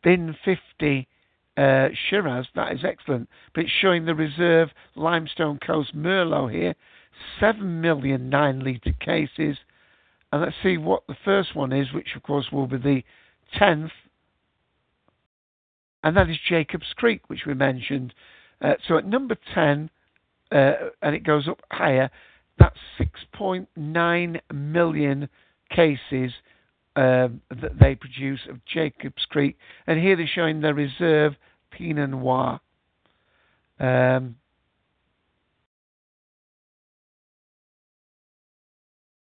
bin 0.03 0.35
50 0.45 1.07
uh, 1.57 1.89
Shiraz. 2.09 2.47
That 2.55 2.73
is 2.73 2.83
excellent. 2.83 3.29
But 3.53 3.65
it's 3.65 3.73
showing 3.81 4.05
the 4.05 4.15
reserve 4.15 4.69
Limestone 4.95 5.59
Coast 5.65 5.95
Merlot 5.95 6.51
here. 6.51 6.75
7 7.39 7.81
million 7.81 8.29
9 8.29 8.59
litre 8.59 8.93
cases. 8.99 9.57
And 10.31 10.41
let's 10.41 10.55
see 10.63 10.77
what 10.77 11.03
the 11.07 11.17
first 11.25 11.55
one 11.55 11.73
is, 11.73 11.91
which 11.93 12.15
of 12.15 12.23
course 12.23 12.47
will 12.51 12.67
be 12.67 12.77
the 12.77 13.03
10th. 13.59 13.91
And 16.03 16.15
that 16.15 16.29
is 16.29 16.37
Jacob's 16.47 16.93
Creek, 16.95 17.23
which 17.27 17.45
we 17.45 17.53
mentioned. 17.53 18.13
Uh, 18.61 18.75
so 18.87 18.97
at 18.97 19.05
number 19.05 19.35
10, 19.53 19.89
uh, 20.51 20.71
and 21.01 21.15
it 21.15 21.23
goes 21.23 21.47
up 21.47 21.61
higher, 21.71 22.09
that's 22.57 22.77
6.9 22.99 24.39
million 24.53 25.29
cases 25.69 26.31
um, 26.95 27.41
that 27.49 27.79
they 27.79 27.95
produce 27.95 28.41
of 28.49 28.63
Jacob's 28.65 29.25
Creek. 29.29 29.57
And 29.87 29.99
here 29.99 30.15
they're 30.15 30.27
showing 30.27 30.61
the 30.61 30.73
reserve 30.73 31.33
Pinot 31.71 32.09
Noir. 32.09 32.59
Um, 33.79 34.35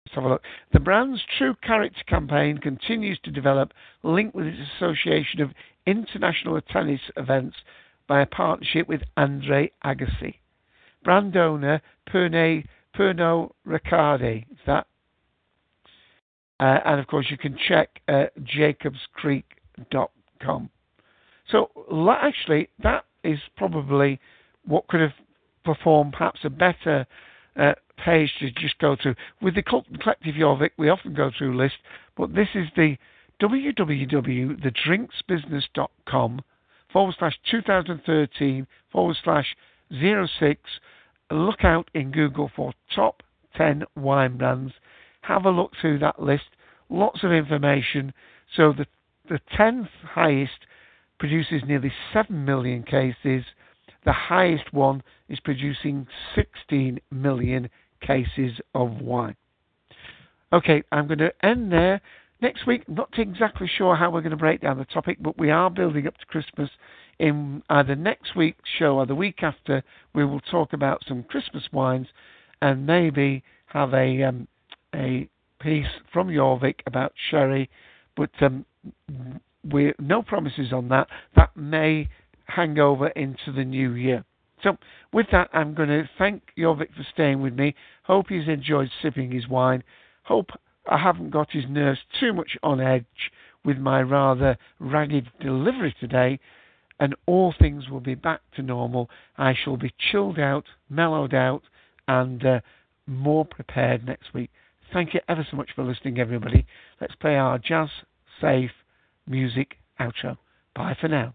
let's 0.05 0.15
have 0.15 0.25
a 0.25 0.29
look. 0.29 0.43
The 0.73 0.81
brand's 0.81 1.23
True 1.39 1.55
Character 1.63 2.03
campaign 2.07 2.59
continues 2.59 3.19
to 3.25 3.31
develop, 3.31 3.73
linked 4.03 4.35
with 4.35 4.47
its 4.47 4.59
association 4.77 5.41
of 5.41 5.51
international 5.87 6.61
tennis 6.61 7.01
events 7.17 7.57
by 8.07 8.21
a 8.21 8.27
partnership 8.27 8.89
with 8.89 9.03
Andre 9.17 9.71
Agassi. 9.85 10.35
Brand 11.05 11.37
owner 11.37 11.81
Pernod 12.09 12.65
Ricard. 13.67 14.43
Is 14.51 14.59
that 14.67 14.87
uh, 16.61 16.81
and 16.85 17.01
of 17.01 17.07
course, 17.07 17.29
you 17.31 17.39
can 17.39 17.57
check 17.69 18.03
uh, 18.09 18.25
jacobscreek.com. 18.41 20.71
So, 21.51 21.71
actually, 22.23 22.69
that 22.83 23.05
is 23.25 23.39
probably 23.57 24.21
what 24.65 24.87
could 24.89 25.01
have 25.01 25.15
performed 25.65 26.13
perhaps 26.13 26.41
a 26.45 26.51
better 26.51 27.07
uh, 27.57 27.73
page 28.05 28.31
to 28.41 28.51
just 28.53 28.79
go 28.79 28.97
to. 29.03 29.15
With 29.41 29.55
the 29.55 29.63
Collective 29.63 30.35
Jorvik, 30.35 30.73
we 30.77 30.89
often 30.89 31.15
go 31.15 31.31
through 31.37 31.55
a 31.55 31.59
list, 31.59 31.77
but 32.17 32.35
this 32.35 32.49
is 32.55 32.67
the 32.77 32.97
www.thedrinksbusiness.com 33.41 36.41
forward 36.93 37.15
slash 37.19 37.39
2013 37.51 38.67
forward 38.91 39.17
slash 39.25 39.57
06. 39.91 40.61
Look 41.31 41.65
out 41.65 41.89
in 41.95 42.11
Google 42.11 42.51
for 42.55 42.75
top 42.95 43.23
10 43.57 43.85
wine 43.97 44.37
brands 44.37 44.75
have 45.23 45.45
a 45.45 45.51
look 45.51 45.73
through 45.81 45.99
that 46.01 46.23
list. 46.23 46.45
Lots 46.89 47.25
of 47.25 47.33
information. 47.33 48.13
So 48.57 48.73
the 48.73 48.87
the 49.29 49.41
tenth 49.57 49.89
highest 50.03 50.67
produces 51.19 51.63
nearly 51.67 51.93
seven 52.13 52.45
million 52.45 52.83
cases. 52.83 53.45
The 54.05 54.13
highest 54.13 54.73
one 54.73 55.03
is 55.29 55.39
producing 55.41 56.09
16 56.35 57.01
million 57.13 57.71
cases 58.01 58.61
of 58.75 59.01
wine. 59.01 59.37
Okay, 60.53 60.83
I'm 60.91 61.07
going 61.07 61.19
to 61.19 61.33
end 61.45 61.71
there. 61.73 62.01
Next 62.41 62.67
week, 62.67 62.89
not 62.89 63.11
exactly 63.17 63.71
sure 63.79 63.95
how 63.95 64.11
we're 64.11 64.21
going 64.21 64.33
to 64.33 64.37
break 64.37 64.61
down 64.61 64.79
the 64.79 64.85
topic, 64.85 65.19
but 65.21 65.39
we 65.39 65.51
are 65.51 65.71
building 65.71 66.09
up 66.09 66.19
to 66.19 66.27
Christmas. 66.27 66.69
In 67.21 67.63
either 67.71 67.95
next 67.95 68.35
week's 68.35 68.69
show 68.79 68.97
or 68.97 69.07
the 69.07 69.15
week 69.15 69.45
after, 69.45 69.85
we 70.13 70.25
will 70.25 70.41
talk 70.41 70.73
about 70.73 71.05
some 71.07 71.23
Christmas 71.23 71.63
wines 71.73 72.09
and 72.61 72.85
maybe 72.85 73.45
have 73.67 73.95
a 73.95 74.25
um, 74.25 74.49
a 74.95 75.29
piece 75.61 75.87
from 76.13 76.29
Jorvik 76.29 76.81
about 76.87 77.13
sherry, 77.31 77.71
but 78.17 78.31
um, 78.41 78.65
we 79.71 79.93
no 79.99 80.23
promises 80.23 80.73
on 80.73 80.89
that. 80.89 81.09
That 81.37 81.57
may 81.57 82.09
hang 82.47 82.79
over 82.79 83.09
into 83.09 83.53
the 83.55 83.65
new 83.65 83.93
year. 83.93 84.25
So, 84.63 84.77
with 85.13 85.27
that, 85.33 85.49
I'm 85.53 85.75
going 85.75 85.89
to 85.89 86.09
thank 86.19 86.43
Jorvik 86.57 86.95
for 86.95 87.07
staying 87.13 87.43
with 87.43 87.55
me. 87.55 87.75
Hope 88.05 88.27
he's 88.29 88.49
enjoyed 88.49 88.91
sipping 89.03 89.33
his 89.33 89.49
wine. 89.49 89.83
Hope 90.25 90.51
I 90.89 90.99
haven't 90.99 91.31
got 91.31 91.51
his 91.51 91.65
nerves 91.69 92.01
too 92.21 92.33
much 92.33 92.57
on 92.63 92.81
edge 92.81 93.05
with 93.65 93.79
my 93.79 94.03
rather 94.03 94.57
ragged 94.79 95.31
delivery 95.41 95.95
today, 95.99 96.39
and 97.01 97.15
all 97.27 97.55
things 97.59 97.89
will 97.89 98.01
be 98.01 98.15
back 98.15 98.41
to 98.57 98.63
normal. 98.63 99.11
I 99.37 99.55
shall 99.55 99.77
be 99.77 99.95
chilled 100.11 100.39
out, 100.39 100.65
mellowed 100.89 101.35
out, 101.35 101.63
and 102.07 102.45
uh, 102.45 102.61
more 103.07 103.45
prepared 103.45 104.05
next 104.05 104.35
week. 104.35 104.51
Thank 104.93 105.15
you 105.15 105.21
ever 105.29 105.47
so 105.51 105.57
much 105.57 105.71
for 105.75 105.85
listening, 105.85 106.19
everybody. 106.19 106.67
Let's 107.01 107.15
play 107.15 107.37
our 107.37 107.59
jazz 107.59 107.89
safe 108.41 108.71
music 109.27 109.77
outro. 109.99 110.37
Bye 110.75 110.97
for 111.01 111.09
now. 111.09 111.35